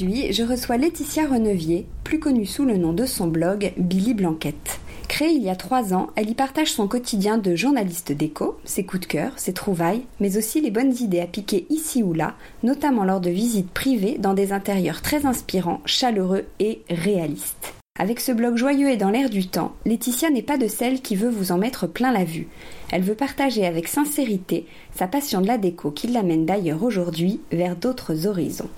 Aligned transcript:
Aujourd'hui, 0.00 0.32
je 0.32 0.42
reçois 0.42 0.78
Laetitia 0.78 1.26
Renevier, 1.26 1.84
plus 2.04 2.18
connue 2.18 2.46
sous 2.46 2.64
le 2.64 2.78
nom 2.78 2.94
de 2.94 3.04
son 3.04 3.26
blog 3.26 3.74
Billy 3.76 4.14
Blanquette. 4.14 4.80
Créée 5.08 5.32
il 5.32 5.42
y 5.42 5.50
a 5.50 5.56
trois 5.56 5.92
ans, 5.92 6.08
elle 6.16 6.30
y 6.30 6.34
partage 6.34 6.72
son 6.72 6.88
quotidien 6.88 7.36
de 7.36 7.54
journaliste 7.54 8.10
déco, 8.10 8.56
ses 8.64 8.86
coups 8.86 9.02
de 9.02 9.06
cœur, 9.06 9.32
ses 9.36 9.52
trouvailles, 9.52 10.06
mais 10.18 10.38
aussi 10.38 10.62
les 10.62 10.70
bonnes 10.70 10.94
idées 11.00 11.20
à 11.20 11.26
piquer 11.26 11.66
ici 11.68 12.02
ou 12.02 12.14
là, 12.14 12.34
notamment 12.62 13.04
lors 13.04 13.20
de 13.20 13.28
visites 13.28 13.70
privées 13.70 14.16
dans 14.18 14.32
des 14.32 14.54
intérieurs 14.54 15.02
très 15.02 15.26
inspirants, 15.26 15.82
chaleureux 15.84 16.46
et 16.60 16.80
réalistes. 16.88 17.74
Avec 17.98 18.20
ce 18.20 18.32
blog 18.32 18.56
joyeux 18.56 18.88
et 18.88 18.96
dans 18.96 19.10
l'air 19.10 19.28
du 19.28 19.48
temps, 19.48 19.74
Laetitia 19.84 20.30
n'est 20.30 20.40
pas 20.40 20.56
de 20.56 20.68
celle 20.68 21.02
qui 21.02 21.14
veut 21.14 21.28
vous 21.28 21.52
en 21.52 21.58
mettre 21.58 21.86
plein 21.86 22.10
la 22.10 22.24
vue. 22.24 22.48
Elle 22.90 23.02
veut 23.02 23.14
partager 23.14 23.66
avec 23.66 23.86
sincérité 23.86 24.64
sa 24.96 25.06
passion 25.06 25.42
de 25.42 25.46
la 25.46 25.58
déco 25.58 25.90
qui 25.90 26.06
l'amène 26.06 26.46
d'ailleurs 26.46 26.84
aujourd'hui 26.84 27.40
vers 27.52 27.76
d'autres 27.76 28.26
horizons. 28.26 28.70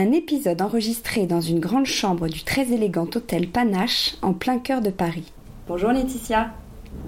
Un 0.00 0.12
épisode 0.12 0.62
enregistré 0.62 1.26
dans 1.26 1.40
une 1.40 1.58
grande 1.58 1.84
chambre 1.84 2.28
du 2.28 2.44
très 2.44 2.72
élégant 2.72 3.08
hôtel 3.16 3.48
Panache 3.48 4.14
en 4.22 4.32
plein 4.32 4.60
cœur 4.60 4.80
de 4.80 4.90
Paris. 4.90 5.32
Bonjour 5.66 5.90
Laetitia. 5.90 6.52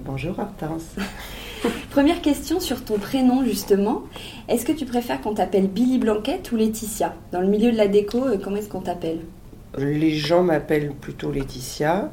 Bonjour 0.03 0.37
Hortense. 0.37 0.97
Première 1.91 2.21
question 2.21 2.59
sur 2.59 2.83
ton 2.83 2.99
prénom 2.99 3.45
justement. 3.45 4.03
Est-ce 4.49 4.65
que 4.65 4.73
tu 4.73 4.83
préfères 4.83 5.21
qu'on 5.21 5.33
t'appelle 5.33 5.69
Billy 5.69 5.99
Blanquette 5.99 6.51
ou 6.51 6.57
Laetitia? 6.57 7.15
Dans 7.31 7.39
le 7.39 7.47
milieu 7.47 7.71
de 7.71 7.77
la 7.77 7.87
déco, 7.87 8.25
euh, 8.25 8.37
comment 8.37 8.57
est-ce 8.57 8.67
qu'on 8.67 8.81
t'appelle? 8.81 9.19
Les 9.77 10.11
gens 10.11 10.43
m'appellent 10.43 10.91
plutôt 10.91 11.31
Laetitia. 11.31 12.11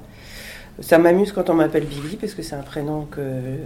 Ça 0.78 0.98
m'amuse 0.98 1.32
quand 1.32 1.50
on 1.50 1.54
m'appelle 1.54 1.86
Billy 1.86 2.14
parce 2.14 2.34
que 2.34 2.42
c'est 2.42 2.54
un 2.54 2.62
prénom 2.62 3.04
que 3.10 3.20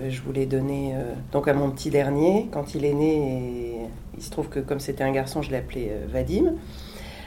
je 0.09 0.23
voulais 0.23 0.47
donner 0.47 0.95
euh, 0.95 1.13
donc 1.31 1.47
à 1.47 1.53
mon 1.53 1.71
petit 1.73 1.91
dernier 1.91 2.49
quand 2.51 2.75
il 2.75 2.87
est 2.87 2.95
né. 2.95 3.17
Et 3.17 3.77
il 4.17 4.23
se 4.23 4.31
trouve 4.31 4.49
que 4.49 4.61
comme 4.61 4.81
c'était 4.81 5.05
un 5.05 5.13
garçon, 5.13 5.43
je 5.43 5.51
l'ai 5.51 5.59
appelé 5.59 5.91
euh, 5.91 6.07
Vadim. 6.11 6.55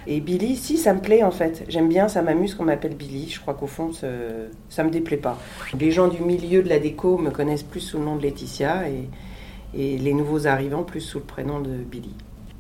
Et 0.08 0.20
Billy, 0.20 0.56
si, 0.56 0.78
ça 0.78 0.94
me 0.94 1.00
plaît 1.00 1.24
en 1.24 1.32
fait. 1.32 1.64
J'aime 1.68 1.90
bien, 1.90 2.08
ça 2.08 2.22
m'amuse 2.22 2.54
qu'on 2.56 2.66
m'appelle 2.66 2.96
Billy. 2.96 3.30
Je 3.30 3.40
crois 3.40 3.54
qu'au 3.54 3.68
fond, 3.68 3.92
ça, 3.92 4.08
ça 4.70 4.84
me 4.84 4.90
déplaît 4.90 5.18
pas. 5.18 5.38
Les 5.80 5.92
gens 5.92 6.08
du 6.08 6.22
milieu 6.22 6.62
de 6.62 6.70
la 6.70 6.80
déco 6.80 7.18
me 7.18 7.32
connaissent 7.32 7.64
plus 7.64 7.80
sous 7.80 7.98
le 7.98 8.06
nom 8.06 8.16
de 8.16 8.22
Laetitia 8.22 8.88
et, 8.88 9.10
et 9.76 9.98
les 9.98 10.14
nouveaux 10.14 10.48
arrivants 10.48 10.84
plus 10.84 11.02
sous 11.02 11.20
le 11.20 11.26
prénom 11.26 11.60
de 11.60 11.72
Billy. 11.72 12.14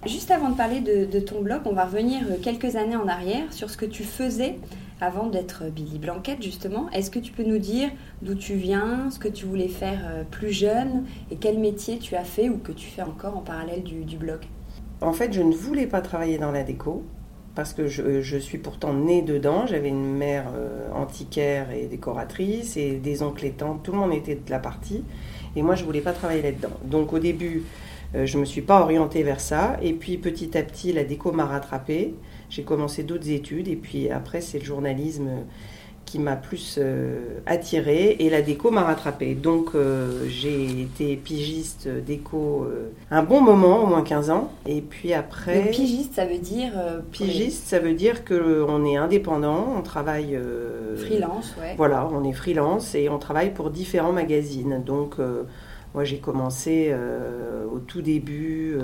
Juste 0.06 0.30
avant 0.30 0.50
de 0.50 0.56
parler 0.56 0.82
de, 0.82 1.20
ton 1.20 1.42
blog, 1.42 1.62
on 1.66 1.74
va 1.74 1.86
revenir 1.86 2.22
quelques 2.44 2.76
années 2.76 2.96
en 2.96 3.08
arrière 3.08 3.52
sur 3.52 3.72
ce 3.72 3.78
que 3.78 3.88
tu 3.88 4.04
faisais 4.04 4.60
avant 5.02 5.28
d'être 5.28 5.64
Billy 5.72 5.98
Blanquette, 5.98 6.44
justement. 6.44 6.90
Est-ce 6.92 7.10
que 7.10 7.18
tu 7.18 7.32
peux 7.32 7.44
nous 7.44 7.58
dire 7.58 7.90
d'où 8.22 8.36
tu 8.36 8.54
viens, 8.54 9.10
ce 9.10 9.18
que 9.18 9.28
tu 9.28 9.46
voulais 9.46 9.68
faire 9.68 10.00
euh, 10.06 10.24
plus 10.30 10.52
jeune 10.52 11.06
et 11.32 11.38
quel 11.38 11.58
métier 11.58 11.98
tu 11.98 12.16
as 12.16 12.24
fait 12.24 12.50
ou 12.50 12.60
que 12.60 12.72
tu 12.72 12.88
fais 12.88 13.02
encore 13.02 13.36
en 13.36 13.42
parallèle 13.42 13.82
du, 13.82 14.06
du 14.06 14.18
blog? 14.18 14.42
En 15.02 15.12
fait, 15.12 15.34
je 15.34 15.42
ne 15.42 15.54
voulais 15.54 15.88
pas 15.88 16.02
travailler 16.02 16.38
dans 16.38 16.52
la 16.52 16.64
déco 16.64 17.04
parce 17.56 17.74
que 17.74 17.88
je, 17.88 18.38
suis 18.38 18.58
pourtant 18.58 18.94
née 18.94 19.22
dedans. 19.22 19.66
J'avais 19.66 19.88
une 19.88 20.14
mère 20.14 20.46
euh, 20.54 20.92
antiquaire 20.94 21.72
et 21.72 21.86
décoratrice 21.86 22.76
et 22.76 22.98
des 22.98 23.24
oncles 23.24 23.46
et 23.46 23.52
tantes. 23.52 23.82
Tout 23.84 23.94
le 23.94 23.98
monde 23.98 24.14
était 24.14 24.36
de 24.36 24.52
la 24.52 24.60
partie. 24.60 25.04
Et 25.56 25.62
moi, 25.62 25.76
je 25.76 25.86
voulais 25.86 26.02
pas 26.02 26.12
travailler 26.12 26.42
là-dedans. 26.42 26.74
Donc 26.84 27.14
au 27.14 27.20
début, 27.20 27.64
euh, 28.14 28.26
je 28.26 28.38
me 28.38 28.44
suis 28.44 28.62
pas 28.62 28.82
orientée 28.82 29.24
vers 29.24 29.40
ça. 29.40 29.78
Et 29.82 29.94
puis 29.94 30.18
petit 30.18 30.58
à 30.58 30.64
petit, 30.64 30.92
la 30.92 31.06
déco 31.06 31.32
m'a 31.32 31.46
rattrapée. 31.46 32.14
J'ai 32.50 32.64
commencé 32.64 33.04
d'autres 33.04 33.30
études. 33.30 33.70
Et 33.70 33.78
puis 33.78 34.10
après, 34.10 34.42
c'est 34.42 34.60
le 34.60 34.66
journalisme 34.66 35.30
qui 36.16 36.22
m'a 36.22 36.38
plus 36.38 36.78
euh, 36.78 37.40
attiré 37.46 38.16
et 38.20 38.30
la 38.30 38.42
déco 38.42 38.72
m'a 38.72 38.84
rattrapé. 38.84 39.36
Donc 39.36 39.72
euh, 39.76 40.26
j'ai 40.30 40.82
été 40.82 41.18
pigiste 41.18 41.90
déco 41.90 42.64
euh, 42.64 42.90
un 43.12 43.22
bon 43.22 43.42
moment, 43.42 43.84
au 43.84 43.88
moins 43.88 44.02
15 44.02 44.30
ans. 44.30 44.50
Et 44.66 44.80
puis 44.80 45.14
après... 45.14 45.72
pigiste, 45.72 46.14
ça 46.14 46.26
veut 46.26 46.38
dire... 46.38 46.72
pigiste, 47.12 47.68
ça 47.68 47.80
veut 47.80 47.94
dire 47.96 48.24
qu'on 48.24 48.86
est 48.86 48.96
indépendant, 48.96 49.68
on 49.78 49.82
travaille... 49.82 50.40
freelance, 50.96 51.54
ouais. 51.60 51.74
Voilà, 51.76 52.08
on 52.14 52.24
est 52.24 52.32
freelance 52.32 52.96
et 52.96 53.10
on 53.10 53.20
travaille 53.20 53.54
pour 53.54 53.70
différents 53.70 54.14
magazines. 54.14 54.82
Donc 54.86 55.16
moi 55.96 56.04
j'ai 56.04 56.20
commencé 56.20 56.94
au 57.74 57.80
tout 57.80 58.04
début 58.04 58.78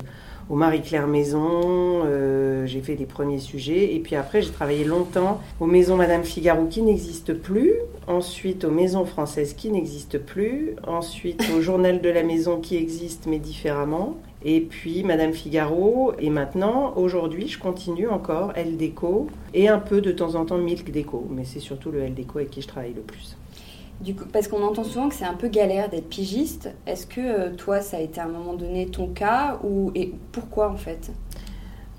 au 0.51 0.55
Marie-Claire 0.55 1.07
Maison, 1.07 2.03
euh, 2.05 2.65
j'ai 2.65 2.81
fait 2.81 2.95
les 2.95 3.05
premiers 3.05 3.39
sujets. 3.39 3.95
Et 3.95 3.99
puis 3.99 4.17
après, 4.17 4.41
j'ai 4.41 4.51
travaillé 4.51 4.83
longtemps 4.83 5.39
aux 5.61 5.65
Maisons 5.65 5.95
Madame 5.95 6.25
Figaro 6.25 6.65
qui 6.65 6.81
n'existent 6.81 7.33
plus. 7.41 7.75
Ensuite, 8.05 8.65
aux 8.65 8.69
Maisons 8.69 9.05
Françaises 9.05 9.53
qui 9.53 9.69
n'existent 9.69 10.17
plus. 10.25 10.75
Ensuite, 10.85 11.41
au 11.57 11.61
Journal 11.61 12.01
de 12.01 12.09
la 12.09 12.23
Maison 12.23 12.59
qui 12.59 12.75
existe 12.75 13.27
mais 13.27 13.39
différemment. 13.39 14.17
Et 14.43 14.59
puis 14.59 15.03
Madame 15.03 15.31
Figaro. 15.31 16.11
Et 16.19 16.29
maintenant, 16.29 16.93
aujourd'hui, 16.97 17.47
je 17.47 17.57
continue 17.57 18.09
encore 18.09 18.51
Elle 18.55 18.75
Déco 18.75 19.27
et 19.53 19.69
un 19.69 19.79
peu 19.79 20.01
de 20.01 20.11
temps 20.11 20.35
en 20.35 20.43
temps 20.43 20.57
Milk 20.57 20.91
Déco. 20.91 21.27
Mais 21.29 21.45
c'est 21.45 21.59
surtout 21.59 21.91
le 21.91 22.01
Elle 22.01 22.13
Déco 22.13 22.39
avec 22.39 22.49
qui 22.49 22.61
je 22.61 22.67
travaille 22.67 22.93
le 22.93 23.01
plus 23.01 23.37
parce 24.31 24.47
qu'on 24.47 24.63
entend 24.63 24.83
souvent 24.83 25.09
que 25.09 25.15
c'est 25.15 25.25
un 25.25 25.33
peu 25.33 25.47
galère 25.47 25.89
d'être 25.89 26.09
pigiste. 26.09 26.69
Est-ce 26.85 27.05
que 27.05 27.21
euh, 27.21 27.55
toi, 27.55 27.81
ça 27.81 27.97
a 27.97 27.99
été 27.99 28.19
à 28.19 28.25
un 28.25 28.29
moment 28.29 28.53
donné 28.53 28.87
ton 28.87 29.07
cas 29.07 29.59
ou 29.63 29.91
et 29.95 30.13
pourquoi 30.31 30.69
en 30.69 30.77
fait? 30.77 31.11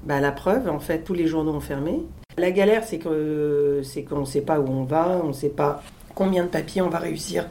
Bah, 0.05 0.21
la 0.21 0.33
preuve, 0.33 0.69
en 0.69 0.81
fait, 0.81 1.05
tous 1.05 1.15
les 1.15 1.27
journaux 1.27 1.53
ont 1.53 1.61
fermé. 1.61 2.01
La 2.37 2.51
galère, 2.51 2.85
c'est 2.85 2.99
que 2.99 3.83
c'est 3.85 4.03
qu'on 4.03 4.21
ne 4.21 4.25
sait 4.25 4.41
pas 4.41 4.59
où 4.59 4.67
on 4.69 4.85
va, 4.85 5.21
on 5.23 5.29
ne 5.29 5.33
sait 5.33 5.51
pas 5.51 5.83
combien 6.15 6.45
de 6.45 6.49
papiers 6.49 6.83
on 6.83 6.89
va 6.89 6.99
réussir 6.99 7.47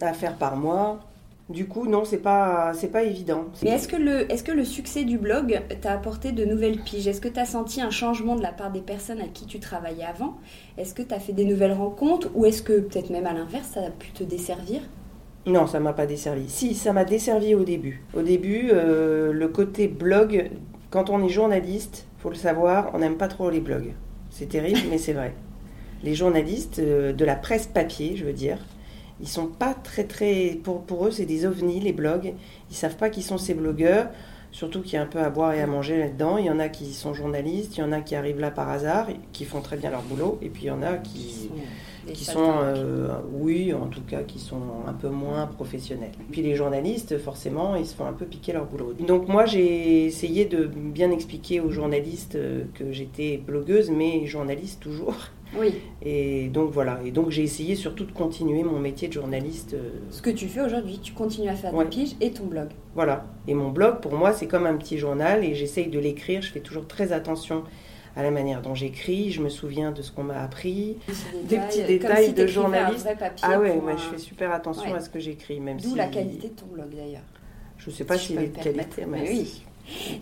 à 0.00 0.12
faire 0.12 0.36
par 0.36 0.56
mois. 0.56 0.98
Du 1.50 1.66
coup, 1.66 1.86
non, 1.88 2.04
c'est 2.04 2.18
pas, 2.18 2.72
c'est 2.74 2.92
pas 2.92 3.02
évident. 3.02 3.46
Mais 3.64 3.70
est-ce 3.70 3.88
que, 3.88 3.96
le, 3.96 4.30
est-ce 4.30 4.44
que 4.44 4.52
le 4.52 4.64
succès 4.64 5.02
du 5.02 5.18
blog 5.18 5.60
t'a 5.80 5.92
apporté 5.92 6.30
de 6.30 6.44
nouvelles 6.44 6.78
piges? 6.78 7.08
Est-ce 7.08 7.20
que 7.20 7.28
tu 7.28 7.40
as 7.40 7.44
senti 7.44 7.80
un 7.80 7.90
changement 7.90 8.36
de 8.36 8.42
la 8.42 8.52
part 8.52 8.70
des 8.70 8.80
personnes 8.80 9.20
à 9.20 9.26
qui 9.26 9.46
tu 9.46 9.58
travaillais 9.58 10.04
avant? 10.04 10.38
Est-ce 10.78 10.94
que 10.94 11.02
tu 11.02 11.12
as 11.12 11.18
fait 11.18 11.32
des 11.32 11.44
nouvelles 11.44 11.72
rencontres? 11.72 12.28
Ou 12.36 12.46
est-ce 12.46 12.62
que 12.62 12.78
peut-être 12.78 13.10
même 13.10 13.26
à 13.26 13.32
l'inverse, 13.32 13.68
ça 13.74 13.80
a 13.80 13.90
pu 13.90 14.12
te 14.12 14.22
desservir? 14.22 14.80
Non, 15.46 15.66
ça 15.66 15.80
m'a 15.80 15.92
pas 15.92 16.06
desservi. 16.06 16.48
Si, 16.48 16.74
ça 16.74 16.92
m'a 16.92 17.04
desservi 17.04 17.56
au 17.56 17.64
début. 17.64 18.04
Au 18.14 18.22
début, 18.22 18.70
euh, 18.72 19.32
le 19.32 19.48
côté 19.48 19.88
blog, 19.88 20.50
quand 20.90 21.10
on 21.10 21.24
est 21.24 21.28
journaliste, 21.28 22.06
faut 22.18 22.30
le 22.30 22.36
savoir, 22.36 22.90
on 22.94 22.98
n'aime 22.98 23.16
pas 23.16 23.28
trop 23.28 23.50
les 23.50 23.60
blogs. 23.60 23.94
C'est 24.30 24.48
terrible, 24.48 24.80
mais 24.90 24.98
c'est 24.98 25.14
vrai. 25.14 25.34
Les 26.04 26.14
journalistes 26.14 26.78
euh, 26.78 27.12
de 27.12 27.24
la 27.24 27.34
presse 27.34 27.66
papier, 27.66 28.14
je 28.16 28.24
veux 28.24 28.32
dire, 28.32 28.58
ils 29.20 29.28
sont 29.28 29.46
pas 29.46 29.74
très 29.74 30.04
très. 30.04 30.58
Pour, 30.62 30.82
pour 30.82 31.06
eux, 31.06 31.10
c'est 31.10 31.26
des 31.26 31.46
ovnis, 31.46 31.80
les 31.80 31.92
blogs. 31.92 32.34
Ils 32.70 32.76
savent 32.76 32.96
pas 32.96 33.10
qui 33.10 33.22
sont 33.22 33.38
ces 33.38 33.54
blogueurs. 33.54 34.08
Surtout 34.52 34.82
qu'il 34.82 34.94
y 34.94 34.96
a 34.96 35.02
un 35.02 35.06
peu 35.06 35.20
à 35.20 35.30
boire 35.30 35.52
et 35.52 35.62
à 35.62 35.66
manger 35.66 35.98
là-dedans. 35.98 36.36
Il 36.36 36.46
y 36.46 36.50
en 36.50 36.58
a 36.58 36.68
qui 36.68 36.92
sont 36.92 37.14
journalistes, 37.14 37.76
il 37.76 37.80
y 37.80 37.82
en 37.84 37.92
a 37.92 38.00
qui 38.00 38.16
arrivent 38.16 38.40
là 38.40 38.50
par 38.50 38.68
hasard, 38.68 39.06
qui 39.32 39.44
font 39.44 39.60
très 39.60 39.76
bien 39.76 39.90
leur 39.90 40.02
boulot, 40.02 40.38
et 40.42 40.48
puis 40.48 40.64
il 40.64 40.66
y 40.66 40.70
en 40.72 40.82
a 40.82 40.94
qui, 40.94 41.50
qui 42.12 42.24
sont, 42.24 42.54
euh, 42.60 43.14
oui, 43.32 43.72
en 43.72 43.86
tout 43.86 44.00
cas, 44.02 44.22
qui 44.22 44.40
sont 44.40 44.60
un 44.88 44.92
peu 44.92 45.08
moins 45.08 45.46
professionnels. 45.46 46.10
Puis 46.32 46.42
les 46.42 46.56
journalistes, 46.56 47.16
forcément, 47.18 47.76
ils 47.76 47.86
se 47.86 47.94
font 47.94 48.06
un 48.06 48.12
peu 48.12 48.24
piquer 48.24 48.52
leur 48.52 48.66
boulot. 48.66 48.92
Donc 48.94 49.28
moi, 49.28 49.46
j'ai 49.46 50.06
essayé 50.06 50.46
de 50.46 50.64
bien 50.66 51.12
expliquer 51.12 51.60
aux 51.60 51.70
journalistes 51.70 52.34
euh, 52.34 52.64
que 52.74 52.90
j'étais 52.90 53.36
blogueuse, 53.36 53.90
mais 53.90 54.26
journaliste 54.26 54.80
toujours. 54.80 55.14
Oui. 55.58 55.74
Et 56.02 56.48
donc 56.48 56.70
voilà. 56.70 57.00
Et 57.04 57.10
donc 57.10 57.30
j'ai 57.30 57.42
essayé 57.42 57.74
surtout 57.74 58.04
de 58.04 58.12
continuer 58.12 58.62
mon 58.62 58.78
métier 58.78 59.08
de 59.08 59.12
journaliste. 59.12 59.74
euh, 59.74 59.90
Ce 60.10 60.22
que 60.22 60.30
tu 60.30 60.46
fais 60.48 60.60
aujourd'hui, 60.60 61.00
tu 61.02 61.12
continues 61.12 61.48
à 61.48 61.54
faire 61.54 61.74
Ouais. 61.74 61.84
des 61.84 61.90
piges 61.90 62.16
et 62.20 62.30
ton 62.30 62.44
blog. 62.46 62.68
Voilà. 62.94 63.26
Et 63.48 63.54
mon 63.54 63.70
blog, 63.70 64.00
pour 64.00 64.12
moi, 64.14 64.32
c'est 64.32 64.46
comme 64.46 64.66
un 64.66 64.76
petit 64.76 64.98
journal 64.98 65.44
et 65.44 65.54
j'essaye 65.54 65.88
de 65.88 65.98
l'écrire. 65.98 66.42
Je 66.42 66.50
fais 66.52 66.60
toujours 66.60 66.86
très 66.86 67.12
attention 67.12 67.64
à 68.16 68.22
la 68.22 68.30
manière 68.30 68.62
dont 68.62 68.74
j'écris. 68.74 69.30
Je 69.30 69.42
me 69.42 69.48
souviens 69.48 69.92
de 69.92 70.02
ce 70.02 70.10
qu'on 70.12 70.24
m'a 70.24 70.40
appris. 70.42 70.98
Des 71.44 71.58
petits 71.58 71.78
comme 71.78 71.86
détails 71.86 72.26
si 72.26 72.32
de 72.32 72.42
un 72.42 72.46
journaliste. 72.46 73.04
vrai 73.04 73.16
papier 73.16 73.46
Ah 73.48 73.58
ouais, 73.60 73.70
un- 73.72 73.96
je 73.96 74.02
fais 74.02 74.18
super 74.18 74.52
attention 74.52 74.90
Ouais. 74.90 74.96
à 74.96 75.00
ce 75.00 75.10
que 75.10 75.18
j'écris, 75.20 75.60
même 75.60 75.80
D'où 75.80 75.90
si 75.90 75.94
la 75.96 76.06
qualité 76.06 76.48
de 76.48 76.54
ton 76.54 76.66
blog 76.66 76.90
d'ailleurs. 76.94 77.22
Je 77.78 77.90
sais 77.90 78.04
pas 78.04 78.16
Si 78.18 78.22
je 78.22 78.26
s'il 78.28 78.36
peux 78.36 78.42
est 78.42 78.48
de 78.48 78.62
qualité, 78.62 79.04
Mais 79.06 79.22
mais 79.22 79.28
oui. 79.30 79.62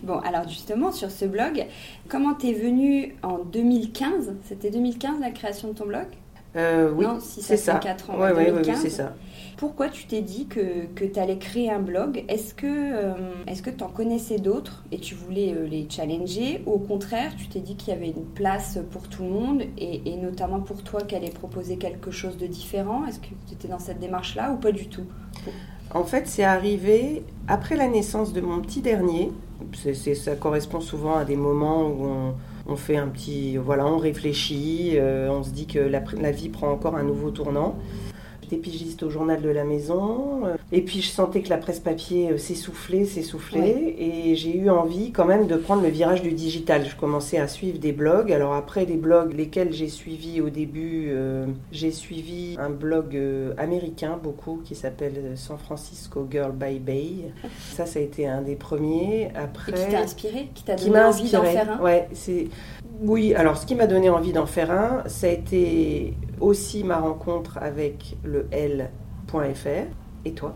Bon, 0.03 0.19
alors 0.19 0.47
justement, 0.47 0.91
sur 0.91 1.11
ce 1.11 1.25
blog, 1.25 1.65
comment 2.07 2.33
t'es 2.33 2.53
venu 2.53 3.15
en 3.23 3.39
2015 3.39 4.33
C'était 4.43 4.71
2015 4.71 5.19
la 5.19 5.31
création 5.31 5.69
de 5.69 5.73
ton 5.73 5.85
blog? 5.85 6.07
Euh, 6.55 6.91
oui, 6.91 7.05
Non, 7.05 7.19
si 7.19 7.41
ça 7.41 7.47
c'est 7.47 7.57
ça. 7.57 7.75
4 7.79 8.09
ans, 8.09 8.19
Ouais, 8.19 8.31
ouais, 8.31 8.51
ouais, 8.51 8.51
2015. 8.51 8.67
ouais, 8.67 8.75
c'est 8.75 8.89
ça. 8.89 9.13
Pourquoi 9.57 9.89
tu 9.89 10.05
t'es 10.07 10.21
dit 10.21 10.47
que, 10.47 10.85
que 10.95 11.05
tu 11.05 11.19
allais 11.19 11.37
créer 11.37 11.69
un 11.69 11.79
blog? 11.79 12.23
Est-ce 12.27 12.53
que 12.55 12.65
euh, 12.67 13.13
est-ce 13.45 13.61
que 13.61 13.69
tu 13.69 13.83
en 13.83 13.89
connaissais 13.89 14.37
d'autres 14.39 14.83
et 14.91 14.99
tu 14.99 15.15
voulais 15.15 15.53
euh, 15.53 15.67
les 15.67 15.87
challenger? 15.89 16.63
Ou 16.65 16.71
au 16.73 16.79
contraire, 16.79 17.35
tu 17.37 17.47
t'es 17.49 17.59
dit 17.59 17.75
qu'il 17.75 17.93
y 17.93 17.97
avait 17.97 18.09
une 18.09 18.25
place 18.25 18.79
pour 18.91 19.07
tout 19.09 19.23
le 19.23 19.29
monde 19.29 19.63
et, 19.77 20.01
et 20.11 20.15
notamment 20.17 20.61
pour 20.61 20.83
toi 20.83 21.01
qui 21.03 21.15
allait 21.15 21.29
proposer 21.29 21.77
quelque 21.77 22.09
chose 22.11 22.37
de 22.37 22.47
différent? 22.47 23.05
Est-ce 23.05 23.19
que 23.19 23.27
tu 23.47 23.53
étais 23.53 23.67
dans 23.67 23.79
cette 23.79 23.99
démarche-là 23.99 24.51
ou 24.53 24.57
pas 24.57 24.71
du 24.71 24.87
tout? 24.87 25.05
En 25.93 26.03
fait, 26.03 26.27
c'est 26.27 26.43
arrivé 26.43 27.23
après 27.47 27.75
la 27.75 27.87
naissance 27.87 28.31
de 28.31 28.41
mon 28.41 28.61
petit 28.61 28.81
dernier. 28.81 29.31
Ça 30.15 30.35
correspond 30.35 30.81
souvent 30.81 31.15
à 31.15 31.25
des 31.25 31.35
moments 31.35 31.87
où 31.87 32.33
on, 32.67 32.75
fait 32.75 32.97
un 32.97 33.07
petit. 33.07 33.57
Voilà, 33.57 33.87
on 33.87 33.97
réfléchit, 33.97 34.91
euh, 34.95 35.29
on 35.31 35.43
se 35.43 35.49
dit 35.49 35.65
que 35.65 35.79
la 35.79 36.31
vie 36.31 36.49
prend 36.49 36.71
encore 36.71 36.95
un 36.95 37.03
nouveau 37.03 37.31
tournant. 37.31 37.75
J'étais 38.49 38.61
pigiste 38.61 39.03
au 39.03 39.09
journal 39.11 39.41
de 39.41 39.49
la 39.49 39.63
maison. 39.63 40.45
euh, 40.45 40.55
Et 40.71 40.81
puis 40.81 41.01
je 41.01 41.09
sentais 41.09 41.41
que 41.41 41.49
la 41.49 41.57
presse 41.57 41.79
papier 41.79 42.31
euh, 42.31 42.37
s'essoufflait, 42.39 43.05
s'essoufflait. 43.05 43.95
Et 43.99 44.35
j'ai 44.35 44.57
eu 44.57 44.71
envie 44.71 45.11
quand 45.11 45.25
même 45.25 45.45
de 45.45 45.55
prendre 45.55 45.83
le 45.83 45.89
virage 45.89 46.23
du 46.23 46.31
digital. 46.31 46.83
Je 46.89 46.95
commençais 46.95 47.37
à 47.37 47.47
suivre 47.47 47.77
des 47.77 47.91
blogs. 47.91 48.31
Alors 48.31 48.53
après 48.53 48.85
les 48.85 48.95
blogs, 48.97 49.33
lesquels 49.33 49.71
j'ai 49.71 49.87
suivis 49.87 50.41
au 50.41 50.49
début, 50.49 51.09
euh, 51.09 51.45
j'ai 51.71 51.91
suivi 51.91 52.55
un 52.59 52.71
blog 52.71 53.15
euh, 53.15 53.53
américain 53.57 54.19
beaucoup 54.21 54.61
qui 54.65 54.73
s'appelle 54.73 55.33
San 55.35 55.57
Francisco 55.59 56.27
Girl 56.31 56.51
by 56.51 56.79
Bay. 56.79 57.11
Ça, 57.73 57.85
ça 57.85 57.99
a 57.99 58.01
été 58.01 58.25
un 58.27 58.41
des 58.41 58.55
premiers. 58.55 59.29
Et 59.31 59.37
Après, 59.37 59.73
qui 59.73 59.91
t'a 59.91 59.99
inspiré 59.99 60.49
Qui 60.55 60.63
t'a 60.63 60.73
qui 60.73 60.85
donné 60.85 60.99
m'a 60.99 61.09
envie 61.09 61.29
d'en 61.29 61.43
faire 61.43 61.79
un? 61.79 61.83
Ouais, 61.83 62.07
c'est 62.13 62.47
oui. 63.01 63.33
Alors, 63.33 63.57
ce 63.57 63.65
qui 63.65 63.75
m'a 63.75 63.87
donné 63.87 64.09
envie 64.09 64.33
d'en 64.33 64.45
faire 64.45 64.71
un, 64.71 65.03
ça 65.07 65.27
a 65.27 65.29
été 65.29 66.15
aussi 66.41 66.83
ma 66.83 66.97
rencontre 66.97 67.57
avec 67.57 68.17
le 68.23 68.47
L.fr. 68.51 69.87
Et 70.25 70.31
toi? 70.33 70.55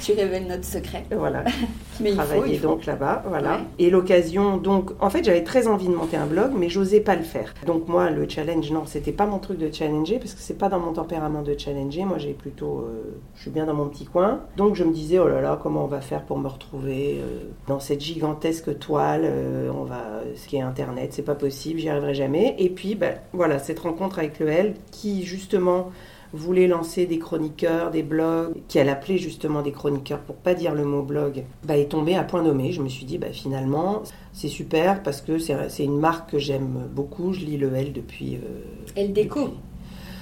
Tu 0.00 0.12
révèles 0.12 0.46
notre 0.46 0.64
secret. 0.64 1.04
Voilà, 1.10 1.44
Mais 2.00 2.10
il 2.10 2.16
faut, 2.16 2.22
travailler 2.22 2.54
il 2.54 2.60
faut. 2.60 2.68
donc 2.68 2.86
là-bas, 2.86 3.22
voilà. 3.26 3.56
Ouais. 3.56 3.64
Et 3.78 3.90
l'occasion, 3.90 4.56
donc, 4.56 4.90
en 5.00 5.10
fait, 5.10 5.24
j'avais 5.24 5.44
très 5.44 5.66
envie 5.66 5.88
de 5.88 5.94
monter 5.94 6.16
un 6.16 6.26
blog, 6.26 6.52
mais 6.56 6.68
j'osais 6.68 7.00
pas 7.00 7.16
le 7.16 7.22
faire. 7.22 7.54
Donc 7.66 7.88
moi, 7.88 8.10
le 8.10 8.28
challenge, 8.28 8.70
non, 8.70 8.82
c'était 8.86 9.12
pas 9.12 9.26
mon 9.26 9.38
truc 9.38 9.58
de 9.58 9.72
challenger, 9.72 10.18
parce 10.18 10.34
que 10.34 10.40
c'est 10.40 10.58
pas 10.58 10.68
dans 10.68 10.80
mon 10.80 10.92
tempérament 10.92 11.42
de 11.42 11.56
challenger. 11.56 12.04
Moi, 12.04 12.18
j'ai 12.18 12.32
plutôt, 12.32 12.80
euh, 12.80 13.16
je 13.34 13.42
suis 13.42 13.50
bien 13.50 13.66
dans 13.66 13.74
mon 13.74 13.88
petit 13.88 14.06
coin. 14.06 14.40
Donc 14.56 14.74
je 14.74 14.84
me 14.84 14.92
disais, 14.92 15.18
oh 15.18 15.28
là 15.28 15.40
là, 15.40 15.58
comment 15.60 15.84
on 15.84 15.88
va 15.88 16.00
faire 16.00 16.24
pour 16.24 16.38
me 16.38 16.48
retrouver 16.48 17.20
euh, 17.20 17.44
dans 17.66 17.80
cette 17.80 18.00
gigantesque 18.00 18.78
toile 18.78 19.22
euh, 19.24 19.70
On 19.74 19.84
va, 19.84 20.22
ce 20.36 20.46
qui 20.46 20.56
est 20.56 20.60
Internet, 20.60 21.12
c'est 21.12 21.22
pas 21.22 21.34
possible, 21.34 21.80
j'y 21.80 21.88
arriverai 21.88 22.14
jamais. 22.14 22.56
Et 22.58 22.70
puis, 22.70 22.94
ben, 22.94 23.18
voilà, 23.32 23.58
cette 23.58 23.80
rencontre 23.80 24.18
avec 24.18 24.38
le 24.38 24.48
L, 24.48 24.74
qui 24.90 25.24
justement 25.24 25.90
voulait 26.34 26.66
lancer 26.66 27.06
des 27.06 27.18
chroniqueurs, 27.18 27.90
des 27.90 28.02
blogs, 28.02 28.52
qu'elle 28.68 28.88
appelait 28.88 29.18
justement 29.18 29.62
des 29.62 29.72
chroniqueurs 29.72 30.18
pour 30.20 30.36
pas 30.36 30.54
dire 30.54 30.74
le 30.74 30.84
mot 30.84 31.02
blog, 31.02 31.44
bah, 31.64 31.76
est 31.78 31.86
tombée 31.90 32.16
à 32.16 32.24
point 32.24 32.42
nommé. 32.42 32.72
Je 32.72 32.82
me 32.82 32.88
suis 32.88 33.04
dit, 33.06 33.18
bah, 33.18 33.28
finalement, 33.32 34.02
c'est 34.32 34.48
super 34.48 35.02
parce 35.02 35.20
que 35.20 35.38
c'est 35.38 35.84
une 35.84 35.98
marque 35.98 36.30
que 36.32 36.38
j'aime 36.38 36.88
beaucoup. 36.94 37.32
Je 37.32 37.40
lis 37.40 37.56
le 37.56 37.72
L 37.74 37.92
depuis. 37.92 38.36
euh, 38.36 38.62
Elle 38.96 39.12
déco. 39.12 39.40
depuis- 39.40 39.54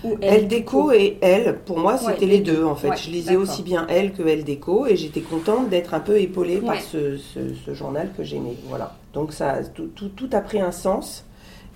Ou 0.04 0.16
Elle 0.20 0.48
déco 0.48 0.90
et 0.90 1.16
elle, 1.20 1.60
pour 1.60 1.78
moi, 1.78 1.96
c'était 1.96 2.26
les 2.26 2.38
les 2.38 2.40
deux 2.40 2.64
en 2.64 2.74
fait. 2.74 2.88
Ouais, 2.88 2.96
je 2.96 3.08
lisais 3.08 3.36
aussi 3.36 3.62
bien 3.62 3.86
elle 3.88 4.12
que 4.12 4.26
elle 4.26 4.42
déco 4.42 4.84
et 4.86 4.96
j'étais 4.96 5.20
contente 5.20 5.68
d'être 5.68 5.94
un 5.94 6.00
peu 6.00 6.18
épaulée 6.20 6.56
par 6.56 6.80
ce, 6.80 7.16
ce- 7.18 7.54
ce 7.64 7.72
journal 7.72 8.10
que 8.16 8.24
j'aimais. 8.24 8.56
Voilà. 8.68 8.96
Donc 9.14 9.32
ça, 9.32 9.62
tout, 9.62 9.86
tout, 9.94 10.08
tout 10.08 10.28
a 10.32 10.40
pris 10.40 10.60
un 10.60 10.72
sens 10.72 11.24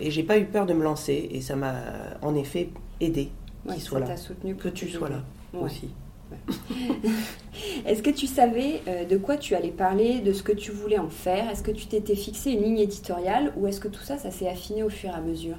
et 0.00 0.10
j'ai 0.10 0.24
pas 0.24 0.38
eu 0.38 0.44
peur 0.46 0.66
de 0.66 0.74
me 0.74 0.82
lancer 0.82 1.28
et 1.30 1.40
ça 1.40 1.54
m'a 1.54 1.74
en 2.20 2.34
effet 2.34 2.70
aidé 3.00 3.28
Ouais, 3.68 3.78
soit 3.78 4.00
là. 4.00 4.16
soutenu 4.16 4.56
que 4.56 4.68
tu 4.68 4.88
sois 4.88 5.08
là. 5.08 5.22
Ouais. 5.52 5.60
aussi. 5.64 5.90
Est-ce 7.86 8.02
que 8.02 8.10
tu 8.10 8.26
savais 8.26 8.82
euh, 8.88 9.04
de 9.04 9.16
quoi 9.16 9.36
tu 9.36 9.54
allais 9.54 9.70
parler, 9.70 10.20
de 10.20 10.32
ce 10.32 10.42
que 10.42 10.52
tu 10.52 10.70
voulais 10.72 10.98
en 10.98 11.08
faire? 11.08 11.50
Est-ce 11.50 11.62
que 11.62 11.70
tu 11.70 11.86
t'étais 11.86 12.16
fixé 12.16 12.50
une 12.52 12.62
ligne 12.62 12.78
éditoriale 12.80 13.52
ou 13.56 13.66
est-ce 13.66 13.80
que 13.80 13.88
tout 13.88 14.02
ça, 14.02 14.18
ça 14.18 14.30
s'est 14.30 14.48
affiné 14.48 14.82
au 14.82 14.90
fur 14.90 15.10
et 15.10 15.14
à 15.14 15.20
mesure? 15.20 15.56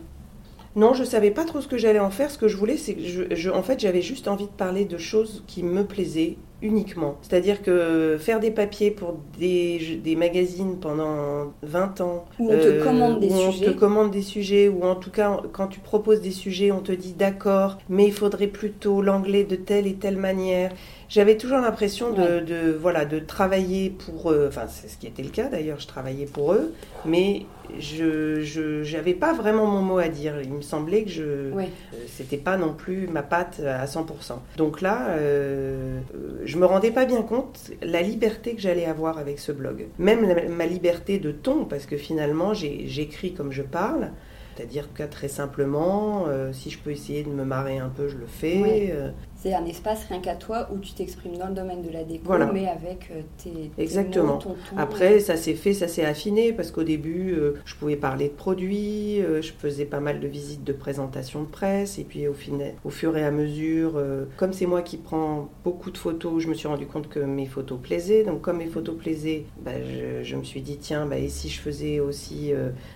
Non, 0.75 0.93
je 0.93 1.03
savais 1.03 1.31
pas 1.31 1.45
trop 1.45 1.61
ce 1.61 1.67
que 1.67 1.77
j'allais 1.77 1.99
en 1.99 2.11
faire. 2.11 2.29
Ce 2.29 2.37
que 2.37 2.47
je 2.47 2.55
voulais, 2.57 2.77
c'est 2.77 2.95
que 2.95 3.01
je, 3.01 3.23
je- 3.35 3.49
en 3.49 3.63
fait, 3.63 3.79
j'avais 3.79 4.01
juste 4.01 4.27
envie 4.27 4.45
de 4.45 4.51
parler 4.51 4.85
de 4.85 4.97
choses 4.97 5.43
qui 5.47 5.63
me 5.63 5.85
plaisaient 5.85 6.37
uniquement. 6.61 7.17
C'est-à-dire 7.21 7.61
que 7.61 8.17
faire 8.19 8.39
des 8.39 8.51
papiers 8.51 8.91
pour 8.91 9.17
des, 9.37 9.99
des 10.03 10.15
magazines 10.15 10.77
pendant 10.79 11.53
20 11.61 12.01
ans. 12.01 12.25
Où 12.39 12.51
on 12.51 12.57
te 12.57 12.83
commande 12.83 13.19
des 13.19 13.29
où 13.29 13.33
on 13.33 13.51
sujets. 13.51 13.65
te 13.65 13.71
commande 13.71 14.11
des 14.11 14.21
sujets, 14.21 14.67
ou 14.67 14.83
en 14.83 14.95
tout 14.95 15.11
cas, 15.11 15.41
quand 15.51 15.67
tu 15.67 15.79
proposes 15.79 16.21
des 16.21 16.31
sujets, 16.31 16.71
on 16.71 16.81
te 16.81 16.91
dit 16.91 17.13
d'accord, 17.13 17.77
mais 17.89 18.05
il 18.05 18.13
faudrait 18.13 18.47
plutôt 18.47 19.01
l'anglais 19.01 19.43
de 19.43 19.55
telle 19.55 19.87
et 19.87 19.95
telle 19.95 20.17
manière. 20.17 20.71
J'avais 21.09 21.37
toujours 21.37 21.59
l'impression 21.59 22.11
de, 22.11 22.21
Ouais. 22.21 22.41
de, 22.41 22.71
voilà, 22.71 23.05
de 23.05 23.19
travailler 23.19 23.89
pour 23.89 24.31
eux. 24.31 24.45
Enfin, 24.49 24.63
c'est 24.67 24.89
ce 24.89 24.97
qui 24.97 25.07
était 25.07 25.23
le 25.23 25.29
cas 25.29 25.47
d'ailleurs, 25.47 25.79
je 25.79 25.87
travaillais 25.87 26.25
pour 26.25 26.53
eux, 26.53 26.73
mais 27.05 27.45
je 27.79 28.93
n'avais 28.95 29.13
pas 29.13 29.33
vraiment 29.33 29.65
mon 29.65 29.81
mot 29.81 29.97
à 29.99 30.09
dire. 30.09 30.35
Il 30.43 30.51
me 30.53 30.61
semblait 30.61 31.03
que 31.03 31.09
je 31.09 31.51
Ouais. 31.53 31.69
euh, 31.93 31.97
c'était 32.07 32.37
pas 32.37 32.57
non 32.57 32.73
plus 32.73 33.07
ma 33.07 33.23
patte 33.23 33.61
à 33.65 33.85
100%. 33.85 34.39
Donc 34.57 34.81
là, 34.81 35.07
euh, 35.11 35.99
euh, 36.15 36.41
je 36.43 36.57
me 36.57 36.65
rendais 36.65 36.91
pas 36.91 37.05
bien 37.05 37.21
compte 37.21 37.71
la 37.81 38.01
liberté 38.01 38.53
que 38.55 38.61
j'allais 38.61 38.85
avoir 38.85 39.17
avec 39.17 39.39
ce 39.39 39.51
blog. 39.51 39.87
Même 39.99 40.27
la- 40.27 40.49
ma 40.49 40.65
liberté 40.65 41.19
de 41.19 41.31
ton, 41.31 41.65
parce 41.65 41.85
que 41.85 41.95
finalement, 41.97 42.53
j'écris 42.53 43.33
comme 43.33 43.51
je 43.53 43.63
parle. 43.63 44.11
C'est-à-dire 44.55 44.89
que 44.91 45.03
très 45.03 45.27
simplement, 45.27 46.25
euh, 46.27 46.51
si 46.51 46.71
je 46.71 46.79
peux 46.79 46.89
essayer 46.89 47.21
de 47.23 47.29
me 47.29 47.43
marrer 47.43 47.77
un 47.77 47.89
peu, 47.89 48.07
je 48.07 48.17
le 48.17 48.25
fais. 48.25 48.59
Ouais. 48.59 48.93
C'est 49.39 49.53
un 49.53 49.65
espace 49.65 50.05
rien 50.09 50.19
qu'à 50.19 50.35
toi 50.35 50.67
où 50.73 50.79
tu 50.79 50.93
t'exprimes 50.93 51.37
dans 51.37 51.47
le 51.47 51.53
domaine 51.53 51.83
de 51.83 51.91
la 51.91 52.03
déco, 52.03 52.23
Voilà. 52.25 52.51
mais 52.51 52.67
avec 52.67 53.09
euh, 53.11 53.21
tes, 53.37 53.69
tes 53.75 53.81
Exactement. 53.81 54.33
mots, 54.33 54.39
ton 54.41 54.55
ton. 54.69 54.77
Après, 54.77 55.19
ça 55.19 55.37
s'est 55.37 55.53
fait, 55.53 55.73
ça 55.73 55.87
s'est 55.87 56.03
affiné 56.03 56.53
parce 56.53 56.71
qu'au 56.71 56.81
début, 56.83 57.33
euh, 57.33 57.53
je 57.65 57.75
pouvais 57.75 57.97
parler 57.97 58.29
de 58.29 58.33
produits, 58.33 59.21
euh, 59.21 59.43
je 59.43 59.51
faisais 59.53 59.85
pas 59.85 59.99
mal 59.99 60.19
de 60.19 60.27
visites 60.27 60.63
de 60.63 60.73
présentation 60.73 61.43
de 61.43 61.47
presse, 61.47 61.99
et 61.99 62.03
puis 62.03 62.27
au, 62.27 62.33
final, 62.33 62.73
au 62.83 62.89
fur 62.89 63.15
et 63.15 63.23
à 63.23 63.29
mesure, 63.29 63.93
euh, 63.97 64.25
comme 64.37 64.53
c'est 64.53 64.65
moi 64.65 64.81
qui 64.81 64.97
prends 64.97 65.49
beaucoup 65.63 65.91
de 65.91 65.97
photos, 65.99 66.41
je 66.41 66.47
me 66.47 66.55
suis 66.55 66.67
rendu 66.67 66.87
compte 66.87 67.07
que 67.07 67.19
mes 67.19 67.45
photos 67.45 67.77
plaisaient. 67.79 68.23
Donc, 68.23 68.41
comme 68.41 68.57
mes 68.57 68.65
photos 68.65 68.95
plaisaient, 68.97 69.45
bah, 69.63 69.71
je, 69.83 70.23
je 70.23 70.35
me 70.35 70.43
suis 70.43 70.61
dit, 70.61 70.77
tiens, 70.77 71.05
bah, 71.05 71.19
et 71.19 71.29
si 71.29 71.49
je 71.49 71.59
faisais 71.61 71.99
aussi 71.99 72.51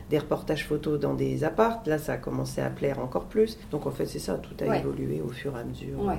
des 0.10 0.18
reportages 0.18 0.66
photos 0.66 1.00
dans 1.00 1.14
des 1.14 1.44
appartes 1.44 1.88
Là, 1.88 1.98
ça 2.00 2.14
a 2.14 2.18
commencé 2.18 2.62
à 2.62 2.70
plaire 2.70 3.00
encore 3.00 3.26
plus. 3.26 3.60
Donc, 3.72 3.86
en 3.86 3.92
fait, 3.92 4.06
c'est 4.08 4.20
ça, 4.20 4.36
tout 4.36 4.56
a 4.64 4.68
Ouais. 4.68 4.80
évolué 4.80 5.22
au 5.22 5.30
fur 5.30 5.56
et 5.56 5.60
à 5.60 5.64
mesure. 5.64 6.04
Ouais. 6.04 6.16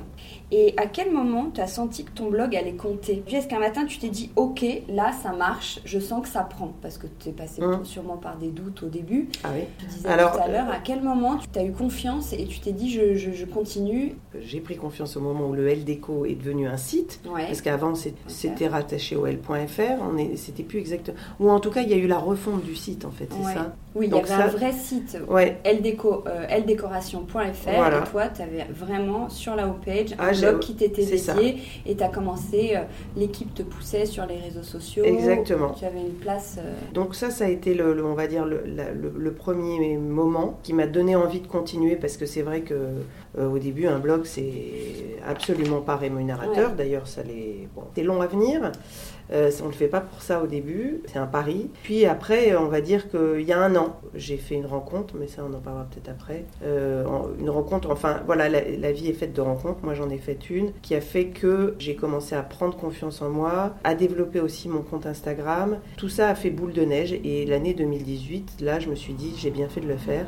Et 0.51 0.75
à 0.77 0.87
quel 0.87 1.11
moment 1.13 1.51
tu 1.53 1.61
as 1.61 1.67
senti 1.67 2.05
que 2.05 2.11
ton 2.13 2.29
blog 2.29 2.55
allait 2.55 2.75
compter? 2.75 3.23
Est-ce 3.31 3.49
qu'un 3.49 3.59
matin 3.59 3.85
tu 3.87 3.99
t'es 3.99 4.09
dit 4.11 4.31
ok, 4.37 4.65
là 4.89 5.13
ça 5.13 5.33
marche, 5.33 5.81
je 5.85 5.99
sens 5.99 6.23
que 6.23 6.29
ça 6.29 6.43
prend 6.43 6.73
Parce 6.83 6.99
que 6.99 7.07
tu 7.19 7.31
es 7.31 7.33
passé 7.33 7.63
Hum. 7.63 7.85
sûrement 7.85 8.17
par 8.17 8.37
des 8.37 8.49
doutes 8.49 8.83
au 8.83 8.89
début. 8.89 9.29
Ah 9.45 9.49
oui. 9.55 9.63
Tu 9.79 9.87
disais 9.87 10.09
Alors, 10.09 10.33
tout 10.33 10.39
à 10.43 10.49
l'heure, 10.49 10.69
à 10.71 10.79
quel 10.83 11.03
moment 11.03 11.39
tu 11.53 11.59
as 11.59 11.65
eu 11.65 11.73
confiance 11.73 12.33
et 12.33 12.45
tu 12.47 12.61
t'es 12.61 12.73
dit 12.73 12.91
je, 12.91 13.15
je- 13.15 13.33
je 13.33 13.45
continue? 13.47 14.15
J'ai 14.41 14.61
pris 14.61 14.77
confiance 14.77 15.17
au 15.17 15.21
moment 15.21 15.47
où 15.49 15.55
le 15.55 15.67
LDECO 15.69 16.27
est 16.27 16.35
devenu 16.35 16.67
un 16.67 16.77
site. 16.77 17.21
Ouais. 17.27 17.47
Parce 17.47 17.61
qu'avant, 17.63 17.95
c'était 18.27 18.69
rattaché 18.69 19.17
au 19.17 19.27
L.fr. 19.27 20.03
On 20.03 20.17
est, 20.19 20.37
c'était 20.37 20.63
plus 20.63 20.79
exactement. 20.79 21.17
Ou 21.41 21.51
en 21.51 21.61
tout 21.61 21.71
cas, 21.71 21.81
il 21.83 21.89
y 21.89 21.95
a 21.95 21.97
eu 21.99 22.07
la 22.07 22.19
refonte 22.19 22.63
du 22.63 22.75
site, 22.77 23.05
en 23.05 23.11
fait, 23.11 23.29
c'est 23.31 23.47
Ouais. 23.47 23.55
ça? 23.55 23.75
Oui, 23.95 24.07
il 24.11 24.15
y 24.17 24.19
avait 24.19 24.33
un 24.33 24.47
vrai 24.49 24.73
site 24.73 25.19
Ouais. 25.29 25.59
euh, 27.69 27.73
Voilà. 27.77 27.99
et 27.99 28.11
toi, 28.11 28.29
tu 28.29 28.41
avais 28.43 28.65
vraiment 28.71 29.29
sur 29.29 29.55
la 29.55 29.67
homepage 29.67 30.13
un 30.13 30.17
Ah, 30.19 30.33
j'ai- 30.33 30.49
blog 30.49 30.61
qui 30.61 30.75
t'était 30.75 31.19
ça. 31.19 31.35
dédié 31.35 31.59
et 31.85 31.95
tu 31.95 32.03
as 32.03 32.09
commencé, 32.09 32.73
euh, 32.75 32.81
l'équipe 33.17 33.53
te 33.55 33.63
poussait 33.63 34.07
sur 34.07 34.25
les 34.27 34.39
réseaux 34.39 34.63
sociaux. 34.63 35.05
Exactement. 35.05 35.71
Tu 35.79 35.85
avais 35.85 36.01
une 36.01 36.15
place. 36.15 36.57
euh, 36.59 36.73
Donc 36.95 37.15
ça, 37.15 37.31
ça 37.31 37.45
a 37.45 37.49
été, 37.49 37.75
le, 37.75 37.93
le- 37.93 38.05
on 38.05 38.15
va 38.15 38.27
dire, 38.27 38.47
le, 38.47 38.63
la- 38.67 38.93
le- 38.93 39.13
le 39.17 39.33
premier 39.33 39.97
moment 39.99 40.59
qui 40.63 40.73
m'a 40.73 40.87
donné 40.87 41.15
envie 41.15 41.41
de 41.41 41.47
continuer 41.47 41.97
parce 41.97 42.17
que 42.17 42.25
c'est 42.27 42.43
vrai 42.43 42.63
que 42.63 42.75
au 43.39 43.59
début, 43.59 43.87
un 43.87 43.99
blog, 43.99 44.23
c'est 44.25 44.53
absolument 45.27 45.81
pas 45.81 45.97
rémunérateur. 45.97 46.73
D'ailleurs, 46.73 47.07
ça 47.07 47.23
l'est. 47.23 47.69
Bon, 47.75 47.83
c'est 47.95 48.03
long 48.03 48.21
à 48.21 48.27
venir. 48.27 48.73
Euh, 49.33 49.51
on 49.61 49.67
ne 49.67 49.71
le 49.71 49.77
fait 49.77 49.89
pas 49.89 50.01
pour 50.01 50.23
ça 50.23 50.43
au 50.43 50.47
début, 50.47 51.03
c'est 51.07 51.19
un 51.19 51.27
pari. 51.27 51.71
Puis 51.83 52.05
après, 52.07 52.57
on 52.57 52.67
va 52.67 52.81
dire 52.81 53.11
qu'il 53.11 53.43
y 53.43 53.53
a 53.53 53.59
un 53.59 53.75
an, 53.77 53.97
j'ai 54.15 54.37
fait 54.37 54.55
une 54.55 54.67
rencontre, 54.67 55.15
mais 55.19 55.27
ça 55.27 55.43
on 55.49 55.55
en 55.55 55.61
parlera 55.61 55.85
peut-être 55.85 56.11
après. 56.11 56.45
Euh, 56.65 57.05
une 57.39 57.51
rencontre, 57.51 57.91
enfin 57.91 58.23
voilà, 58.27 58.49
la, 58.49 58.61
la 58.69 58.93
vie 58.93 59.09
est 59.09 59.15
faite 59.15 59.33
de 59.33 59.41
rencontres. 59.41 59.81
Moi 59.83 59.95
j'en 59.95 60.11
ai 60.11 60.19
fait 60.19 60.51
une 60.51 60.73
qui 60.83 60.95
a 60.95 61.01
fait 61.01 61.27
que 61.27 61.75
j'ai 61.79 61.97
commencé 61.97 62.35
à 62.35 62.43
prendre 62.43 62.77
confiance 62.77 63.23
en 63.23 63.31
moi, 63.31 63.75
à 63.85 63.95
développer 63.95 64.41
aussi 64.41 64.69
mon 64.69 64.83
compte 64.83 65.07
Instagram. 65.07 65.79
Tout 65.97 66.09
ça 66.09 66.29
a 66.29 66.35
fait 66.35 66.51
boule 66.51 66.73
de 66.73 66.83
neige 66.83 67.13
et 67.13 67.47
l'année 67.47 67.75
2018, 67.75 68.61
là 68.61 68.81
je 68.81 68.89
me 68.89 68.95
suis 68.95 69.15
dit 69.15 69.35
j'ai 69.37 69.51
bien 69.51 69.69
fait 69.69 69.81
de 69.81 69.89
le 69.89 69.97
faire. 69.97 70.27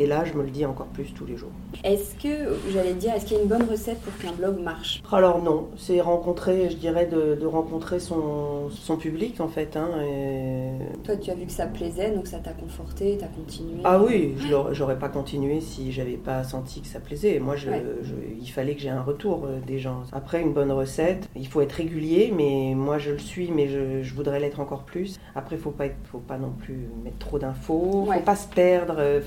Et 0.00 0.06
là, 0.06 0.24
je 0.24 0.32
me 0.34 0.42
le 0.42 0.50
dis 0.50 0.66
encore 0.66 0.86
plus 0.86 1.14
tous 1.14 1.24
les 1.24 1.36
jours. 1.36 1.50
Est-ce 1.84 2.16
que, 2.16 2.56
j'allais 2.72 2.94
dire, 2.94 3.14
est-ce 3.14 3.26
qu'il 3.26 3.36
y 3.36 3.40
a 3.40 3.42
une 3.44 3.48
bonne 3.48 3.62
recette 3.62 4.00
pour 4.00 4.16
qu'un 4.18 4.32
blog 4.32 4.58
marche? 4.60 5.00
Alors 5.12 5.40
non, 5.40 5.68
c'est 5.76 6.00
rencontrer, 6.00 6.68
je 6.70 6.76
dirais, 6.76 7.06
de, 7.06 7.36
de 7.40 7.46
rencontrer 7.46 8.00
son, 8.00 8.70
son 8.70 8.96
public 8.96 9.40
en 9.40 9.46
fait. 9.46 9.76
hein, 9.76 9.88
et- 10.02 10.96
Toi, 11.04 11.16
tu 11.16 11.30
as 11.30 11.34
vu 11.34 11.46
que 11.46 11.52
ça 11.52 11.66
plaisait, 11.66 12.10
donc 12.10 12.26
ça 12.26 12.38
t'a 12.38 12.52
conforté, 12.52 13.18
t'as 13.20 13.28
continué? 13.28 13.82
Ah 13.84 14.00
oui, 14.02 14.34
j'aurais 14.72 14.98
pas 14.98 15.08
continué 15.08 15.60
si 15.60 15.92
j'avais 15.92 16.16
pas 16.16 16.42
senti 16.42 16.80
que 16.80 16.88
ça 16.88 16.98
plaisait. 16.98 17.38
Moi, 17.38 17.54
je, 17.54 17.70
Ouais. 17.70 17.84
je- 18.02 18.14
il 18.40 18.48
fallait 18.50 18.74
que 18.74 18.80
j'ai 18.80 18.90
un 18.90 19.02
retour 19.02 19.44
euh, 19.46 19.60
des 19.64 19.78
gens. 19.78 20.02
Après, 20.12 20.42
une 20.42 20.52
bonne 20.52 20.72
recette, 20.72 21.28
il 21.36 21.46
faut 21.46 21.60
être 21.60 21.72
régulier, 21.72 22.32
mais 22.36 22.74
moi 22.74 22.98
je 22.98 23.12
le 23.12 23.18
suis, 23.18 23.50
mais 23.52 23.68
je, 23.68 24.02
je 24.02 24.14
voudrais 24.14 24.40
l'être 24.40 24.58
encore 24.58 24.82
plus. 24.82 25.20
Après, 25.36 25.56
faut 25.56 25.70
pas, 25.70 25.86
être, 25.86 25.96
faut 26.10 26.18
pas 26.18 26.36
non 26.38 26.50
plus 26.50 26.88
mettre 27.04 27.18
trop 27.18 27.38
d'infos, 27.38 28.06
Ouais. 28.08 28.16
faut 28.18 28.24
pas 28.24 28.36
se 28.36 28.48
perdre. 28.48 28.96
euh, 28.98 29.20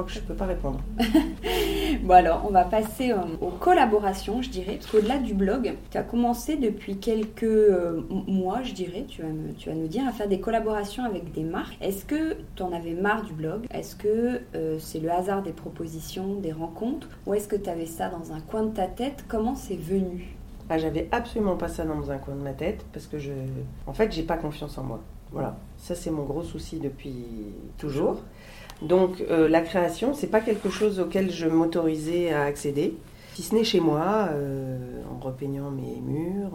crois 0.00 0.12
que 0.12 0.18
je 0.18 0.20
peux 0.20 0.34
pas 0.34 0.46
répondre. 0.46 0.80
Bon 2.04 2.14
alors, 2.14 2.44
on 2.48 2.52
va 2.52 2.64
passer 2.64 3.10
euh, 3.10 3.18
aux 3.40 3.50
collaborations, 3.50 4.42
je 4.42 4.48
dirais, 4.48 4.76
parce 4.76 4.86
qu'au-delà 4.86 5.18
du 5.18 5.34
blog, 5.34 5.74
tu 5.90 5.98
as 5.98 6.02
commencé 6.02 6.56
depuis 6.56 6.96
quelques 6.96 7.42
euh, 7.42 8.02
mois, 8.08 8.62
je 8.62 8.72
dirais, 8.72 9.04
tu 9.08 9.22
vas, 9.22 9.28
me, 9.28 9.52
tu 9.52 9.68
vas 9.68 9.74
nous 9.74 9.88
dire, 9.88 10.06
à 10.06 10.12
faire 10.12 10.28
des 10.28 10.40
collaborations 10.40 11.04
avec 11.04 11.32
des 11.32 11.42
marques. 11.42 11.76
Est-ce 11.80 12.04
que 12.04 12.36
tu 12.54 12.62
en 12.62 12.72
avais 12.72 12.94
marre 12.94 13.24
du 13.24 13.32
blog? 13.32 13.66
Est-ce 13.72 13.96
que 13.96 14.40
euh, 14.54 14.78
c'est 14.78 15.00
le 15.00 15.10
hasard 15.10 15.42
des 15.42 15.52
propositions, 15.52 16.34
des 16.36 16.52
rencontres? 16.52 17.08
Ou 17.26 17.34
est-ce 17.34 17.48
que 17.48 17.56
tu 17.56 17.68
avais 17.68 17.86
ça 17.86 18.08
dans 18.08 18.32
un 18.32 18.40
coin 18.40 18.62
de 18.62 18.74
ta 18.74 18.86
tête? 18.86 19.24
Comment 19.28 19.56
c'est 19.56 19.78
venu? 19.78 20.36
Ah, 20.68 20.78
j'avais 20.78 21.08
absolument 21.10 21.56
pas 21.56 21.68
ça 21.68 21.84
dans 21.84 22.10
un 22.10 22.18
coin 22.18 22.36
de 22.36 22.42
ma 22.42 22.52
tête 22.52 22.84
parce 22.92 23.08
que 23.08 23.18
je, 23.18 23.32
en 23.86 23.92
fait, 23.92 24.12
j'ai 24.12 24.22
pas 24.22 24.36
confiance 24.36 24.78
en 24.78 24.84
moi. 24.84 25.00
Voilà, 25.32 25.56
ça 25.76 25.94
c'est 25.94 26.10
mon 26.10 26.24
gros 26.24 26.42
souci 26.42 26.80
depuis 26.80 27.24
toujours. 27.78 28.22
Donc 28.82 29.22
euh, 29.30 29.48
la 29.48 29.60
création, 29.60 30.14
c'est 30.14 30.28
pas 30.28 30.40
quelque 30.40 30.70
chose 30.70 31.00
auquel 31.00 31.30
je 31.30 31.46
m'autorisais 31.46 32.32
à 32.32 32.44
accéder, 32.44 32.94
si 33.34 33.42
ce 33.42 33.54
n'est 33.54 33.64
chez 33.64 33.80
moi, 33.80 34.28
euh, 34.30 35.02
en 35.14 35.24
repeignant 35.24 35.70
mes 35.70 36.00
murs. 36.00 36.52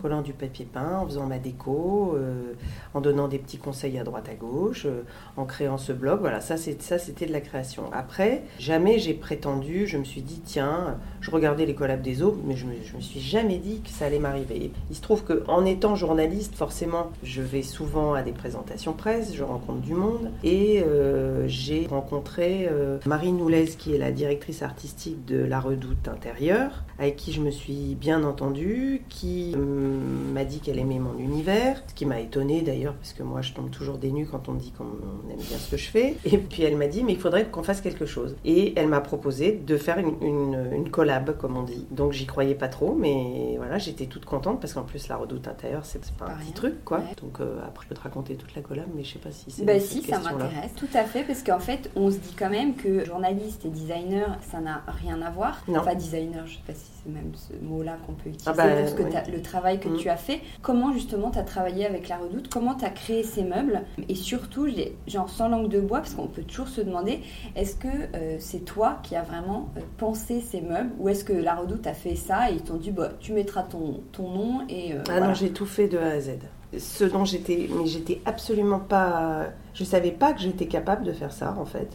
Collant 0.00 0.22
du 0.22 0.32
papier 0.32 0.66
peint, 0.70 0.98
en 0.98 1.06
faisant 1.06 1.26
ma 1.26 1.38
déco, 1.38 2.14
euh, 2.16 2.52
en 2.94 3.00
donnant 3.00 3.28
des 3.28 3.38
petits 3.38 3.58
conseils 3.58 3.98
à 3.98 4.04
droite 4.04 4.28
à 4.28 4.34
gauche, 4.34 4.86
euh, 4.86 5.02
en 5.36 5.44
créant 5.44 5.78
ce 5.78 5.92
blog. 5.92 6.20
Voilà, 6.20 6.40
ça 6.40 6.56
c'est 6.56 6.80
ça 6.80 6.98
c'était 6.98 7.26
de 7.26 7.32
la 7.32 7.40
création. 7.40 7.84
Après, 7.92 8.42
jamais 8.58 8.98
j'ai 8.98 9.14
prétendu, 9.14 9.86
je 9.86 9.98
me 9.98 10.04
suis 10.04 10.22
dit 10.22 10.40
tiens, 10.44 10.98
je 11.20 11.30
regardais 11.30 11.66
les 11.66 11.74
collabs 11.74 12.02
des 12.02 12.22
autres, 12.22 12.38
mais 12.44 12.56
je 12.56 12.66
me, 12.66 12.72
je 12.82 12.96
me 12.96 13.00
suis 13.00 13.20
jamais 13.20 13.58
dit 13.58 13.80
que 13.80 13.90
ça 13.90 14.06
allait 14.06 14.18
m'arriver. 14.18 14.72
Il 14.90 14.96
se 14.96 15.02
trouve 15.02 15.24
que 15.24 15.44
en 15.48 15.64
étant 15.64 15.94
journaliste, 15.94 16.54
forcément, 16.54 17.10
je 17.22 17.42
vais 17.42 17.62
souvent 17.62 18.14
à 18.14 18.22
des 18.22 18.32
présentations 18.32 18.92
presse, 18.92 19.34
je 19.34 19.42
rencontre 19.42 19.80
du 19.80 19.94
monde 19.94 20.30
et 20.44 20.82
euh, 20.82 21.46
j'ai 21.48 21.86
rencontré 21.86 22.68
Marie 23.06 23.32
Noulez 23.32 23.66
qui 23.66 23.94
est 23.94 23.98
la 23.98 24.12
directrice 24.12 24.62
artistique 24.62 25.24
de 25.24 25.38
La 25.38 25.60
Redoute 25.60 26.08
intérieure, 26.08 26.84
avec 26.98 27.16
qui 27.16 27.32
je 27.32 27.40
me 27.40 27.50
suis 27.50 27.94
bien 27.94 28.24
entendue, 28.24 29.02
qui 29.08 29.54
m'a 29.88 30.44
dit 30.44 30.60
qu'elle 30.60 30.78
aimait 30.78 30.98
mon 30.98 31.16
univers, 31.18 31.82
ce 31.86 31.94
qui 31.94 32.06
m'a 32.06 32.20
étonnée 32.20 32.62
d'ailleurs 32.62 32.94
parce 32.94 33.12
que 33.12 33.22
moi 33.22 33.42
je 33.42 33.52
tombe 33.52 33.70
toujours 33.70 33.98
des 33.98 34.10
nues 34.10 34.26
quand 34.30 34.48
on 34.48 34.52
me 34.52 34.60
dit 34.60 34.72
qu'on 34.72 34.84
aime 35.30 35.36
bien 35.38 35.58
ce 35.58 35.70
que 35.70 35.76
je 35.76 35.88
fais. 35.88 36.16
Et 36.24 36.38
puis 36.38 36.62
elle 36.62 36.76
m'a 36.76 36.86
dit 36.86 37.02
mais 37.04 37.12
il 37.12 37.18
faudrait 37.20 37.46
qu'on 37.46 37.62
fasse 37.62 37.80
quelque 37.80 38.06
chose. 38.06 38.36
Et 38.44 38.72
elle 38.78 38.88
m'a 38.88 39.00
proposé 39.00 39.52
de 39.52 39.76
faire 39.76 39.98
une, 39.98 40.14
une, 40.22 40.70
une 40.72 40.90
collab 40.90 41.36
comme 41.38 41.56
on 41.56 41.62
dit. 41.62 41.86
Donc 41.90 42.12
j'y 42.12 42.26
croyais 42.26 42.54
pas 42.54 42.68
trop 42.68 42.94
mais 42.94 43.54
voilà 43.56 43.78
j'étais 43.78 44.06
toute 44.06 44.24
contente 44.24 44.60
parce 44.60 44.72
qu'en 44.74 44.82
plus 44.82 45.08
la 45.08 45.16
redoute 45.16 45.48
intérieure 45.48 45.84
c'est 45.84 46.02
pas 46.12 46.26
Pas 46.26 46.32
un 46.32 46.36
petit 46.36 46.52
truc 46.52 46.84
quoi. 46.84 46.98
Ouais. 46.98 47.04
Donc 47.22 47.40
euh, 47.40 47.58
après 47.66 47.84
je 47.84 47.88
peux 47.88 47.94
te 47.94 48.00
raconter 48.00 48.34
toute 48.36 48.54
la 48.54 48.62
collab 48.62 48.86
mais 48.94 49.04
je 49.04 49.12
sais 49.14 49.18
pas 49.18 49.30
si 49.30 49.50
c'est 49.50 49.64
Bah 49.64 49.78
si, 49.80 50.02
ça 50.02 50.18
m'intéresse, 50.18 50.72
tout 50.76 50.88
à 50.94 51.04
fait, 51.04 51.22
parce 51.24 51.42
qu'en 51.42 51.58
fait, 51.58 51.90
on 51.96 52.10
se 52.10 52.16
dit 52.16 52.34
quand 52.38 52.50
même 52.50 52.74
que 52.74 53.04
journaliste 53.04 53.64
et 53.64 53.68
designer, 53.68 54.38
ça 54.50 54.60
n'a 54.60 54.82
rien 54.86 55.20
à 55.22 55.30
voir. 55.30 55.62
Non. 55.68 55.80
Enfin, 55.80 55.94
designer, 55.94 56.46
je 56.46 56.54
sais 56.54 56.62
pas 56.66 56.74
si 56.74 56.86
c'est 57.02 57.10
même 57.10 57.32
ce 57.34 57.52
mot-là 57.64 57.96
qu'on 58.06 58.12
peut 58.12 58.28
utiliser 58.30 58.50
Ah 58.50 58.52
bah, 58.54 58.68
pour 58.68 58.88
ce 58.88 58.94
que 58.94 59.02
oui. 59.02 59.10
le 59.32 59.42
travail 59.42 59.77
que 59.78 59.88
Mm. 59.88 59.96
tu 59.96 60.08
as 60.08 60.16
fait. 60.16 60.40
Comment 60.62 60.92
justement 60.92 61.30
tu 61.30 61.38
as 61.38 61.42
travaillé 61.42 61.86
avec 61.86 62.08
la 62.08 62.16
Redoute? 62.18 62.48
Comment 62.48 62.74
tu 62.74 62.84
as 62.84 62.90
créé 62.90 63.22
ces 63.22 63.42
meubles? 63.44 63.82
Et 64.08 64.14
surtout, 64.14 64.66
genre 65.06 65.28
sans 65.30 65.48
langue 65.48 65.68
de 65.68 65.80
bois, 65.80 65.98
parce 65.98 66.14
qu'on 66.14 66.26
peut 66.26 66.42
toujours 66.42 66.68
se 66.68 66.80
demander, 66.80 67.20
est-ce 67.56 67.76
que 67.76 67.88
euh, 68.14 68.36
c'est 68.38 68.64
toi 68.64 68.98
qui 69.02 69.16
as 69.16 69.22
vraiment 69.22 69.68
euh, 69.76 69.80
pensé 69.96 70.40
ces 70.40 70.60
meubles? 70.60 70.90
Ou 70.98 71.08
est-ce 71.08 71.24
que 71.24 71.32
la 71.32 71.54
Redoute 71.54 71.86
a 71.86 71.94
fait 71.94 72.14
ça 72.16 72.50
et 72.50 72.54
ils 72.54 72.62
t'ont 72.62 72.76
dit, 72.76 72.90
bah, 72.90 73.10
tu 73.20 73.32
mettras 73.32 73.62
ton, 73.62 74.00
ton 74.12 74.28
nom 74.30 74.60
et 74.68 74.92
euh, 74.92 74.98
Ah 75.08 75.12
voilà. 75.12 75.26
non, 75.28 75.34
j'ai 75.34 75.50
tout 75.50 75.66
fait 75.66 75.88
de 75.88 75.98
A 75.98 76.06
à 76.08 76.20
Z. 76.20 76.30
Ce 76.78 77.04
dont 77.04 77.24
j'étais, 77.24 77.66
mais 77.74 77.86
j'étais 77.86 78.20
absolument 78.26 78.78
pas, 78.78 79.46
je 79.72 79.84
savais 79.84 80.10
pas 80.10 80.34
que 80.34 80.40
j'étais 80.40 80.66
capable 80.66 81.04
de 81.04 81.12
faire 81.12 81.32
ça 81.32 81.56
en 81.58 81.64
fait, 81.64 81.88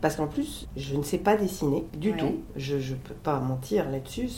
parce 0.00 0.16
qu'en 0.16 0.26
plus 0.26 0.66
je 0.76 0.96
ne 0.96 1.02
sais 1.02 1.18
pas 1.18 1.36
dessiner 1.36 1.84
du 1.98 2.10
Ouais. 2.12 2.16
tout. 2.18 2.34
Je, 2.56 2.78
je 2.78 2.94
peux 2.94 3.14
pas 3.14 3.38
mentir 3.40 3.88
là-dessus. 3.90 4.28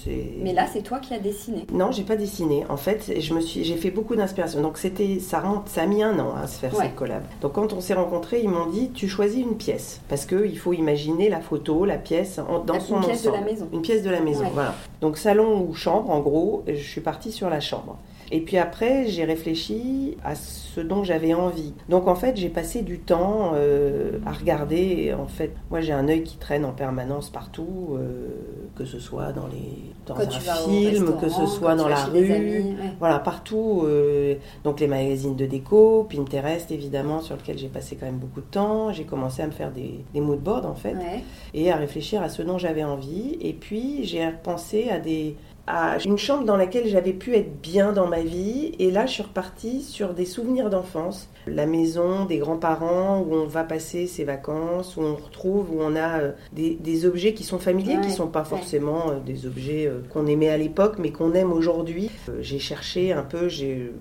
Mais 0.43 0.53
là, 0.53 0.67
c'est 0.73 0.83
toi 0.83 0.99
qui 0.99 1.15
as 1.15 1.19
dessiné. 1.19 1.67
Non, 1.73 1.91
j'ai 1.93 2.03
pas 2.03 2.17
dessiné. 2.17 2.65
En 2.69 2.77
fait, 2.77 3.21
je 3.21 3.35
me 3.35 3.41
suis, 3.41 3.65
j'ai 3.65 3.77
fait 3.77 3.91
beaucoup 3.91 4.17
d'inspiration. 4.17 4.61
Donc 4.61 4.79
c'était, 4.79 5.19
ça 5.21 5.41
remonte, 5.41 5.69
ça 5.69 5.83
a 5.83 5.87
mis 5.87 6.03
un 6.03 6.19
an 6.19 6.35
à 6.35 6.47
se 6.47 6.59
faire 6.59 6.75
Ouais. 6.77 6.85
cette 6.85 6.95
collab. 6.95 7.23
Donc 7.41 7.53
quand 7.53 7.73
on 7.73 7.81
s'est 7.81 7.95
rencontrés, 7.95 8.41
ils 8.43 8.49
m'ont 8.49 8.67
dit, 8.67 8.91
tu 8.91 9.09
choisis 9.09 9.41
une 9.45 9.57
pièce, 9.57 10.01
parce 10.09 10.27
que 10.27 10.45
il 10.47 10.59
faut 10.59 10.73
imaginer 10.73 11.29
la 11.29 11.41
photo, 11.41 11.85
la 11.85 11.97
pièce 11.99 12.39
en- 12.39 12.61
dans 12.61 12.75
Une 12.75 12.81
son 12.81 13.01
pièce 13.01 13.23
de 13.23 13.31
la 13.31 13.41
maison. 13.41 13.69
Une 13.73 13.83
pièce 13.83 14.03
de 14.03 14.11
la 14.11 14.21
maison, 14.21 14.45
Ouais. 14.45 14.51
voilà. 14.53 14.75
Donc 15.01 15.17
salon 15.19 15.67
ou 15.69 15.75
chambre, 15.75 16.11
en 16.11 16.21
gros, 16.21 16.63
je 16.67 16.75
suis 16.75 17.01
partie 17.01 17.33
sur 17.33 17.49
la 17.51 17.61
chambre. 17.61 17.97
Et 18.35 18.41
puis 18.41 18.57
après, 18.57 19.07
j'ai 19.09 19.25
réfléchi 19.25 20.17
à 20.25 20.35
ce 20.35 20.81
dont 20.81 21.05
j'avais 21.05 21.35
envie. 21.35 21.75
Donc 21.91 22.09
en 22.09 22.15
fait, 22.15 22.35
j'ai 22.39 22.49
passé 22.49 22.81
du 22.81 22.99
temps 22.99 23.53
euh, 23.55 24.19
à 24.25 24.33
regarder. 24.33 25.13
En 25.13 25.27
fait, 25.27 25.53
moi, 25.71 25.83
j'ai 25.83 25.93
un 25.93 26.09
œil 26.09 26.23
qui 26.23 26.39
traîne 26.39 26.65
en 26.65 26.73
permanence 26.73 27.29
partout, 27.29 27.91
euh, 27.99 28.29
que 28.75 28.87
ce 28.87 28.99
soit 28.99 29.33
dans 29.33 29.47
les 29.49 29.93
dans 30.07 30.15
Quand 30.15 30.23
un 30.23 30.31
film, 30.41 31.15
que 31.21 31.29
ce 31.29 31.47
soit 31.47 31.75
dans 31.77 31.87
la 31.89 32.05
rue. 32.07 32.33
amis, 32.33 32.71
ouais. 32.71 32.75
Voilà, 32.99 33.19
partout. 33.19 33.83
euh, 33.85 34.35
donc 34.65 34.81
les 34.81 34.89
magazines 34.89 35.37
de 35.37 35.45
déco, 35.47 36.09
Pinterest 36.11 36.71
évidemment, 36.73 37.21
sur 37.21 37.37
lequel 37.37 37.59
j'ai 37.59 37.69
passé 37.69 37.97
quand 38.01 38.07
même 38.07 38.17
beaucoup 38.17 38.41
de 38.41 38.47
temps. 38.51 38.93
J'ai 38.93 39.05
commencé 39.05 39.43
à 39.43 39.47
me 39.47 39.53
faire 39.53 39.71
des, 39.73 40.01
des 40.15 40.21
moodboards 40.23 40.67
en 40.67 40.75
fait 40.75 40.95
Ouais. 40.95 41.23
et 41.55 41.71
à 41.71 41.77
réfléchir 41.77 42.23
à 42.23 42.29
ce 42.31 42.41
dont 42.43 42.57
j'avais 42.59 42.83
envie. 42.83 43.37
Et 43.43 43.53
puis 43.53 44.05
j'ai 44.05 44.25
repensé 44.27 44.89
à 44.91 44.99
des, 44.99 45.37
à 45.67 45.99
une 46.05 46.19
chambre 46.19 46.45
dans 46.45 46.57
laquelle 46.57 46.89
j'avais 46.89 47.13
pu 47.13 47.37
être 47.37 47.61
bien 47.61 47.93
dans 47.93 48.09
ma 48.09 48.21
vie. 48.21 48.73
Et 48.79 48.91
là, 48.91 49.07
je 49.07 49.13
suis 49.13 49.23
repartie 49.23 49.83
sur 49.83 50.15
des 50.15 50.27
souvenirs 50.27 50.71
d'enfance. 50.71 51.29
La 51.47 51.67
maison 51.67 52.25
des 52.25 52.39
grands-parents 52.39 53.21
où 53.21 53.35
on 53.35 53.47
va 53.47 53.65
passer 53.65 54.07
ses 54.07 54.25
vacances, 54.25 54.97
où 54.97 55.03
on 55.03 55.15
retrouve, 55.15 55.73
où 55.73 55.79
on 55.81 55.97
a 55.97 56.21
euh, 56.21 56.33
des, 56.53 57.07
objets 57.07 57.35
qui 57.35 57.43
sont 57.43 57.59
familiers, 57.59 57.99
qui 58.01 58.09
ne 58.09 58.13
sont 58.13 58.29
pas 58.29 58.45
forcément 58.45 59.11
euh, 59.11 59.15
des 59.25 59.47
objets 59.47 59.87
euh, 59.87 60.03
qu'on 60.13 60.27
aimait 60.27 60.51
à 60.51 60.57
l'époque, 60.57 60.97
mais 60.99 61.11
qu'on 61.11 61.33
aime 61.33 61.53
aujourd'hui. 61.53 62.11
J'ai 62.41 62.59
cherché 62.59 63.13
un 63.13 63.23
peu, 63.23 63.49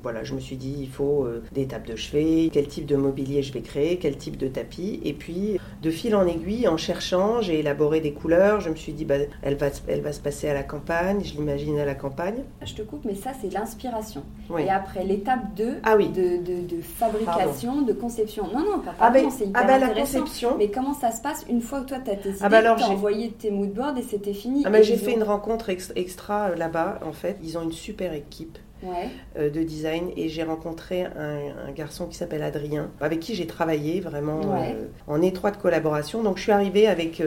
voilà, 0.04 0.24
je 0.24 0.34
me 0.34 0.40
suis 0.40 0.56
dit, 0.56 0.76
il 0.80 0.90
faut 0.90 1.28
des 1.52 1.68
tables 1.68 1.88
de 1.88 1.96
chevet, 1.96 2.50
quel 2.52 2.68
type 2.68 2.86
de 2.86 2.96
mobilier 2.96 3.42
je 3.42 3.54
vais 3.54 3.62
créer, 3.62 3.98
quel 3.98 4.18
type 4.18 4.38
de 4.38 4.48
tapis. 4.48 5.00
Et 5.04 5.14
puis, 5.14 5.60
de 5.82 5.92
fil 5.92 6.16
en 6.16 6.26
aiguille, 6.28 6.68
en 6.68 6.78
cherchant, 6.78 7.42
j'ai 7.42 7.60
élaboré 7.60 8.02
des 8.02 8.14
couleurs. 8.14 8.62
Je 8.62 8.70
me 8.70 8.76
suis 8.76 8.94
dit, 8.94 9.06
bah, 9.06 9.16
elle, 9.42 9.56
va, 9.56 9.68
elle 9.88 10.02
va 10.02 10.14
se 10.14 10.20
passer 10.20 10.48
à 10.48 10.54
la 10.54 10.64
campagne. 10.64 11.22
Je 11.24 11.34
à 11.52 11.86
la 11.86 11.96
campagne. 11.96 12.44
Je 12.64 12.74
te 12.74 12.82
coupe, 12.82 13.06
mais 13.06 13.16
ça, 13.16 13.32
c'est 13.40 13.52
l'inspiration. 13.52 14.24
Et 14.58 14.70
après, 14.70 15.04
l'étape 15.04 15.54
2 15.56 15.80
ah, 15.84 15.96
oui. 15.96 16.10
de, 16.10 16.38
de, 16.38 16.62
de 16.68 16.82
fabrication, 16.82 17.82
de 17.82 17.94
conception. 17.94 18.48
Non, 18.54 18.60
non, 18.60 18.80
pas 18.80 18.94
ah 19.00 19.10
ben, 19.10 19.30
c'est 19.30 19.46
hyper 19.46 19.62
ah 19.64 19.68
ben, 19.68 19.80
la 19.80 19.90
conception. 19.90 20.56
Mais 20.58 20.70
comment 20.70 20.94
ça 20.94 21.12
se 21.12 21.22
passe 21.22 21.46
une 21.50 21.62
fois 21.62 21.82
que 21.82 21.90
toi, 21.90 21.98
tu 22.04 22.12
as 22.12 22.16
tes 22.16 22.34
ah 22.42 22.50
ben 22.50 22.60
idées, 22.60 22.76
tu 22.78 22.84
as 22.84 22.90
envoyé 22.90 23.32
tes 23.32 23.52
moodboards 23.52 23.98
et 23.98 24.04
c'était 24.04 24.34
fini 24.34 24.64
ah 24.66 24.70
ben, 24.70 24.84
J'ai 24.84 24.98
fait 24.98 25.14
une 25.14 25.24
rencontre 25.24 25.70
extra 25.70 26.50
euh, 26.50 26.56
là-bas, 26.56 27.00
en 27.06 27.14
fait. 27.14 27.38
Ils 27.44 27.58
ont 27.58 27.64
une 27.64 27.72
super 27.72 28.14
équipe. 28.14 28.58
Euh, 29.38 29.52
de 29.52 29.62
design 29.62 30.10
et 30.18 30.28
j'ai 30.28 30.42
rencontré 30.42 31.06
un, 31.06 31.72
garçon 31.76 32.08
qui 32.08 32.16
s'appelle 32.16 32.42
Adrien 32.42 32.90
avec 33.00 33.20
qui 33.20 33.36
j'ai 33.36 33.46
travaillé 33.46 34.00
vraiment 34.02 34.42
euh, 34.56 34.88
en 35.08 35.22
étroite 35.22 35.60
collaboration 35.60 36.24
donc 36.24 36.38
je 36.38 36.42
suis 36.42 36.52
arrivée 36.52 36.88
avec 36.88 37.22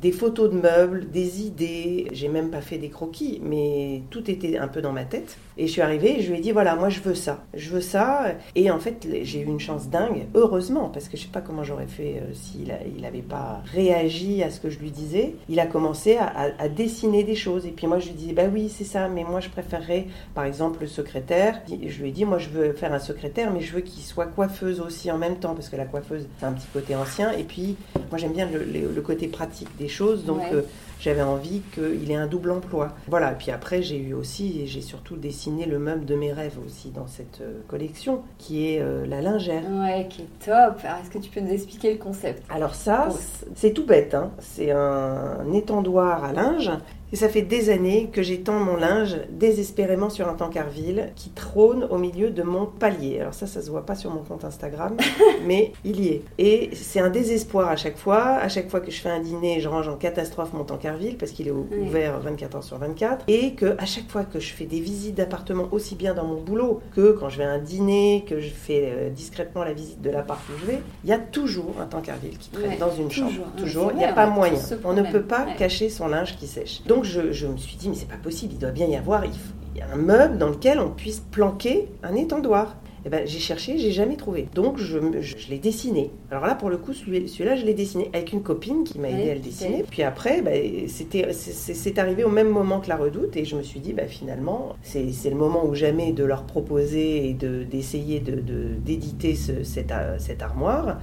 des 0.00 0.12
photos 0.12 0.50
de 0.50 0.56
meubles, 0.56 1.10
des 1.10 1.42
idées. 1.42 2.08
J'ai 2.12 2.28
même 2.28 2.50
pas 2.50 2.60
fait 2.60 2.78
des 2.78 2.90
croquis, 2.90 3.40
mais 3.42 4.02
tout 4.10 4.30
était 4.30 4.58
un 4.58 4.68
peu 4.68 4.80
dans 4.80 4.92
ma 4.92 5.04
tête. 5.04 5.38
Et 5.58 5.66
je 5.66 5.72
suis 5.72 5.82
arrivée 5.82 6.20
et 6.20 6.22
je 6.22 6.30
lui 6.30 6.38
ai 6.38 6.40
dit 6.40 6.52
voilà, 6.52 6.76
moi 6.76 6.88
je 6.88 7.00
veux 7.00 7.16
ça. 7.16 7.44
Je 7.52 7.70
veux 7.70 7.80
ça. 7.80 8.34
Et 8.54 8.70
en 8.70 8.78
fait, 8.78 9.08
j'ai 9.22 9.40
eu 9.40 9.44
une 9.44 9.58
chance 9.58 9.88
dingue, 9.88 10.26
heureusement, 10.34 10.88
parce 10.88 11.08
que 11.08 11.16
je 11.16 11.22
sais 11.22 11.28
pas 11.28 11.40
comment 11.40 11.64
j'aurais 11.64 11.88
fait 11.88 12.22
euh, 12.22 12.32
s'il 12.32 12.72
il 12.94 13.02
n'avait 13.02 13.22
pas 13.22 13.60
réagi 13.72 14.44
à 14.44 14.50
ce 14.50 14.60
que 14.60 14.70
je 14.70 14.78
lui 14.78 14.92
disais. 14.92 15.34
Il 15.48 15.58
a 15.58 15.66
commencé 15.66 16.16
à, 16.16 16.68
dessiner 16.68 17.24
des 17.24 17.34
choses. 17.34 17.66
Et 17.66 17.70
puis 17.70 17.88
moi, 17.88 17.98
je 17.98 18.06
lui 18.06 18.14
disais 18.14 18.32
bah 18.32 18.44
oui, 18.52 18.68
c'est 18.68 18.84
ça, 18.84 19.08
mais 19.08 19.24
moi 19.24 19.40
je 19.40 19.48
préférerais, 19.48 20.06
par 20.32 20.44
exemple, 20.44 20.82
le 20.82 20.86
secrétaire. 20.86 21.60
Je 21.68 22.02
lui 22.02 22.10
ai 22.10 22.12
dit 22.12 22.24
moi 22.24 22.38
je 22.38 22.50
veux 22.50 22.72
faire 22.72 22.92
un 22.92 23.00
secrétaire, 23.00 23.50
mais 23.50 23.60
je 23.60 23.74
veux 23.74 23.80
qu'il 23.80 24.04
soit 24.04 24.26
coiffeuse 24.26 24.80
aussi 24.80 25.10
en 25.10 25.18
même 25.18 25.38
temps, 25.38 25.54
parce 25.54 25.68
que 25.68 25.76
la 25.76 25.86
coiffeuse, 25.86 26.28
c'est 26.38 26.46
un 26.46 26.52
petit 26.52 26.68
côté 26.72 26.94
ancien. 26.94 27.32
Et 27.32 27.42
puis, 27.42 27.76
moi 28.10 28.18
j'aime 28.18 28.32
bien 28.32 28.48
le, 28.48 29.00
côté 29.00 29.26
pratique 29.26 29.68
des 29.78 29.88
choses. 29.88 30.24
Donc, 30.24 30.42
euh, 30.52 30.62
j'avais 31.00 31.22
envie 31.22 31.60
qu'il 31.74 32.10
ait 32.10 32.16
un 32.16 32.26
double 32.26 32.50
emploi. 32.50 32.94
Voilà, 33.08 33.32
et 33.32 33.34
puis 33.36 33.50
après, 33.50 33.82
j'ai 33.82 33.98
eu 33.98 34.14
aussi, 34.14 34.60
et 34.60 34.66
j'ai 34.66 34.80
surtout 34.80 35.16
dessiné 35.16 35.66
le 35.66 35.78
meuble 35.78 36.04
de 36.04 36.14
mes 36.14 36.32
rêves 36.32 36.58
aussi 36.64 36.90
dans 36.90 37.06
cette 37.06 37.40
euh, 37.40 37.60
collection, 37.68 38.22
qui 38.38 38.68
est 38.68 38.80
euh, 38.80 39.06
la 39.06 39.20
lingère. 39.20 39.62
Ouais, 39.70 40.06
qui 40.08 40.22
est 40.22 40.44
top. 40.44 40.78
Alors, 40.84 40.98
est-ce 41.02 41.10
que 41.10 41.18
tu 41.18 41.30
peux 41.30 41.40
nous 41.40 41.52
expliquer 41.52 41.92
le 41.92 41.98
concept? 41.98 42.42
Alors 42.50 42.74
ça, 42.74 43.08
c'est 43.54 43.72
tout 43.72 43.86
bête. 43.86 44.14
Hein. 44.14 44.30
C'est 44.38 44.70
un 44.70 45.52
étendoir 45.52 46.24
à 46.24 46.32
linge 46.32 46.70
et 47.12 47.16
ça 47.16 47.28
fait 47.28 47.42
des 47.42 47.70
années 47.70 48.10
que 48.12 48.22
j'étends 48.22 48.58
mon 48.58 48.76
linge 48.76 49.16
désespérément 49.30 50.10
sur 50.10 50.28
un 50.28 50.34
tankerville 50.34 51.10
qui 51.16 51.30
trône 51.30 51.86
au 51.90 51.98
milieu 51.98 52.30
de 52.30 52.42
mon 52.42 52.66
palier. 52.66 53.20
Alors 53.20 53.34
ça, 53.34 53.46
ça 53.46 53.62
se 53.62 53.70
voit 53.70 53.86
pas 53.86 53.94
sur 53.94 54.10
mon 54.10 54.22
compte 54.22 54.44
Instagram, 54.44 54.96
mais 55.46 55.72
il 55.84 56.00
y 56.00 56.08
est. 56.08 56.22
Et 56.38 56.70
c'est 56.74 57.00
un 57.00 57.08
désespoir 57.08 57.68
à 57.68 57.76
chaque 57.76 57.96
fois. 57.96 58.22
À 58.22 58.48
chaque 58.48 58.68
fois 58.68 58.80
que 58.80 58.90
je 58.90 59.00
fais 59.00 59.08
un 59.08 59.20
dîner, 59.20 59.60
je 59.60 59.68
range 59.68 59.88
en 59.88 59.96
catastrophe 59.96 60.52
mon 60.52 60.64
tankerville 60.64 61.16
parce 61.16 61.32
qu'il 61.32 61.48
est 61.48 61.52
ouvert 61.52 62.18
24 62.20 62.56
heures 62.56 62.64
sur 62.64 62.78
24. 62.78 63.24
Et 63.28 63.54
que 63.54 63.74
à 63.78 63.86
chaque 63.86 64.08
fois 64.08 64.24
que 64.24 64.38
je 64.38 64.52
fais 64.52 64.66
des 64.66 64.80
visites 64.80 65.14
d'appartements, 65.14 65.68
aussi 65.72 65.94
bien 65.94 66.14
dans 66.14 66.24
mon 66.24 66.40
boulot 66.40 66.80
que 66.94 67.12
quand 67.12 67.30
je 67.30 67.38
vais 67.38 67.44
à 67.44 67.52
un 67.52 67.58
dîner, 67.58 68.24
que 68.28 68.40
je 68.40 68.50
fais 68.50 68.92
euh, 68.92 69.10
discrètement 69.10 69.64
la 69.64 69.72
visite 69.72 70.02
de 70.02 70.10
l'appart 70.10 70.40
où 70.50 70.58
je 70.60 70.66
vais, 70.66 70.82
il 71.04 71.10
y 71.10 71.12
a 71.12 71.18
toujours 71.18 71.76
un 71.80 71.86
tankerville 71.86 72.36
qui 72.36 72.50
traîne 72.50 72.78
dans 72.78 72.94
une 72.94 73.10
chambre. 73.10 73.32
Toujours. 73.56 73.92
Il 73.92 73.98
n'y 73.98 74.04
a 74.04 74.12
pas 74.12 74.26
moyen. 74.26 74.58
On 74.84 74.92
ne 74.92 75.02
peut 75.02 75.22
pas 75.22 75.46
cacher 75.56 75.88
son 75.88 76.08
linge 76.08 76.36
qui 76.36 76.46
sèche. 76.46 76.82
Donc 76.86 76.97
je, 77.04 77.46
me 77.46 77.56
suis 77.56 77.76
dit, 77.76 77.88
mais 77.88 77.94
c'est 77.94 78.08
pas 78.08 78.16
possible, 78.16 78.54
il 78.54 78.58
doit 78.58 78.70
bien 78.70 78.86
y 78.86 78.96
avoir 78.96 79.24
il 79.24 79.78
y 79.78 79.80
a 79.80 79.92
un 79.92 79.96
meuble 79.96 80.38
dans 80.38 80.48
lequel 80.48 80.80
on 80.80 80.90
puisse 80.90 81.20
planquer 81.20 81.88
un 82.02 82.14
étendoir. 82.14 82.76
Eh 83.06 83.10
ben, 83.10 83.26
j'ai 83.26 83.38
cherché, 83.38 83.78
j'ai 83.78 83.92
jamais 83.92 84.16
trouvé. 84.16 84.48
Donc 84.54 84.76
je, 84.78 84.98
je, 85.20 85.48
l'ai 85.48 85.58
dessiné. 85.58 86.10
Alors 86.30 86.44
là, 86.44 86.54
pour 86.54 86.68
le 86.68 86.76
coup, 86.76 86.92
celui-là, 86.92 87.54
je 87.56 87.64
l'ai 87.64 87.74
dessiné 87.74 88.10
avec 88.12 88.32
une 88.32 88.42
copine 88.42 88.82
qui 88.82 88.98
m'a 88.98 89.08
aidé 89.08 89.30
à 89.30 89.34
le 89.34 89.40
dessiner. 89.40 89.84
Puis 89.88 90.02
après, 90.02 90.42
ben, 90.42 90.88
c'était, 90.88 91.32
c'est 91.32 91.98
arrivé 91.98 92.24
au 92.24 92.28
même 92.28 92.48
moment 92.48 92.80
que 92.80 92.88
la 92.88 92.96
redoute 92.96 93.36
et 93.36 93.44
je 93.44 93.56
me 93.56 93.62
suis 93.62 93.80
dit, 93.80 93.92
ben, 93.92 94.08
finalement, 94.08 94.74
c'est 94.82 95.30
le 95.30 95.36
moment 95.36 95.64
ou 95.64 95.74
jamais 95.74 96.12
de 96.12 96.24
leur 96.24 96.42
proposer 96.42 97.28
et 97.28 97.34
d'essayer 97.34 98.20
de, 98.20 98.42
d'éditer 98.84 99.34
cette, 99.36 99.92
cette 100.18 100.42
armoire 100.42 100.98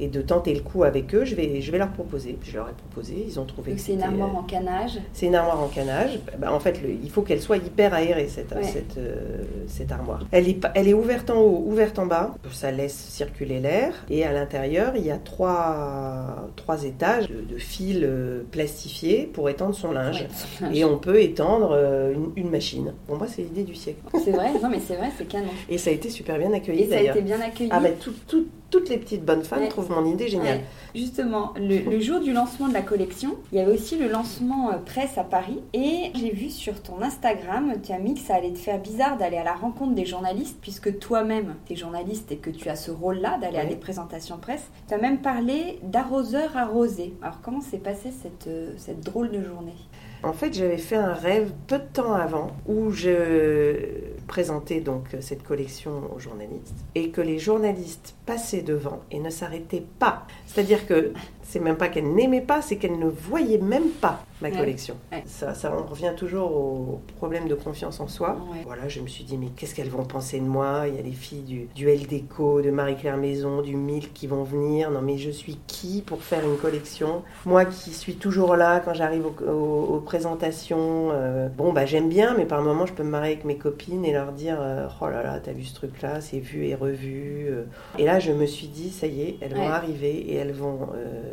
et 0.00 0.08
de 0.08 0.22
tenter 0.22 0.54
le 0.54 0.60
coup 0.60 0.84
avec 0.84 1.14
eux, 1.14 1.24
je 1.24 1.34
vais, 1.34 1.60
je 1.60 1.72
vais 1.72 1.78
leur 1.78 1.90
proposer. 1.90 2.38
Je 2.42 2.56
leur 2.56 2.68
ai 2.68 2.72
proposé, 2.72 3.24
ils 3.26 3.40
ont 3.40 3.44
trouvé 3.44 3.72
Donc 3.72 3.80
c'est 3.80 3.94
une 3.94 4.02
armoire 4.02 4.36
en 4.36 4.42
canage 4.42 4.98
C'est 5.12 5.26
une 5.26 5.34
armoire 5.34 5.60
en 5.60 5.68
canage. 5.68 6.20
Bah, 6.38 6.52
en 6.52 6.60
fait, 6.60 6.80
il 7.02 7.10
faut 7.10 7.22
qu'elle 7.22 7.40
soit 7.40 7.56
hyper 7.56 7.94
aérée, 7.94 8.28
cette, 8.28 8.54
cette, 8.62 8.98
euh, 8.98 9.42
cette, 9.66 9.90
armoire. 9.92 10.24
Elle 10.30 10.48
est, 10.48 10.60
elle 10.74 10.88
est 10.88 10.94
ouverte 10.94 11.30
en 11.30 11.40
haut, 11.40 11.64
ouverte 11.66 11.98
en 11.98 12.06
bas. 12.06 12.34
Ça 12.52 12.70
laisse 12.70 12.96
circuler 12.96 13.60
l'air. 13.60 13.92
Et 14.08 14.24
à 14.24 14.32
l'intérieur, 14.32 14.92
il 14.96 15.04
y 15.04 15.10
a 15.10 15.18
trois, 15.18 16.48
trois 16.56 16.84
étages 16.84 17.28
de, 17.28 17.58
fils 17.58 17.98
euh, 18.02 18.42
plastifiés 18.50 19.28
pour 19.32 19.48
étendre 19.48 19.74
son 19.74 19.92
linge. 19.92 20.26
et 20.72 20.84
on 20.84 20.98
peut 20.98 21.20
étendre 21.20 21.70
euh, 21.72 22.14
une, 22.36 22.50
machine. 22.50 22.94
Pour 23.06 23.16
moi, 23.16 23.26
c'est 23.26 23.42
l'idée 23.42 23.64
du 23.64 23.74
siècle. 23.74 24.00
C'est 24.24 24.30
vrai 24.30 24.52
Non, 24.62 24.68
mais 24.70 24.80
c'est 24.80 24.96
vrai, 24.96 25.10
c'est 25.18 25.26
canon. 25.26 25.48
Et 25.68 25.78
ça 25.78 25.90
a 25.90 25.92
été 25.92 26.08
super 26.08 26.38
bien 26.38 26.52
accueilli. 26.52 26.82
Et 26.82 26.88
ça 26.88 26.98
a 26.98 27.02
été 27.02 27.20
bien 27.20 27.40
accueilli. 27.40 27.70
Ah, 27.72 27.80
bah, 27.80 27.90
tout, 28.00 28.14
tout, 28.26 28.46
toutes 28.70 28.88
les 28.88 28.98
petites 28.98 29.24
bonnes 29.24 29.44
femmes 29.44 29.66
trouvent 29.68 29.90
mon 29.90 30.04
idée 30.04 30.28
géniale. 30.28 30.60
Justement, 30.94 31.54
le, 31.56 32.00
jour 32.00 32.20
du 32.20 32.32
lancement 32.32 32.68
de 32.68 32.74
la 32.74 32.82
collection, 32.82 33.36
il 33.52 33.58
y 33.58 33.60
avait 33.60 33.72
aussi 33.72 33.96
le 33.96 34.08
lancement 34.08 34.70
euh, 34.70 34.76
presse 34.76 35.16
à 35.16 35.24
Paris. 35.24 35.60
Et 35.72 36.10
j'ai 36.14 36.30
vu 36.30 36.50
sur 36.50 36.82
ton 36.82 37.00
Instagram, 37.02 37.72
tu 37.82 37.92
as 37.92 37.98
mis 37.98 38.14
que 38.14 38.20
ça 38.20 38.34
allait 38.34 38.52
te 38.52 38.58
faire 38.58 38.78
bizarre 38.78 39.16
d'aller 39.16 39.38
à 39.38 39.44
la 39.44 39.54
rencontre 39.54 39.94
des 39.94 40.06
journalistes, 40.06 40.58
puisque 40.60 40.98
toi-même, 40.98 41.54
tu 41.66 41.72
es 41.72 41.76
journaliste 41.76 42.30
et 42.32 42.36
que 42.36 42.50
tu 42.50 42.68
as 42.68 42.76
ce 42.76 42.90
rôle-là 42.90 43.38
d'aller 43.38 43.58
à 43.58 43.64
des 43.64 43.76
présentations 43.76 44.38
presse. 44.38 44.70
Tu 44.86 44.94
as 44.94 44.98
même 44.98 45.18
parlé 45.18 45.78
d'arroseur 45.82 46.56
arrosé. 46.56 47.14
Alors, 47.22 47.40
comment 47.42 47.60
s'est 47.60 47.78
passée 47.78 48.10
cette, 48.22 48.48
euh, 48.48 48.72
cette 48.76 49.00
drôle 49.00 49.30
de 49.30 49.42
journée? 49.42 49.76
En 50.22 50.32
fait, 50.32 50.52
j'avais 50.52 50.78
fait 50.78 50.96
un 50.96 51.14
rêve 51.14 51.52
peu 51.68 51.78
de 51.78 51.86
temps 51.92 52.12
avant 52.12 52.48
où 52.66 52.90
je 52.90 54.17
présentais 54.28 54.80
donc 54.80 55.16
cette 55.20 55.42
collection 55.42 56.14
aux 56.14 56.20
journalistes 56.20 56.76
et 56.94 57.10
que 57.10 57.20
les 57.20 57.40
journalistes 57.40 58.14
passaient 58.26 58.62
devant 58.62 59.00
et 59.10 59.18
ne 59.18 59.30
s'arrêtaient 59.30 59.84
pas. 59.98 60.26
C'est-à-dire 60.46 60.86
que 60.86 61.12
c'est 61.48 61.60
même 61.60 61.76
pas 61.76 61.88
qu'elle 61.88 62.12
n'aimait 62.12 62.42
pas, 62.42 62.60
c'est 62.60 62.76
qu'elle 62.76 62.98
ne 62.98 63.08
voyait 63.08 63.56
même 63.56 63.88
pas 63.88 64.22
ma 64.42 64.50
collection. 64.50 64.94
Ça, 65.24 65.54
ça, 65.54 65.74
on 65.76 65.90
revient 65.90 66.12
toujours 66.16 66.52
au 66.54 67.00
problème 67.16 67.48
de 67.48 67.54
confiance 67.54 68.00
en 68.00 68.06
soi. 68.06 68.36
Voilà, 68.66 68.86
je 68.86 69.00
me 69.00 69.08
suis 69.08 69.24
dit, 69.24 69.36
mais 69.36 69.48
qu'est-ce 69.56 69.74
qu'elles 69.74 69.88
vont 69.88 70.04
penser 70.04 70.38
de 70.38 70.44
moi? 70.44 70.84
Il 70.86 70.94
y 70.94 70.98
a 70.98 71.02
les 71.02 71.12
filles 71.12 71.42
du, 71.42 71.68
du 71.74 71.86
Déco, 72.06 72.60
de 72.60 72.70
Marie-Claire 72.70 73.16
Maison, 73.16 73.62
du 73.62 73.76
Milk 73.76 74.12
qui 74.12 74.26
vont 74.26 74.44
venir. 74.44 74.90
Non, 74.90 75.00
mais 75.00 75.16
je 75.16 75.30
suis 75.30 75.58
qui 75.66 76.02
pour 76.02 76.22
faire 76.22 76.44
une 76.44 76.56
collection? 76.56 77.22
Moi 77.46 77.64
qui 77.64 77.90
suis 77.90 78.14
toujours 78.14 78.54
là 78.54 78.80
quand 78.80 78.94
j'arrive 78.94 79.24
aux, 79.26 80.02
présentations, 80.04 81.10
euh, 81.12 81.48
bon, 81.48 81.72
bah 81.72 81.86
j'aime 81.86 82.08
bien, 82.08 82.34
mais 82.36 82.44
par 82.44 82.62
moments, 82.62 82.86
je 82.86 82.92
peux 82.92 83.02
me 83.02 83.10
marrer 83.10 83.28
avec 83.28 83.44
mes 83.44 83.56
copines 83.56 84.04
et 84.04 84.12
leur 84.12 84.32
dire, 84.32 84.58
euh, 84.60 84.86
oh 85.00 85.08
là 85.08 85.22
là, 85.22 85.40
t'as 85.40 85.52
vu 85.52 85.64
ce 85.64 85.74
truc-là, 85.74 86.20
c'est 86.20 86.38
vu 86.38 86.66
et 86.66 86.74
revu. 86.74 87.46
Euh. 87.48 87.64
Et 87.98 88.04
là, 88.04 88.20
je 88.20 88.32
me 88.32 88.46
suis 88.46 88.68
dit, 88.68 88.90
ça 88.90 89.06
y 89.06 89.22
est, 89.22 89.38
elles 89.40 89.54
vont 89.54 89.68
arriver 89.68 90.14
et 90.14 90.34
elles 90.34 90.52
vont 90.52 90.90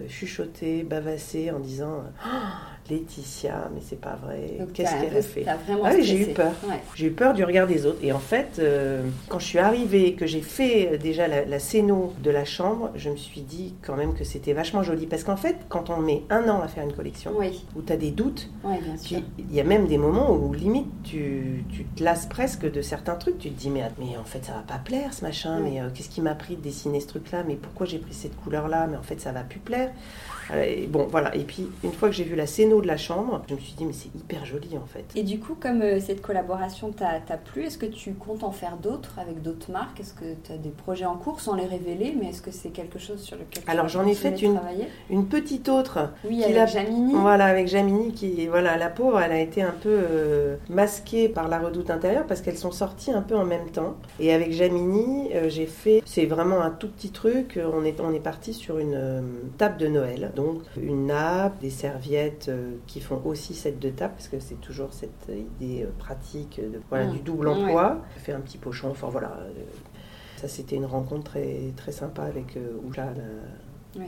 chuchoter, 0.08 0.84
bavasser 0.84 1.50
en 1.50 1.60
disant 1.60 2.04
oh, 2.26 2.30
Laetitia, 2.90 3.70
mais 3.74 3.82
c'est 3.82 4.00
pas 4.00 4.18
vrai. 4.22 4.60
Qu'est-ce 4.74 4.92
qu'elle 5.02 5.18
a 5.18 5.22
fait 5.22 5.46
ah 5.48 5.92
J'ai 6.00 6.32
eu 6.32 6.34
peur. 6.34 6.54
J'ai 6.96 7.08
eu 7.08 7.12
peur 7.12 7.34
du 7.34 7.44
regard 7.44 7.68
des 7.68 7.86
autres. 7.86 8.00
Et 8.02 8.12
en 8.12 8.20
fait, 8.20 8.58
euh, 8.60 9.04
quand 9.28 9.40
je 9.40 9.46
suis 9.46 9.60
arrivée, 9.60 10.14
que 10.14 10.26
j'ai 10.26 10.42
fait 10.42 10.94
euh, 10.94 10.98
déjà 10.98 11.28
la, 11.28 11.46
la 11.46 11.60
scéno 11.60 12.14
de 12.24 12.30
la 12.30 12.46
chambre, 12.46 12.92
je 12.96 13.10
me 13.10 13.16
suis 13.16 13.42
dit 13.42 13.74
quand 13.82 13.96
même 13.96 14.14
que 14.14 14.24
c'était 14.24 14.54
vachement 14.54 14.84
joli. 14.84 15.08
Parce 15.08 15.24
qu'en 15.24 15.38
fait, 15.38 15.58
quand 15.70 15.90
on 15.90 15.98
met 15.98 16.24
un 16.30 16.48
an 16.50 16.62
à 16.62 16.68
faire 16.68 16.84
une 16.84 16.94
collection, 16.94 17.32
où 17.76 17.82
tu 17.82 17.94
as 17.94 17.98
des 17.98 18.12
doutes, 18.12 18.50
il 19.04 19.54
y 19.54 19.60
a 19.60 19.64
même 19.64 19.88
des 19.88 19.98
moments 19.98 20.32
où 20.32 20.54
limite 20.54 20.88
tu, 21.04 21.64
tu, 21.72 21.86
te 21.86 22.04
lasses 22.04 22.26
presque 22.28 22.70
de 22.70 22.82
certains 22.82 23.16
trucs. 23.16 23.38
Tu 23.40 23.50
te 23.50 23.60
dis, 23.60 23.70
mais, 23.70 23.84
mais 24.00 24.18
en 24.18 24.24
fait, 24.24 24.46
ça 24.46 24.54
va 24.54 24.62
pas 24.62 24.78
plaire 24.78 25.14
ce 25.14 25.24
machin. 25.24 25.60
Mais 25.60 25.82
euh, 25.82 25.90
qu'est-ce 25.94 26.10
qui 26.10 26.22
m'a 26.22 26.36
pris 26.36 26.56
de 26.56 26.62
dessiner 26.62 27.00
ce 27.00 27.08
truc-là? 27.08 27.44
Mais 27.48 27.56
pourquoi 27.56 27.86
j'ai 27.86 28.00
pris 28.00 28.14
cette 28.14 28.36
couleur-là? 28.36 28.88
Mais 28.88 28.98
en 28.98 29.04
fait, 29.04 29.20
ça 29.20 29.32
va 29.32 29.42
plus 29.42 29.60
plaire. 29.60 29.92
Bon, 30.88 31.08
voilà. 31.10 31.36
Et 31.36 31.44
puis, 31.44 31.68
une 31.84 31.92
fois 31.92 32.10
que 32.10 32.16
j'ai 32.16 32.24
vu 32.24 32.36
la 32.36 32.48
scéno 32.48 32.82
de 32.82 32.88
la 32.88 32.98
chambre. 32.98 33.42
Je 33.50 33.56
me 33.56 33.60
suis 33.60 33.74
dit, 33.74 33.86
mais 33.86 33.94
c'est 33.94 34.14
hyper 34.16 34.46
joli 34.46 34.78
en 34.78 34.86
fait. 34.86 35.06
Et 35.16 35.24
du 35.24 35.40
coup, 35.40 35.56
comme 35.60 35.82
euh, 35.82 36.00
cette 36.00 36.22
collaboration 36.22 36.92
t'a 36.92 37.20
plu, 37.38 37.64
est-ce 37.64 37.78
que 37.78 37.86
tu 37.86 38.14
comptes 38.14 38.44
en 38.44 38.52
faire 38.52 38.78
d'autres 38.78 39.20
avec 39.20 39.42
d'autres 39.42 39.72
marques? 39.72 40.00
Est-ce 40.00 40.14
que 40.14 40.26
tu 40.44 40.52
as 40.52 40.58
des 40.58 40.70
projets 40.70 41.06
en 41.06 41.16
cours 41.16 41.40
sans 41.42 41.56
les 41.56 41.66
révéler 41.66 42.16
Mais 42.20 42.30
est-ce 42.30 42.42
que 42.42 42.52
c'est 42.52 42.70
quelque 42.70 43.00
chose 43.00 43.22
sur 43.22 43.36
lequel 43.38 43.64
tu 43.64 43.70
Alors 43.70 43.88
j'en 43.88 44.06
ai 44.06 44.14
fait 44.14 44.42
une, 44.42 44.60
une 45.10 45.26
petite 45.28 45.70
autre. 45.70 46.10
Oui, 46.24 46.44
avec 46.44 46.68
Jamini. 46.68 47.14
Voilà, 47.14 47.46
avec 47.46 47.68
Jamini 47.68 48.14
qui, 48.14 48.48
voilà, 48.48 48.78
la 48.78 48.90
pauvre, 48.90 49.20
elle 49.20 49.32
a 49.32 49.40
été 49.40 49.62
un 49.62 49.74
peu 49.82 49.90
euh, 49.90 50.56
masquée 50.70 51.30
par 51.30 51.48
la 51.48 51.60
redoute 51.60 51.90
intérieure 51.90 52.26
parce 52.26 52.42
qu'elles 52.42 52.58
sont 52.58 52.72
sorties 52.72 53.12
un 53.12 53.22
peu 53.22 53.36
en 53.36 53.46
même 53.46 53.70
temps. 53.70 53.96
Et 54.20 54.34
avec 54.34 54.52
Jamini, 54.52 55.30
euh, 55.34 55.50
j'ai 55.50 55.66
fait, 55.66 56.02
c'est 56.06 56.26
vraiment 56.26 56.62
un 56.62 56.72
tout 56.72 56.90
petit 56.90 57.10
truc. 57.10 57.60
On 57.74 57.84
est, 57.84 58.00
on 58.00 58.14
est 58.14 58.20
parti 58.20 58.54
sur 58.54 58.80
une 58.80 59.24
table 59.58 59.78
de 59.78 59.88
Noël. 59.88 60.32
Donc 60.36 60.62
une 60.78 61.08
nappe, 61.08 61.60
des 61.60 61.70
serviettes 61.70 62.52
qui 62.88 63.00
font 63.00 63.22
aussi 63.26 63.54
cette 63.54 63.80
de 63.80 63.90
table 63.90 64.14
parce 64.16 64.28
que 64.28 64.40
c'est 64.40 64.60
toujours 64.62 64.94
cette 64.94 65.30
idée 65.30 65.88
pratique 65.98 66.60
de, 66.62 66.82
voilà, 66.90 67.06
mmh. 67.06 67.14
du 67.14 67.20
double 67.20 67.48
emploi. 67.48 68.02
J'ai 68.16 68.22
fait 68.22 68.34
un 68.34 68.42
petit 68.42 68.58
pochon, 68.58 68.90
enfin 68.92 69.08
voilà. 69.10 69.38
Ça, 70.38 70.48
c'était 70.48 70.76
une 70.76 70.86
rencontre 70.86 71.32
très, 71.32 71.72
très 71.76 71.92
sympa 71.92 72.24
avec 72.24 72.58
euh, 72.58 72.78
Oula, 72.86 73.14
la, 73.16 74.04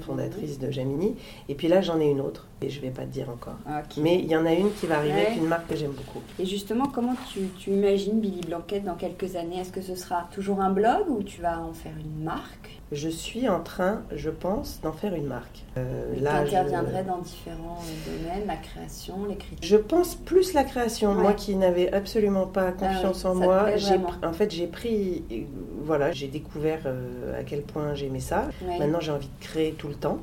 fondatrice, 0.00 0.58
de 0.58 0.70
Jamini. 0.70 1.16
Et 1.48 1.54
puis 1.54 1.68
là, 1.68 1.82
j'en 1.82 2.00
ai 2.00 2.10
une 2.10 2.20
autre, 2.20 2.48
et 2.62 2.70
je 2.70 2.80
ne 2.80 2.86
vais 2.86 2.90
pas 2.90 3.02
te 3.02 3.12
dire 3.12 3.28
encore. 3.28 3.58
Mais 3.98 4.18
il 4.18 4.26
y 4.26 4.36
en 4.36 4.46
a 4.46 4.52
une 4.52 4.72
qui 4.72 4.86
va 4.86 4.98
arriver, 4.98 5.26
avec 5.26 5.36
une 5.36 5.46
marque 5.46 5.68
que 5.68 5.76
j'aime 5.76 5.92
beaucoup. 5.92 6.20
Et 6.38 6.46
justement, 6.46 6.86
comment 6.86 7.14
tu, 7.32 7.48
tu 7.58 7.70
imagines 7.70 8.20
Billy 8.20 8.40
Blanquette 8.40 8.84
dans 8.84 8.94
quelques 8.94 9.36
années? 9.36 9.58
Est-ce 9.58 9.72
que 9.72 9.82
ce 9.82 9.94
sera 9.94 10.28
toujours 10.30 10.60
un 10.60 10.70
blog 10.70 11.08
ou 11.08 11.22
tu 11.22 11.42
vas 11.42 11.60
en 11.60 11.72
faire 11.72 11.94
une 11.98 12.24
marque? 12.24 12.79
Je 12.92 13.08
suis 13.08 13.48
en 13.48 13.60
train, 13.60 14.02
je 14.14 14.30
pense, 14.30 14.80
d'en 14.82 14.92
faire 14.92 15.14
une 15.14 15.26
marque. 15.26 15.64
Euh, 15.76 16.14
tu 16.16 16.26
interviendrais 16.26 17.04
dans 17.04 17.18
différents 17.18 17.78
domaines, 18.06 18.46
la 18.46 18.56
création, 18.56 19.26
l'écriture 19.28 19.58
Je 19.62 19.76
pense 19.76 20.16
plus 20.16 20.54
la 20.54 20.64
création. 20.64 21.14
Moi 21.14 21.32
qui 21.34 21.54
n'avais 21.54 21.92
absolument 21.92 22.46
pas 22.46 22.68
ah 22.68 22.72
confiance 22.72 23.24
en 23.24 23.34
moi, 23.34 23.66
en 24.24 24.32
fait 24.32 24.50
j'ai 24.50 24.66
pris, 24.66 25.24
voilà, 25.82 26.10
j'ai 26.12 26.28
découvert 26.28 26.80
euh, 26.86 27.38
à 27.38 27.44
quel 27.44 27.62
point 27.62 27.94
j'aimais 27.94 28.20
ça. 28.20 28.48
Maintenant 28.78 29.00
j'ai 29.00 29.12
envie 29.12 29.28
de 29.28 29.44
créer 29.44 29.72
tout 29.72 29.88
le 29.88 29.94
temps. 29.94 30.18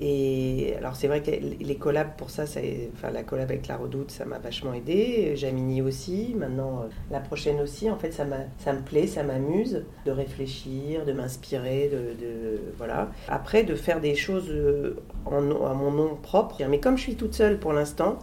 Et 0.00 0.74
alors 0.78 0.96
c'est 0.96 1.08
vrai 1.08 1.22
que 1.22 1.30
les 1.30 1.76
collabs 1.76 2.16
pour 2.16 2.30
ça, 2.30 2.46
ça 2.46 2.60
enfin 2.94 3.10
la 3.10 3.22
collab 3.22 3.50
avec 3.50 3.66
la 3.66 3.76
Redoute, 3.76 4.10
ça 4.10 4.24
m'a 4.24 4.38
vachement 4.38 4.72
aidé. 4.72 5.34
Jamini 5.36 5.82
aussi, 5.82 6.34
maintenant 6.36 6.82
euh, 6.82 6.88
la 7.10 7.20
prochaine 7.20 7.60
aussi. 7.60 7.90
En 7.90 7.96
fait, 7.96 8.12
ça, 8.12 8.24
ça 8.58 8.72
me 8.72 8.80
plaît, 8.80 9.06
ça 9.06 9.22
m'amuse 9.22 9.84
de 10.06 10.10
réfléchir, 10.10 11.04
de 11.04 11.12
m'inspirer, 11.12 11.90
de, 11.92 12.60
voilà. 12.76 13.10
Après, 13.28 13.64
de 13.64 13.74
faire 13.74 14.00
des 14.00 14.14
choses 14.14 14.50
euh, 14.50 14.96
en, 15.26 15.50
à 15.66 15.74
mon 15.74 15.90
nom 15.90 16.16
propre. 16.20 16.62
Mais 16.68 16.80
comme 16.80 16.96
je 16.96 17.02
suis 17.02 17.14
toute 17.14 17.34
seule 17.34 17.58
pour 17.58 17.72
l'instant, 17.72 18.18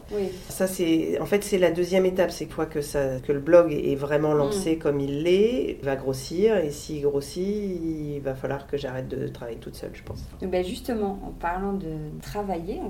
ça 0.50 0.68
c'est, 0.68 1.20
en 1.20 1.26
fait 1.26 1.44
c'est 1.44 1.58
la 1.58 1.72
deuxième 1.72 2.06
étape, 2.06 2.32
c'est 2.32 2.48
quoi 2.48 2.66
que 2.66 2.82
ça, 2.82 3.20
que 3.20 3.32
le 3.32 3.40
blog 3.40 3.72
est 3.72 3.96
vraiment 3.96 4.34
lancé 4.34 4.76
mm. 4.76 4.80
comme 4.80 5.00
il 5.00 5.24
l'est, 5.24 5.78
va 5.84 5.96
grossir. 5.96 6.58
Et 6.58 6.72
s'il 6.72 7.02
grossit, 7.02 7.44
il 7.46 8.22
va 8.22 8.36
falloir 8.36 8.68
que 8.68 8.78
j'arrête 8.78 9.08
de 9.08 9.28
travailler 9.28 9.58
toute 9.58 9.76
seule, 9.76 9.92
je 9.94 10.04
pense. 10.04 10.24
Ben 10.42 10.64
justement, 10.64 11.20
en 11.26 11.32
parlant 11.32 11.65
de 11.74 11.96
travailler, 12.22 12.82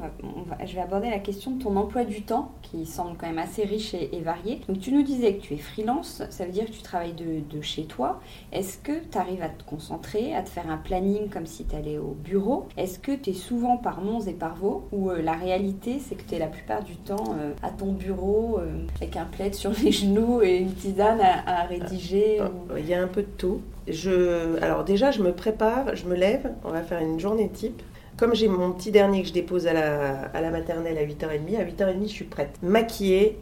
je 0.66 0.76
vais 0.76 0.82
aborder 0.82 1.10
la 1.10 1.20
question 1.20 1.52
de 1.52 1.64
ton 1.64 1.76
emploi 1.76 2.04
du 2.04 2.22
temps, 2.22 2.52
qui 2.62 2.86
semble 2.86 3.18
quand 3.18 3.28
même 3.28 3.40
assez 3.40 3.64
riche 3.64 3.94
et, 3.94 4.20
varié. 4.20 4.62
Donc 4.68 4.80
tu 4.80 4.92
nous 4.92 5.04
disais 5.04 5.36
que 5.36 5.42
tu 5.42 5.54
es 5.54 5.58
freelance, 5.58 6.24
ça 6.30 6.46
veut 6.46 6.52
dire 6.52 6.66
que 6.66 6.72
tu 6.72 6.82
travailles 6.82 7.14
de, 7.14 7.62
chez 7.62 7.86
toi. 7.86 8.20
Est-ce 8.52 8.78
que 8.78 8.92
tu 9.12 9.18
arrives 9.18 9.42
à 9.42 9.50
te 9.50 9.64
concentrer, 9.64 10.36
à 10.36 10.42
te 10.42 10.50
faire 10.50 10.70
un 10.70 10.78
planning 10.78 11.30
comme 11.30 11.46
si 11.46 11.66
tu 11.66 11.76
allais 11.76 11.98
au 11.98 12.16
bureau? 12.24 12.68
Est-ce 12.78 13.00
que 13.00 13.14
tu 13.14 13.32
es 13.32 13.34
souvent 13.34 13.78
par 13.78 14.02
Mons 14.02 14.28
et 14.28 14.34
par 14.34 14.56
Vaux 14.56 14.88
Ou 14.92 15.10
euh, 15.10 15.22
la 15.22 15.34
réalité, 15.34 16.00
c'est 16.00 16.16
que 16.16 16.24
tu 16.28 16.36
es 16.36 16.40
la 16.40 16.48
plupart 16.48 16.84
du 16.84 16.96
temps 16.98 17.36
euh, 17.40 17.54
à 17.64 17.70
ton 17.70 17.92
bureau, 17.92 18.60
euh, 18.60 18.86
avec 18.98 19.16
un 19.16 19.26
plaid 19.26 19.54
sur 19.54 19.72
les 19.84 19.92
genoux 19.92 20.42
et 20.42 20.58
une 20.58 20.74
tisane 20.74 21.22
à, 21.22 21.64
rédiger 21.64 22.42
Il 22.78 22.88
y 22.88 22.94
a 22.94 23.02
un 23.02 23.08
peu 23.08 23.22
de 23.22 23.32
tout. 23.38 23.62
Je, 23.88 24.62
alors 24.62 24.84
déjà, 24.84 25.12
je 25.12 25.22
me 25.22 25.32
prépare, 25.32 25.96
je 25.96 26.06
me 26.06 26.16
lève, 26.16 26.52
on 26.64 26.72
va 26.72 26.82
faire 26.82 27.02
une 27.02 27.20
journée 27.20 27.50
type. 27.50 27.82
Comme 28.18 28.34
j'ai 28.34 28.48
mon 28.48 28.72
petit 28.72 28.92
dernier 28.92 29.22
que 29.22 29.28
je 29.28 29.34
dépose 29.34 29.68
à 29.68 29.74
la, 29.74 30.22
à 30.34 30.40
la 30.40 30.50
maternelle 30.50 30.98
à 30.98 31.04
8h30, 31.04 31.58
à 31.58 31.66
8h30, 31.66 32.04
je 32.04 32.08
suis 32.08 32.26
prête. 32.26 32.52
Maquillée, 32.64 33.38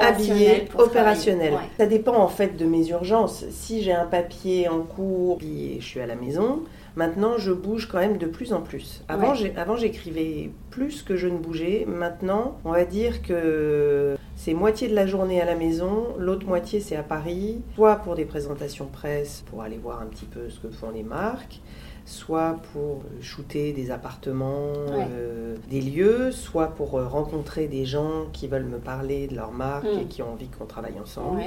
habillée, 0.00 0.68
opérationnelle. 0.76 1.54
Ça 1.78 1.86
dépend 1.86 2.16
en 2.16 2.28
fait 2.28 2.56
de 2.56 2.66
mes 2.66 2.88
urgences. 2.88 3.44
Si 3.50 3.82
j'ai 3.82 3.92
un 3.92 4.04
papier 4.04 4.68
en 4.68 4.80
cours 4.80 5.38
et 5.42 5.78
je 5.80 5.84
suis 5.84 6.00
à 6.00 6.06
la 6.06 6.14
maison, 6.14 6.60
maintenant 6.94 7.38
je 7.38 7.52
bouge 7.52 7.88
quand 7.90 7.98
même 7.98 8.18
de 8.18 8.26
plus 8.26 8.52
en 8.52 8.60
plus. 8.60 9.02
Avant, 9.08 9.32
avant 9.56 9.76
j'écrivais 9.76 10.50
plus 10.70 11.02
que 11.02 11.16
je 11.16 11.26
ne 11.26 11.38
bougeais. 11.38 11.86
Maintenant, 11.88 12.58
on 12.66 12.72
va 12.72 12.84
dire 12.84 13.22
que 13.22 14.16
c'est 14.36 14.54
moitié 14.54 14.88
de 14.88 14.94
la 14.94 15.06
journée 15.06 15.40
à 15.40 15.46
la 15.46 15.54
maison, 15.54 16.08
l'autre 16.18 16.46
moitié 16.46 16.80
c'est 16.80 16.96
à 16.96 17.02
Paris, 17.02 17.62
soit 17.76 17.96
pour 17.96 18.14
des 18.14 18.24
présentations 18.24 18.86
presse, 18.86 19.42
pour 19.50 19.62
aller 19.62 19.78
voir 19.78 20.02
un 20.02 20.06
petit 20.06 20.26
peu 20.26 20.50
ce 20.50 20.60
que 20.60 20.68
font 20.68 20.90
les 20.90 21.02
marques 21.02 21.60
soit 22.08 22.56
pour 22.72 23.02
shooter 23.20 23.72
des 23.72 23.90
appartements, 23.90 24.72
euh, 24.90 25.56
des 25.68 25.82
lieux, 25.82 26.32
soit 26.32 26.68
pour 26.68 26.96
euh, 26.96 27.06
rencontrer 27.06 27.68
des 27.68 27.84
gens 27.84 28.26
qui 28.32 28.48
veulent 28.48 28.64
me 28.64 28.78
parler 28.78 29.26
de 29.28 29.36
leur 29.36 29.52
marque 29.52 29.84
et 29.84 30.04
hmm. 30.04 30.08
qui 30.08 30.22
ont 30.22 30.32
envie 30.32 30.48
qu'on 30.48 30.64
travaille 30.64 30.98
ensemble. 31.00 31.42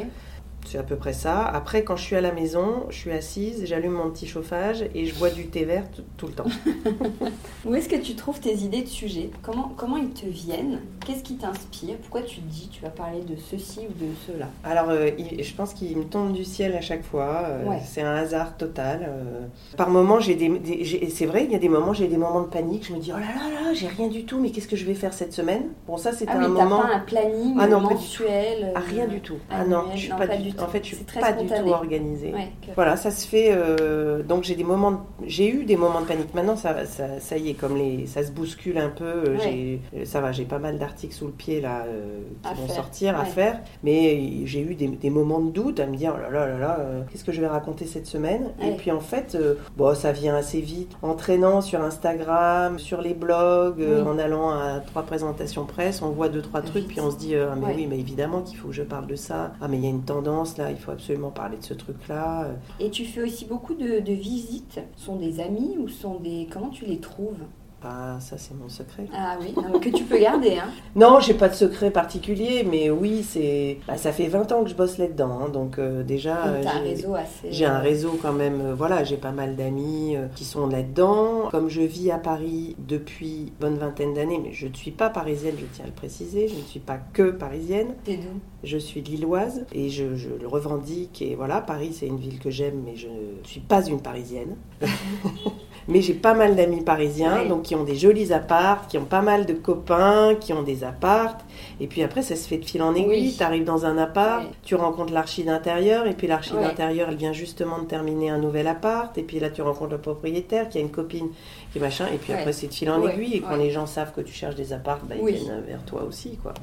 C'est 0.66 0.78
à 0.78 0.84
peu 0.84 0.96
près 0.96 1.14
ça. 1.14 1.46
Après, 1.46 1.84
quand 1.84 1.96
je 1.96 2.04
suis 2.04 2.16
à 2.16 2.22
la 2.22 2.32
maison, 2.32 2.86
je 2.90 2.96
suis 2.96 3.12
assise, 3.12 3.66
j'allume 3.66 3.94
mon 3.94 4.10
petit 4.10 4.28
chauffage 4.28 4.86
et 4.96 5.06
je 5.06 5.16
bois 5.16 5.30
du 5.30 5.48
thé 5.48 5.66
vert 5.66 5.84
tout 6.18 6.28
le 6.28 6.34
temps. 6.34 6.46
Où 7.66 7.76
est-ce 7.76 7.90
que 7.90 7.98
tu 7.98 8.16
trouves 8.16 8.40
tes 8.40 8.56
idées 8.56 8.82
de 8.82 8.88
sujets? 8.88 9.32
Comment, 9.42 9.74
comment 9.76 9.98
ils 9.98 10.12
te 10.12 10.26
viennent? 10.26 10.80
Qu'est-ce 11.06 11.24
qui 11.24 11.36
t'inspire? 11.36 11.98
Pourquoi 11.98 12.22
tu 12.22 12.40
te 12.40 12.48
dis 12.48 12.70
tu 12.72 12.82
vas 12.82 12.90
parler 12.90 13.22
de 13.22 13.36
ceci 13.36 13.82
ou 13.82 13.94
de 13.94 14.10
cela? 14.28 14.48
Alors, 14.64 14.90
euh, 14.90 15.10
je 15.40 15.54
pense 15.54 15.74
qu'il 15.74 15.98
me 15.98 16.06
tombe 16.06 16.32
du 16.32 16.46
ciel 16.46 16.76
à 16.76 16.82
chaque 16.82 17.04
fois. 17.04 17.44
Euh, 17.48 17.66
c'est 17.86 18.02
un 18.02 18.16
hasard 18.16 18.56
total. 18.56 19.08
Euh. 19.10 19.46
Par 19.78 19.90
moments, 19.90 20.20
j'ai 20.20 20.36
des, 20.36 21.10
c'est 21.10 21.26
vrai, 21.26 21.44
il 21.46 21.52
y 21.52 21.56
a 21.56 21.60
des 21.60 21.70
moments, 21.70 21.94
j'ai 21.94 22.08
des 22.08 22.18
moments 22.18 22.42
de 22.42 22.48
panique. 22.48 22.86
Je 22.88 22.94
me 22.94 23.00
dis 23.00 23.12
oh 23.14 23.20
là 23.20 23.26
là 23.26 23.64
là, 23.64 23.74
j'ai 23.74 23.88
rien 23.88 24.08
du 24.08 24.26
tout. 24.26 24.40
Mais 24.40 24.52
qu'est-ce 24.52 24.68
que 24.68 24.76
je 24.76 24.86
vais 24.86 24.94
faire 24.94 25.14
cette 25.14 25.34
semaine? 25.34 25.70
Bon, 25.88 25.98
ça 25.98 26.14
c'était 26.14 26.32
ah 26.34 26.46
un 26.46 26.48
moment. 26.48 26.82
Pas 26.82 26.96
un 26.96 27.00
planning 27.00 27.58
ah 27.60 27.68
non, 27.68 27.82
mensuel. 27.82 28.74
Ah, 28.76 28.80
rien 28.80 29.08
du 29.08 29.20
tout. 29.20 29.38
Ah 29.50 29.66
non, 29.66 29.86
je 29.96 30.02
suis 30.02 30.10
pas 30.10 30.28
du 30.38 30.51
en 30.60 30.68
fait, 30.68 30.84
je 30.84 30.96
suis 30.96 31.06
pas 31.20 31.34
du 31.34 31.48
tout 31.48 31.70
organisée. 31.70 32.34
Voilà, 32.76 32.96
ça 32.96 33.12
se 33.12 33.28
fait. 33.28 33.50
Euh, 33.52 34.24
donc 34.24 34.44
j'ai 34.44 34.56
des 34.56 34.64
moments, 34.64 35.06
j'ai 35.26 35.50
eu 35.50 35.66
des 35.66 35.78
moments 35.78 36.02
de 36.02 36.06
panique. 36.06 36.34
Maintenant, 36.34 36.56
ça, 36.56 36.86
ça, 36.86 37.20
ça, 37.20 37.38
y 37.38 37.50
est, 37.50 37.54
comme 37.54 37.78
les, 37.78 38.08
ça 38.08 38.24
se 38.24 38.32
bouscule 38.32 38.78
un 38.78 38.90
peu. 38.90 39.06
Euh, 39.06 39.38
j'ai, 39.42 40.06
ça 40.06 40.22
va, 40.22 40.32
j'ai 40.32 40.46
pas 40.46 40.60
mal 40.60 40.78
d'articles 40.78 41.14
sous 41.14 41.28
le 41.28 41.32
pied 41.32 41.62
là 41.62 41.86
euh, 41.88 42.22
qui 42.44 42.62
vont 42.62 42.68
sortir 42.68 43.20
à 43.20 43.26
faire. 43.26 43.60
Mais 43.84 44.46
j'ai 44.46 44.62
eu 44.62 44.76
des, 44.76 44.88
des, 44.88 45.10
moments 45.10 45.40
de 45.40 45.52
doute 45.52 45.80
à 45.80 45.86
me 45.86 45.96
dire, 45.96 46.14
oh 46.16 46.22
là 46.22 46.30
là 46.30 46.48
là 46.48 46.58
là, 46.58 46.80
qu'est-ce 47.12 47.24
que 47.24 47.32
je 47.32 47.42
vais 47.42 47.48
raconter 47.48 47.86
cette 47.86 48.06
semaine? 48.06 48.52
Et 48.64 48.72
puis 48.72 48.92
en 48.92 49.00
fait, 49.00 49.38
bon, 49.78 49.96
ça 49.96 50.12
vient 50.12 50.36
assez 50.36 50.62
vite. 50.62 50.92
En 51.02 51.16
traînant 51.16 51.62
sur 51.62 51.82
Instagram, 51.82 52.80
sur 52.80 53.02
les 53.02 53.14
blogs, 53.14 53.84
en 54.06 54.18
allant 54.18 54.52
à 54.52 54.80
trois 54.80 55.04
présentations 55.04 55.66
presse, 55.66 56.02
on 56.02 56.10
voit 56.10 56.30
deux 56.30 56.42
trois 56.42 56.62
trucs, 56.62 56.88
puis 56.88 57.00
on 57.00 57.12
se 57.12 57.18
dit, 57.18 57.36
ah, 57.36 57.56
mais 57.56 57.74
oui, 57.76 57.88
mais 57.88 58.00
évidemment 58.00 58.42
qu'il 58.42 58.58
faut 58.58 58.70
que 58.70 58.74
je 58.74 58.84
parle 58.84 59.08
de 59.08 59.16
ça. 59.16 59.54
Ah 59.62 59.68
mais 59.68 59.78
il 59.78 59.84
y 59.84 59.88
a 59.88 59.90
une 59.90 60.04
tendance 60.04 60.41
là, 60.58 60.72
il 60.72 60.78
faut 60.78 60.92
absolument 60.92 61.32
parler 61.32 61.58
de 61.58 61.64
ce 61.64 61.74
truc-là. 61.74 62.52
Et 62.80 62.90
tu 62.90 63.06
fais 63.06 63.24
aussi 63.24 63.46
beaucoup 63.46 63.74
de, 63.74 64.00
de 64.00 64.14
visites. 64.14 64.80
Sont 64.96 65.16
des 65.16 65.40
amis 65.40 65.78
ou 65.80 65.88
sont 65.88 66.20
des... 66.20 66.48
Comment 66.52 66.70
tu 66.70 66.86
les 66.86 67.00
trouves? 67.00 67.40
Ah, 67.84 68.20
ça 68.20 68.38
c'est 68.38 68.54
mon 68.54 68.70
secret. 68.70 69.08
Ah 69.12 69.38
oui, 69.42 69.56
que 69.80 69.90
tu 69.90 70.04
peux 70.04 70.20
garder. 70.20 70.58
Hein. 70.58 70.70
non, 70.96 71.20
j'ai 71.20 71.34
pas 71.34 71.50
de 71.50 71.56
secret 71.56 71.90
particulier, 71.90 72.64
mais 72.64 72.92
oui, 72.92 73.24
c'est, 73.28 73.80
bah, 73.88 73.98
ça 73.98 74.12
fait 74.12 74.28
20 74.28 74.52
ans 74.52 74.64
que 74.64 74.70
je 74.70 74.76
bosse 74.76 75.00
là-dedans, 75.00 75.40
hein, 75.42 75.50
donc 75.50 75.80
euh, 75.80 76.04
déjà. 76.04 76.46
Euh, 76.46 76.64
un 76.64 76.80
réseau 76.82 77.16
assez. 77.16 77.52
J'ai 77.52 77.66
un 77.66 77.80
réseau 77.80 78.20
quand 78.22 78.34
même. 78.34 78.62
Euh, 78.62 78.76
voilà, 78.76 79.04
j'ai 79.04 79.18
pas 79.18 79.32
mal 79.32 79.56
d'amis 79.56 80.16
qui 80.36 80.46
sont 80.46 80.68
là-dedans. 80.68 81.50
Comme 81.50 81.70
je 81.70 81.82
vis 81.82 82.12
à 82.12 82.20
Paris 82.20 82.76
depuis 82.78 83.48
une 83.48 83.54
bonne 83.60 83.78
vingtaine 83.78 84.14
d'années, 84.14 84.40
mais 84.44 84.54
je 84.54 84.68
ne 84.68 84.74
suis 84.74 84.92
pas 84.92 85.10
parisienne, 85.10 85.56
je 85.58 85.66
tiens 85.74 85.86
à 85.86 85.88
le 85.88 85.94
préciser. 85.94 86.48
Je 86.48 86.56
ne 86.56 86.62
suis 86.62 86.80
pas 86.80 87.00
que 87.14 87.32
parisienne. 87.32 87.96
T'es 88.04 88.18
d'où? 88.18 88.40
Je 88.64 88.78
suis 88.78 89.02
lilloise 89.02 89.66
et 89.74 89.90
je, 89.90 90.16
je, 90.16 90.30
le 90.40 90.48
revendique. 90.48 91.24
Et 91.24 91.34
voilà, 91.34 91.62
Paris 91.62 91.94
c'est 91.94 92.06
une 92.06 92.18
ville 92.18 92.38
que 92.38 92.52
j'aime, 92.52 92.84
mais 92.86 92.96
je 92.96 93.08
ne 93.08 93.44
suis 93.44 93.60
pas 93.60 93.84
une 93.88 94.02
parisienne. 94.02 94.56
Mais 95.92 96.02
j'ai 96.02 96.14
pas 96.14 96.34
mal 96.34 96.56
d'amis 96.56 96.82
parisiens, 96.82 97.46
donc 97.46 97.64
qui 97.64 97.76
ont 97.76 97.84
des 97.84 97.98
jolis 97.98 98.32
apparts, 98.32 98.88
qui 98.88 98.98
ont 98.98 99.04
pas 99.04 99.22
mal 99.22 99.46
de 99.46 99.54
copains, 99.54 100.36
qui 100.40 100.54
ont 100.54 100.64
des 100.64 100.86
apparts. 100.86 101.38
Et 101.80 101.88
puis 101.88 102.04
après, 102.04 102.22
ça 102.22 102.36
se 102.36 102.48
fait 102.48 102.58
de 102.58 102.66
fil 102.66 102.82
en 102.82 102.94
aiguille. 102.96 103.36
Tu 103.36 103.44
arrives 103.44 103.64
dans 103.64 103.86
un 103.86 103.98
appart, 103.98 104.46
tu 104.64 104.76
rencontres 104.76 105.14
l'archi 105.14 105.44
d'intérieur, 105.44 106.08
et 106.08 106.14
puis 106.14 106.28
l'archi 106.28 106.54
d'intérieur, 106.54 107.10
elle 107.10 107.18
vient 107.18 107.34
justement 107.34 107.80
de 107.80 107.86
terminer 107.86 108.30
un 108.30 108.38
nouvel 108.38 108.68
appart. 108.68 109.18
Et 109.18 109.24
puis 109.24 109.40
là, 109.40 109.50
tu 109.50 109.62
rencontres 109.62 109.92
le 109.92 109.98
propriétaire 109.98 110.70
qui 110.70 110.78
a 110.78 110.82
une 110.82 110.92
copine 110.92 111.30
qui 111.74 111.80
machin. 111.80 112.08
Et 112.14 112.18
puis 112.18 112.34
après, 112.34 112.54
c'est 112.54 112.68
de 112.68 112.74
fil 112.74 112.90
en 112.90 113.06
aiguille. 113.08 113.36
Et 113.36 113.40
quand 113.42 113.56
les 113.56 113.72
gens 113.72 113.86
savent 113.86 114.14
que 114.14 114.22
tu 114.22 114.34
cherches 114.34 114.56
des 114.56 114.74
apparts, 114.74 115.00
bah, 115.08 115.16
ils 115.18 115.36
viennent 115.36 115.64
vers 115.68 115.84
toi 115.84 116.04
aussi. 116.04 116.38
quoi. 116.42 116.54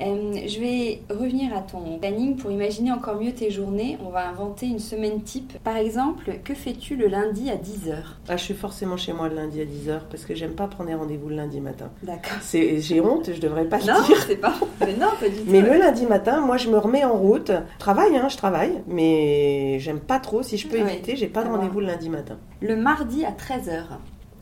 Euh, 0.00 0.46
je 0.46 0.60
vais 0.60 1.00
revenir 1.10 1.56
à 1.56 1.60
ton 1.60 1.98
planning 1.98 2.36
pour 2.36 2.50
imaginer 2.50 2.92
encore 2.92 3.20
mieux 3.20 3.32
tes 3.32 3.50
journées. 3.50 3.98
On 4.04 4.10
va 4.10 4.28
inventer 4.28 4.66
une 4.66 4.78
semaine 4.78 5.22
type. 5.22 5.58
Par 5.64 5.76
exemple, 5.76 6.38
que 6.44 6.54
fais-tu 6.54 6.96
le 6.96 7.06
lundi 7.06 7.50
à 7.50 7.56
10h 7.56 7.96
ah, 8.28 8.36
Je 8.36 8.42
suis 8.42 8.54
forcément 8.54 8.96
chez 8.96 9.12
moi 9.12 9.28
le 9.28 9.36
lundi 9.36 9.60
à 9.60 9.64
10h 9.64 10.00
parce 10.10 10.24
que 10.24 10.34
j'aime 10.34 10.52
pas 10.52 10.66
prendre 10.66 10.90
des 10.90 10.94
rendez-vous 10.94 11.28
le 11.28 11.36
lundi 11.36 11.60
matin. 11.60 11.90
D'accord. 12.02 12.38
J'ai 12.52 13.00
honte, 13.00 13.30
je 13.32 13.40
devrais 13.40 13.64
pas 13.64 13.78
le 13.78 13.86
Non, 13.86 14.02
dire. 14.02 14.16
Pas. 14.50 14.86
Mais 14.86 14.92
non, 14.94 15.08
pas 15.20 15.28
du 15.28 15.36
tout. 15.36 15.44
Mais 15.46 15.60
le 15.60 15.78
lundi 15.78 16.06
matin, 16.06 16.40
moi 16.40 16.56
je 16.56 16.68
me 16.68 16.78
remets 16.78 17.04
en 17.04 17.14
route. 17.16 17.50
Je 17.50 17.78
travaille, 17.78 18.16
hein, 18.16 18.28
je 18.28 18.36
travaille, 18.36 18.82
mais 18.86 19.78
j'aime 19.80 20.00
pas 20.00 20.18
trop. 20.18 20.42
Si 20.42 20.56
je 20.58 20.68
peux 20.68 20.76
Ouais. 20.80 20.92
éviter, 20.94 21.16
j'ai 21.16 21.28
pas 21.28 21.42
de 21.44 21.48
rendez-vous 21.48 21.80
le 21.80 21.86
lundi 21.86 22.08
matin. 22.08 22.36
Le 22.60 22.76
mardi 22.76 23.24
à 23.24 23.30
13h. 23.30 23.82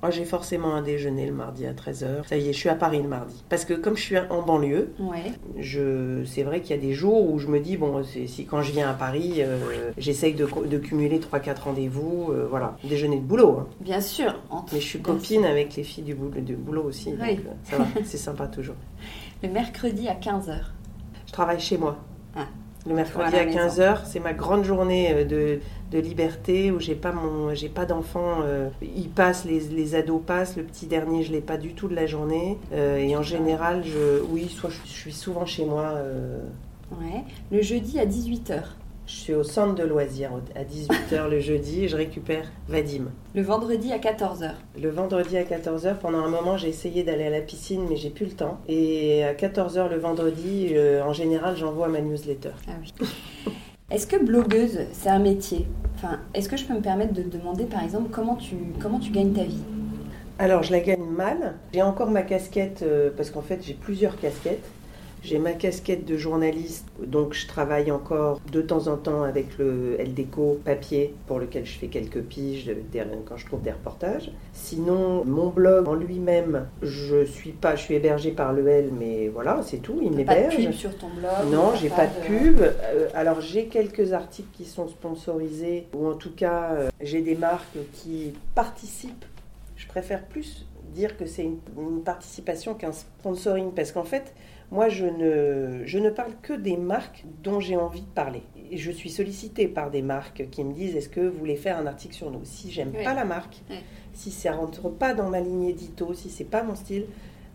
Moi 0.05 0.11
j'ai 0.11 0.27
forcément 0.27 0.75
un 0.75 0.83
déjeuner 0.83 1.25
le 1.25 1.33
mardi 1.33 1.65
à 1.65 1.73
13h. 1.73 2.29
Ça 2.29 2.37
y 2.37 2.51
est, 2.51 2.53
je 2.53 2.59
suis 2.59 2.69
à 2.69 2.75
Paris 2.75 3.01
le 3.01 3.09
mardi. 3.09 3.43
Parce 3.49 3.65
que 3.65 3.73
comme 3.73 3.97
je 3.97 4.03
suis 4.03 4.19
en 4.19 4.43
banlieue, 4.43 4.93
Ouais. 4.99 5.33
je, 5.59 6.23
c'est 6.27 6.43
vrai 6.43 6.61
qu'il 6.61 6.77
y 6.77 6.79
a 6.79 6.83
des 6.83 6.93
jours 6.93 7.31
où 7.33 7.39
je 7.39 7.49
me 7.49 7.59
dis, 7.59 7.79
bon, 7.79 8.03
si 8.05 8.45
quand 8.45 8.61
je 8.61 8.71
viens 8.73 8.91
à 8.91 8.93
Paris, 8.93 9.37
euh, 9.39 9.57
j'essaye 9.97 10.35
de, 10.35 10.45
cumuler 10.77 11.21
3-4 11.21 11.63
rendez-vous. 11.63 12.29
euh, 12.33 12.47
voilà, 12.51 12.77
déjeuner 12.85 13.17
de 13.17 13.23
boulot. 13.23 13.61
hein. 13.61 13.67
Bien 13.81 14.03
sûr. 14.03 14.35
entre- 14.51 14.75
Mais 14.75 14.81
je 14.83 14.87
suis 14.87 15.01
copine 15.01 15.47
avec 15.47 15.75
les 15.75 15.83
filles 15.85 16.05
du 16.05 16.15
boulot, 16.15 16.39
du 16.39 16.55
boulot 16.55 16.83
aussi. 16.83 17.15
Oui. 17.19 17.41
euh, 17.41 17.51
ça 17.63 17.79
va, 17.79 17.87
c'est 18.05 18.19
sympa 18.19 18.47
toujours. 18.47 18.77
Le 19.43 19.49
mercredi 19.49 20.07
à 20.09 20.15
15h. 20.17 20.55
Je 21.27 21.33
travaille 21.33 21.61
chez 21.61 21.79
moi. 21.79 21.97
Ah. 22.37 22.45
Le 22.87 22.95
mercredi 22.95 23.35
à 23.37 23.41
à 23.41 23.45
la 23.45 23.51
15h, 23.51 23.99
c'est 24.05 24.21
ma 24.21 24.35
grande 24.35 24.65
journée 24.65 25.11
euh, 25.13 25.25
de, 25.25 25.61
de 25.91 25.99
liberté 25.99 26.71
où 26.71 26.81
j'ai 26.81 26.95
pas 26.95 27.13
mon 27.13 27.55
j'ai 27.55 27.69
pas 27.71 27.87
d'enfants. 27.87 28.41
euh, 28.43 28.69
ils 28.83 29.09
passent, 29.09 29.45
les, 29.47 29.61
les 29.61 29.95
ados 29.95 30.21
passent. 30.27 30.57
Le 30.57 30.65
petit 30.65 30.87
dernier, 30.87 31.23
je 31.23 31.33
l'ai 31.33 31.41
pas 31.41 31.57
du 31.57 31.73
tout 31.75 31.89
de 31.89 31.95
la 31.95 32.07
journée. 32.07 32.59
Euh, 32.73 32.99
et 32.99 33.17
en 33.17 33.23
général, 33.23 33.83
je, 33.85 34.21
oui, 34.31 34.49
soit 34.49 34.71
je, 34.71 34.79
je 34.85 34.93
suis 34.93 35.13
souvent 35.13 35.47
chez 35.47 35.65
moi. 35.65 35.93
euh, 35.95 36.41
Ouais. 36.93 37.23
Le 37.51 37.63
jeudi 37.63 37.99
à 37.99 38.05
18h. 38.07 38.63
Je 39.07 39.13
suis 39.13 39.35
au 39.35 39.43
centre 39.43 39.75
de 39.75 39.83
loisirs 39.83 40.31
à 40.55 40.65
18h 40.65 41.29
le 41.29 41.39
jeudi 41.39 41.85
et 41.85 41.89
je 41.89 41.97
récupère 41.97 42.51
Vadim. 42.69 43.11
Le 43.35 43.43
vendredi 43.43 43.93
à 43.93 43.99
14h. 43.99 44.53
Le 44.81 44.89
vendredi 44.89 45.37
à 45.37 45.43
14h, 45.43 45.99
pendant 45.99 46.19
un 46.19 46.29
moment, 46.29 46.57
j'ai 46.57 46.69
essayé 46.69 47.03
d'aller 47.03 47.25
à 47.25 47.31
la 47.31 47.41
piscine, 47.43 47.85
mais 47.89 47.97
j'ai 47.97 48.11
plus 48.11 48.27
le 48.27 48.33
temps. 48.33 48.59
Et 48.67 49.23
à 49.25 49.35
14h 49.35 49.91
le 49.91 49.99
vendredi, 49.99 50.69
euh, 50.73 51.03
en 51.03 51.13
général, 51.13 51.57
j'envoie 51.57 51.89
ma 51.89 52.01
newsletter. 52.01 52.53
Ah 52.67 52.73
oui. 52.81 53.07
Est-ce 53.91 54.07
que 54.07 54.17
blogueuse, 54.17 54.81
c'est 54.93 55.11
un 55.11 55.19
métier? 55.19 55.67
Enfin, 55.97 56.21
est-ce 56.33 56.49
que 56.49 56.57
je 56.57 56.65
peux 56.65 56.75
me 56.75 56.81
permettre 56.81 57.13
de 57.13 57.23
te 57.23 57.37
demander, 57.37 57.65
par 57.65 57.85
exemple, 57.85 58.09
comment 58.11 58.37
tu, 58.37 58.57
comment 58.81 58.99
tu 58.99 59.11
gagnes 59.11 59.33
ta 59.33 59.45
vie? 59.45 59.63
Alors, 60.39 60.63
je 60.63 60.73
la 60.73 60.81
gagne 60.81 61.05
mal. 61.05 61.55
J'ai 61.75 61.83
encore 61.83 62.11
ma 62.11 62.23
casquette, 62.23 62.83
euh, 62.83 63.11
parce 63.15 63.31
qu'en 63.31 63.43
fait, 63.43 63.63
j'ai 63.63 63.75
plusieurs 63.75 64.19
casquettes. 64.19 64.65
J'ai 65.25 65.39
ma 65.39 65.53
casquette 65.53 66.05
de 66.05 66.19
journaliste, 66.19 66.87
donc 67.03 67.33
je 67.33 67.47
travaille 67.47 67.91
encore 67.91 68.43
de 68.53 68.61
temps 68.61 68.89
en 68.89 68.99
temps 68.99 69.23
avec 69.23 69.57
le 69.57 69.97
LDECO 69.99 70.61
papier, 70.63 71.15
pour 71.27 71.39
lequel 71.39 71.65
je 71.65 71.79
fais 71.79 71.87
quelques 71.87 72.21
piges 72.21 72.71
quand 73.27 73.39
je 73.39 73.47
trouve 73.47 73.63
des 73.63 73.73
reportages. 73.73 74.31
Sinon, 74.53 75.25
mon 75.25 75.49
blog 75.49 75.89
en 75.89 75.95
lui-même, 75.95 76.67
je 76.83 77.25
suis 77.25 77.53
pas, 77.53 77.75
je 77.75 77.83
suis 77.83 77.95
hébergée 77.95 78.33
par 78.33 78.53
le 78.53 78.69
L, 78.69 78.91
mais 78.93 79.29
voilà, 79.29 79.61
c'est 79.63 79.79
tout, 79.79 79.99
il 80.03 80.11
Pas 80.11 80.35
de 80.35 80.41
m'héberge. 80.41 80.57
pub 80.57 80.73
sur 80.73 80.97
ton 80.99 81.09
blog 81.09 81.51
Non, 81.51 81.75
j'ai 81.75 81.89
pas 81.89 82.07
de 82.07 82.27
pub. 82.27 82.61
Euh, 82.61 83.09
alors 83.15 83.41
j'ai 83.41 83.67
quelques 83.69 84.13
articles 84.13 84.49
qui 84.53 84.67
sont 84.67 84.89
sponsorisés, 84.89 85.87
ou 85.95 86.07
en 86.07 86.15
tout 86.15 86.33
cas 86.37 86.73
euh, 86.75 86.91
j'ai 87.01 87.23
des 87.23 87.35
marques 87.35 87.79
qui 87.95 88.35
participent. 88.55 89.25
Je 89.77 89.87
préfère 89.89 90.23
plus 90.27 90.67
dire 90.95 91.17
que 91.17 91.25
c'est 91.27 91.43
une, 91.45 91.59
une 91.79 92.03
participation 92.03 92.75
qu'un 92.75 92.93
sponsoring, 92.93 93.73
parce 93.73 93.91
qu'en 93.91 94.05
fait, 94.05 94.35
moi 94.71 94.89
je 94.89 95.07
ne, 95.07 95.83
je 95.87 95.99
ne 95.99 96.11
parle 96.11 96.33
que 96.43 96.53
des 96.53 96.77
marques 96.77 97.25
dont 97.43 97.61
j'ai 97.61 97.77
envie 97.77 98.01
de 98.03 98.07
parler. 98.07 98.43
Et 98.71 98.77
je 98.77 98.91
suis 98.91 99.11
sollicitée 99.11 99.69
par 99.69 99.91
des 99.91 100.03
marques 100.03 100.49
qui 100.51 100.65
me 100.65 100.73
disent 100.73 100.97
est-ce 100.97 101.09
que 101.09 101.21
vous 101.21 101.39
voulez 101.39 101.57
faire 101.57 101.79
un 101.79 101.87
article 101.87 102.15
sur 102.15 102.31
nous? 102.31 102.41
Si 102.45 102.71
j'aime 102.71 102.93
Oui. 102.97 103.05
pas 103.05 103.15
la 103.15 103.25
marque, 103.25 103.57
Oui. 103.71 103.77
si 104.15 104.31
ça 104.31 104.53
rentre 104.53 104.89
pas 104.89 105.15
dans 105.15 105.29
ma 105.29 105.41
ligne 105.41 105.65
édito, 105.65 106.13
si 106.15 106.31
c'est 106.31 106.45
pas 106.45 106.63
mon 106.63 106.75
style, 106.75 107.05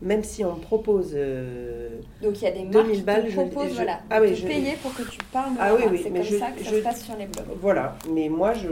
même 0.02 0.24
si 0.24 0.46
on 0.46 0.56
me 0.56 0.62
propose 0.62 1.12
euh, 1.14 1.90
Donc 2.22 2.40
il 2.42 2.46
y 2.46 2.48
a 2.48 2.52
des 2.52 2.60
marques 2.64 2.72
2000 2.72 2.96
qui 2.98 3.02
balles, 3.02 3.24
te 3.26 3.30
je- 3.32 3.36
proposent 3.36 3.70
je- 3.70 3.74
voilà, 3.76 4.00
ah 4.10 4.20
de 4.22 4.26
oui, 4.28 4.32
te 4.32 4.36
je- 4.38 4.48
payer 4.48 4.74
pour 4.82 4.94
que 4.94 5.02
tu 5.04 5.18
parles 5.34 5.54
de 5.56 5.58
Ah 5.60 5.76
oui, 5.76 5.82
oui, 5.92 6.00
C'est 6.02 6.10
mais 6.10 6.20
comme 6.20 6.28
je- 6.30 6.38
ça 6.38 6.52
que 6.52 6.64
ça 6.64 6.70
je- 6.72 6.76
se 6.78 6.82
passe 6.84 7.04
sur 7.04 7.18
les 7.18 7.26
blogs. 7.26 7.46
Voilà, 7.60 7.98
mais 8.14 8.30
moi 8.30 8.54
je 8.54 8.70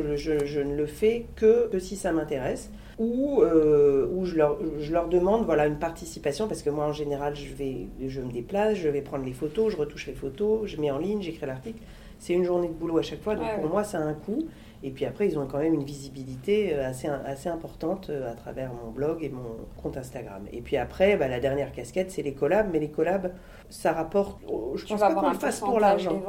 ne 0.62 0.76
le 0.76 0.86
fais 0.86 1.26
que, 1.36 1.68
que 1.70 1.80
si 1.80 1.98
ça 1.98 2.14
m'intéresse 2.14 2.70
ou 3.00 3.42
euh, 3.44 4.08
où 4.12 4.26
je 4.26 4.36
leur, 4.36 4.58
je 4.80 4.92
leur 4.92 5.08
demande 5.08 5.46
voilà, 5.46 5.68
une 5.68 5.78
participation 5.78 6.48
parce 6.48 6.64
que 6.64 6.70
moi 6.70 6.86
en 6.86 6.94
général 6.94 7.36
je, 7.36 7.54
vais, 7.54 7.88
je 8.08 8.22
me 8.22 8.32
déplace, 8.32 8.76
je 8.76 8.90
vais 8.90 9.02
prendre 9.02 9.24
les 9.26 9.34
photos, 9.34 9.72
je 9.72 9.78
retouche 9.78 10.08
les 10.08 10.14
photos, 10.14 10.62
je 10.66 10.78
mets 10.82 10.90
en 10.92 10.98
ligne, 10.98 11.22
j'écris 11.22 11.46
l'article. 11.46 11.80
C'est 12.20 12.34
une 12.34 12.44
journée 12.44 12.68
de 12.68 12.74
boulot 12.74 12.98
à 12.98 13.04
chaque 13.04 13.22
fois, 13.22 13.36
donc 13.36 13.46
Ouais, 13.46 13.54
pour 13.56 13.66
ouais. 13.66 13.70
moi 13.70 13.84
ça 13.84 14.00
a 14.00 14.02
un 14.02 14.14
coût. 14.16 14.48
Et 14.84 14.92
puis 14.92 15.06
après, 15.06 15.28
ils 15.28 15.40
ont 15.40 15.48
quand 15.48 15.58
même 15.58 15.74
une 15.74 15.84
visibilité 15.84 16.74
euh, 16.76 16.88
assez, 16.90 17.08
assez 17.08 17.50
importante 17.50 18.10
euh, 18.10 18.32
à 18.32 18.36
travers 18.36 18.72
mon 18.74 18.92
blog 18.92 19.24
et 19.24 19.30
mon 19.30 19.56
compte 19.82 19.98
Instagram. 19.98 20.44
Et 20.54 20.62
puis 20.62 20.78
après, 20.78 21.18
bah, 21.18 21.28
la 21.28 21.40
dernière 21.40 21.72
casquette, 21.72 22.12
c'est 22.12 22.22
les 22.22 22.34
collabs. 22.34 22.70
Mais 22.72 22.80
les 22.80 22.90
collabs, 22.90 23.32
ça 23.70 23.92
rapporte. 23.92 24.40
oh, 24.48 24.74
Je 24.76 24.84
Tu 24.86 24.90
pense 24.94 25.00
pas 25.00 25.14
qu'on 25.16 25.30
le 25.30 25.36
fasse 25.38 25.60
pour 25.60 25.80
l'argent. 25.80 26.22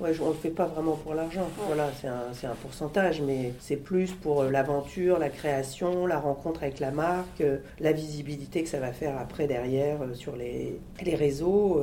Ouais, 0.00 0.10
on 0.20 0.28
le 0.28 0.34
fait 0.34 0.50
pas 0.50 0.66
vraiment 0.66 0.96
pour 0.96 1.14
l'argent. 1.14 1.42
Ouais. 1.42 1.64
Voilà, 1.68 1.90
c'est 2.00 2.08
un, 2.08 2.50
un 2.50 2.54
pourcentage, 2.56 3.20
mais 3.20 3.52
c'est 3.60 3.76
plus 3.76 4.10
pour 4.12 4.42
euh, 4.42 4.50
l'aventure, 4.50 5.18
la 5.20 5.28
création, 5.28 6.06
la 6.06 6.18
rencontre 6.18 6.64
avec 6.64 6.80
la 6.80 6.90
marque, 6.90 7.42
la 7.78 7.92
visibilité 7.92 8.64
que 8.64 8.68
ça 8.68 8.80
va 8.80 8.92
faire 8.92 9.16
après 9.16 9.46
derrière 9.46 9.98
sur 10.14 10.34
les, 10.34 10.80
les 11.04 11.14
réseaux. 11.14 11.80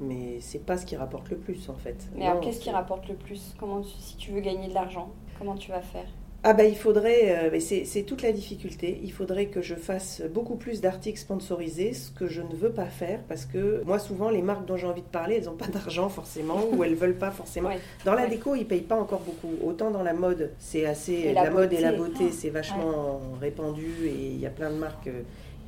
mais 0.00 0.38
c'est 0.40 0.64
pas 0.64 0.78
ce 0.78 0.86
qui 0.86 0.96
rapporte 0.96 1.28
le 1.30 1.36
plus 1.36 1.68
en 1.68 1.74
fait. 1.74 1.96
Mais 2.16 2.26
alors 2.26 2.40
qu'est-ce 2.40 2.60
qui 2.60 2.70
rapporte 2.70 3.08
le 3.08 3.14
plus? 3.16 3.54
Comment 3.58 3.80
tu- 3.80 3.88
si 3.98 4.16
tu 4.16 4.30
veux 4.30 4.40
gagner 4.40 4.68
de 4.68 4.74
l'argent, 4.74 5.10
comment 5.40 5.56
tu 5.56 5.70
vas 5.72 5.80
faire? 5.80 6.06
Ah 6.42 6.54
bah 6.54 6.64
il 6.64 6.74
faudrait, 6.76 7.36
euh, 7.36 7.50
mais 7.52 7.60
c'est 7.60 8.02
toute 8.04 8.22
la 8.22 8.32
difficulté, 8.32 8.98
il 9.02 9.12
faudrait 9.12 9.48
que 9.48 9.60
je 9.60 9.74
fasse 9.74 10.22
beaucoup 10.32 10.56
plus 10.56 10.80
d'articles 10.80 11.18
sponsorisés, 11.20 11.92
ce 11.92 12.10
que 12.10 12.26
je 12.28 12.40
ne 12.40 12.54
veux 12.54 12.70
pas 12.70 12.86
faire 12.86 13.20
parce 13.28 13.44
que 13.44 13.82
moi 13.84 13.98
souvent 13.98 14.30
les 14.30 14.40
marques 14.40 14.64
dont 14.64 14.78
j'ai 14.78 14.86
envie 14.86 15.02
de 15.02 15.06
parler, 15.06 15.34
elles 15.36 15.44
n'ont 15.44 15.56
pas 15.56 15.66
d'argent 15.66 16.08
forcément 16.08 16.60
ou 16.72 16.82
elles 16.82 16.94
veulent 16.94 17.18
pas 17.18 17.30
forcément. 17.30 17.68
Ouais. 17.68 17.78
Dans 18.06 18.14
la 18.14 18.22
Ouais. 18.22 18.30
déco, 18.30 18.54
ils 18.54 18.64
payent 18.66 18.80
pas 18.80 18.96
encore 18.98 19.20
beaucoup. 19.20 19.52
Autant 19.62 19.90
dans 19.90 20.02
la 20.02 20.14
mode, 20.14 20.52
c'est 20.58 20.86
assez 20.86 21.12
Et 21.12 21.34
la, 21.34 21.44
la 21.44 21.50
mode 21.50 21.74
et 21.74 21.80
la 21.82 21.92
beauté. 21.92 22.10
beauté, 22.12 22.24
Ah, 22.30 22.34
c'est 22.40 22.48
vachement 22.50 23.20
répandu 23.38 24.06
et 24.06 24.14
il 24.32 24.40
y 24.40 24.46
a 24.46 24.50
plein 24.50 24.70
de 24.70 24.76
marques 24.76 25.08
euh, 25.08 25.20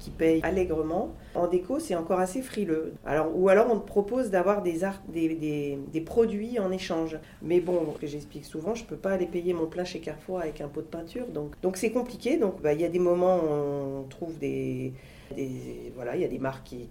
qui 0.02 0.10
payent 0.10 0.40
allègrement. 0.42 1.14
En 1.34 1.46
déco, 1.46 1.78
c'est 1.78 1.94
encore 1.94 2.18
assez 2.18 2.42
frileux. 2.42 2.94
Alors, 3.06 3.30
ou 3.34 3.48
alors 3.48 3.68
on 3.70 3.78
te 3.78 3.86
propose 3.86 4.30
d'avoir 4.30 4.62
des, 4.62 4.80
des, 5.08 5.28
des, 5.36 5.78
des 5.92 6.00
produits 6.00 6.58
en 6.58 6.72
échange. 6.72 7.18
Mais 7.40 7.60
bon, 7.60 7.94
que 8.00 8.06
j'explique 8.06 8.44
souvent, 8.44 8.74
je 8.74 8.84
peux 8.84 8.96
pas 8.96 9.12
aller 9.12 9.26
payer 9.26 9.52
mon 9.52 9.66
plein 9.66 9.84
chez 9.84 10.00
Carrefour 10.00 10.40
avec 10.40 10.60
un 10.60 10.68
pot 10.68 10.80
de 10.82 10.86
peinture. 10.86 11.26
Donc, 11.28 11.52
donc 11.62 11.76
c'est 11.76 11.92
compliqué. 11.92 12.36
Donc, 12.36 12.60
bah, 12.60 12.72
il 12.72 12.80
y 12.80 12.84
a 12.84 12.88
des 12.88 12.98
moments 12.98 13.36
où 13.36 14.00
on 14.00 14.02
trouve 14.08 14.36
des, 14.38 14.92
des- 15.36 15.92
voilà, 15.94 16.16
il 16.16 16.22
y 16.22 16.24
a 16.24 16.28
des 16.28 16.40
marques 16.40 16.64
qui, 16.66 16.88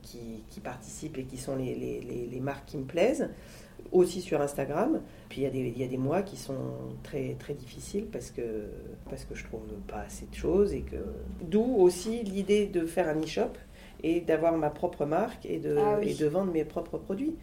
qui, 0.49 0.59
participent 0.61 1.17
et 1.17 1.23
qui 1.23 1.37
sont 1.37 1.57
les, 1.57 1.75
les, 1.75 2.29
les 2.31 2.39
marques 2.39 2.65
qui 2.67 2.77
me 2.77 2.85
plaisent. 2.85 3.29
Aussi 3.91 4.21
sur 4.21 4.39
Instagram. 4.41 5.01
Puis 5.29 5.41
il 5.41 5.43
y, 5.43 5.47
a 5.47 5.49
des, 5.49 5.59
il 5.75 5.77
y 5.77 5.83
a 5.83 5.87
des 5.87 5.97
mois 5.97 6.21
qui 6.21 6.37
sont 6.37 6.55
très, 7.03 7.35
très 7.39 7.53
difficiles 7.53 8.05
parce 8.11 8.31
que, 8.31 8.41
parce 9.09 9.25
que 9.25 9.35
je 9.35 9.43
trouve 9.45 9.61
pas 9.87 10.01
assez 10.07 10.25
de 10.27 10.35
choses. 10.35 10.73
et 10.73 10.81
que 10.81 10.95
D'où 11.41 11.75
aussi 11.77 12.23
l'idée 12.23 12.67
de 12.67 12.85
faire 12.85 13.09
un 13.09 13.19
e-shop 13.21 13.51
et 14.03 14.21
d'avoir 14.21 14.57
ma 14.57 14.69
propre 14.69 15.05
marque 15.05 15.45
et 15.45 15.59
de, 15.59 15.75
Ah 15.77 15.97
oui. 15.99 16.11
et 16.11 16.13
de 16.13 16.25
vendre 16.25 16.51
mes 16.51 16.63
propres 16.65 16.97
produits. 16.97 17.35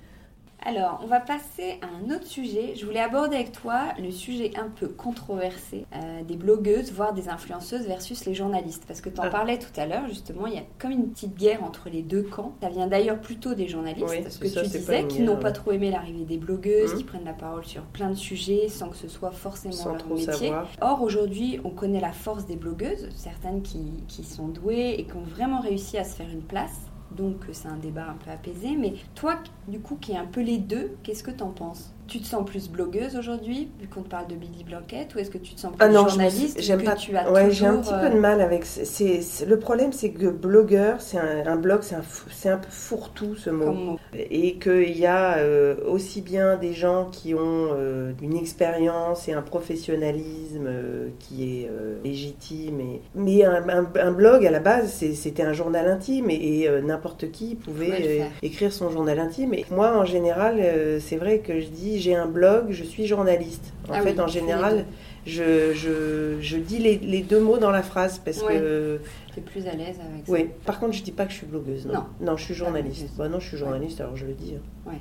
Alors, 0.64 1.00
on 1.04 1.06
va 1.06 1.20
passer 1.20 1.78
à 1.82 1.86
un 1.86 2.14
autre 2.14 2.26
sujet. 2.26 2.74
Je 2.74 2.84
voulais 2.84 2.98
aborder 3.00 3.36
avec 3.36 3.52
toi 3.52 3.92
le 3.98 4.10
sujet 4.10 4.50
un 4.56 4.68
peu 4.68 4.88
controversé 4.88 5.86
euh, 5.94 6.22
des 6.24 6.34
blogueuses, 6.36 6.90
voire 6.92 7.12
des 7.14 7.28
influenceuses 7.28 7.86
versus 7.86 8.24
les 8.26 8.34
journalistes. 8.34 8.84
Parce 8.86 9.00
que 9.00 9.08
tu 9.08 9.20
en 9.20 9.24
Ah. 9.24 9.30
parlais 9.30 9.58
tout 9.58 9.70
à 9.80 9.86
l'heure, 9.86 10.08
justement, 10.08 10.46
il 10.48 10.54
y 10.54 10.58
a 10.58 10.62
comme 10.80 10.90
une 10.90 11.10
petite 11.10 11.36
guerre 11.36 11.62
entre 11.62 11.88
les 11.88 12.02
deux 12.02 12.22
camps. 12.24 12.52
Ça 12.60 12.68
vient 12.70 12.88
d'ailleurs 12.88 13.20
plutôt 13.20 13.54
des 13.54 13.68
journalistes, 13.68 14.04
Oui, 14.10 14.24
ce 14.28 14.38
que 14.38 14.48
ça, 14.48 14.62
tu 14.62 14.68
disais, 14.70 15.06
qui 15.06 15.22
n'ont 15.22 15.36
pas 15.38 15.52
trop 15.52 15.70
aimé 15.70 15.90
l'arrivée 15.92 16.24
des 16.24 16.38
blogueuses, 16.38 16.92
Mhm. 16.92 16.98
qui 16.98 17.04
prennent 17.04 17.24
la 17.24 17.32
parole 17.34 17.64
sur 17.64 17.82
plein 17.84 18.10
de 18.10 18.16
sujets 18.16 18.68
sans 18.68 18.88
que 18.88 18.96
ce 18.96 19.08
soit 19.08 19.30
forcément 19.30 19.72
Sans 19.72 19.90
leur 19.90 19.98
trop 19.98 20.14
métier. 20.16 20.32
savoir. 20.32 20.68
Or, 20.80 21.02
aujourd'hui, 21.02 21.60
on 21.64 21.70
connaît 21.70 22.00
la 22.00 22.12
force 22.12 22.46
des 22.46 22.56
blogueuses, 22.56 23.08
certaines 23.14 23.62
qui, 23.62 23.92
qui 24.08 24.24
sont 24.24 24.48
douées 24.48 24.96
et 24.98 25.04
qui 25.04 25.12
ont 25.14 25.22
vraiment 25.22 25.60
réussi 25.60 25.98
à 25.98 26.04
se 26.04 26.16
faire 26.16 26.28
une 26.28 26.42
place. 26.42 26.80
Donc, 27.10 27.44
c'est 27.52 27.68
un 27.68 27.76
débat 27.76 28.08
un 28.10 28.14
peu 28.14 28.30
apaisé. 28.30 28.76
Mais 28.76 28.94
toi, 29.14 29.38
du 29.66 29.80
coup, 29.80 29.96
qui 29.96 30.12
est 30.12 30.16
un 30.16 30.26
peu 30.26 30.42
les 30.42 30.58
deux, 30.58 30.96
qu'est-ce 31.02 31.22
que 31.22 31.30
t'en 31.30 31.50
penses? 31.50 31.94
Tu 32.08 32.20
te 32.20 32.26
sens 32.26 32.44
plus 32.44 32.70
blogueuse 32.70 33.16
aujourd'hui, 33.16 33.68
vu 33.78 33.86
qu'on 33.86 34.00
te 34.00 34.08
parle 34.08 34.28
de 34.28 34.34
Billy 34.34 34.64
Blanquette, 34.64 35.14
ou 35.14 35.18
est-ce 35.18 35.30
que 35.30 35.36
tu 35.36 35.54
te 35.54 35.60
sens 35.60 35.72
plus 35.72 35.78
Ah 35.80 35.88
non, 35.88 36.08
journaliste 36.08 36.58
j'aime 36.60 36.82
pas. 36.82 36.94
tu 36.94 37.14
as 37.14 37.30
Ouais, 37.30 37.50
j'ai 37.50 37.66
un 37.66 37.76
petit 37.76 37.92
euh, 37.92 38.08
peu 38.08 38.14
de 38.14 38.18
mal 38.18 38.40
avec. 38.40 38.64
c'est- 38.64 39.20
le 39.46 39.58
problème, 39.58 39.92
c'est 39.92 40.10
que 40.10 40.26
blogueur, 40.28 41.02
c'est 41.02 41.18
un, 41.18 41.46
un 41.46 41.56
blog, 41.56 41.80
c'est 41.82 42.48
un, 42.48 42.56
peu 42.56 42.68
fourre-tout 42.70 43.36
ce 43.36 43.50
mot. 43.50 43.98
et 44.14 44.58
qu'il 44.58 44.96
y 44.98 45.04
a 45.04 45.36
euh, 45.38 45.76
aussi 45.86 46.22
bien 46.22 46.56
des 46.56 46.72
gens 46.72 47.08
qui 47.12 47.34
ont 47.34 47.68
euh, 47.74 48.12
une 48.22 48.36
expérience 48.36 49.28
et 49.28 49.34
un 49.34 49.42
professionnalisme 49.42 50.66
euh, 50.66 51.08
qui 51.18 51.62
est 51.62 51.68
euh, 51.70 51.96
légitime. 52.04 52.80
Et... 52.80 53.02
Mais 53.14 53.44
un, 53.44 54.12
blog, 54.12 54.46
à 54.46 54.50
la 54.50 54.60
base, 54.60 54.90
c'était 55.14 55.42
un 55.42 55.52
journal 55.52 55.86
intime 55.86 56.30
et, 56.30 56.60
et, 56.62 56.68
euh, 56.68 56.80
n'importe 56.80 57.30
qui 57.30 57.54
pouvait 57.54 58.22
euh, 58.22 58.24
écrire 58.42 58.72
son 58.72 58.90
journal 58.90 59.18
intime. 59.18 59.52
Et 59.52 59.66
moi, 59.70 59.98
en 59.98 60.06
général, 60.06 60.56
euh, 60.58 61.00
c'est 61.00 61.16
vrai 61.16 61.40
que 61.40 61.60
je 61.60 61.66
dis, 61.68 61.97
j'ai 61.98 62.14
un 62.14 62.26
blog, 62.26 62.66
je 62.70 62.84
suis 62.84 63.06
journaliste. 63.06 63.72
En 63.88 63.92
Ah 63.94 64.00
fait, 64.02 64.12
oui, 64.14 64.20
en 64.20 64.26
général, 64.26 64.84
je, 65.26 65.72
je, 65.74 66.38
je 66.40 66.56
dis 66.56 66.78
les, 66.78 66.98
les 66.98 67.22
deux 67.22 67.40
mots 67.40 67.58
dans 67.58 67.70
la 67.70 67.82
phrase 67.82 68.18
parce 68.24 68.42
Ouais. 68.42 68.54
que. 68.58 69.00
Tu 69.32 69.40
es 69.40 69.42
plus 69.42 69.66
à 69.66 69.72
l'aise 69.74 69.96
avec 70.00 70.26
ça. 70.26 70.32
Oui, 70.32 70.46
par 70.64 70.78
contre, 70.80 70.92
je 70.94 71.02
dis 71.02 71.12
pas 71.12 71.24
que 71.26 71.32
je 71.32 71.36
suis 71.38 71.46
blogueuse. 71.46 71.86
Non, 71.86 72.04
Non. 72.20 72.36
je 72.36 72.44
suis 72.44 72.54
journaliste. 72.54 73.08
Bah 73.16 73.28
non, 73.28 73.40
je 73.40 73.48
suis 73.48 73.56
journaliste, 73.56 74.00
alors 74.00 74.16
je 74.16 74.26
le 74.26 74.32
dis. 74.34 74.54
hein. 74.56 74.92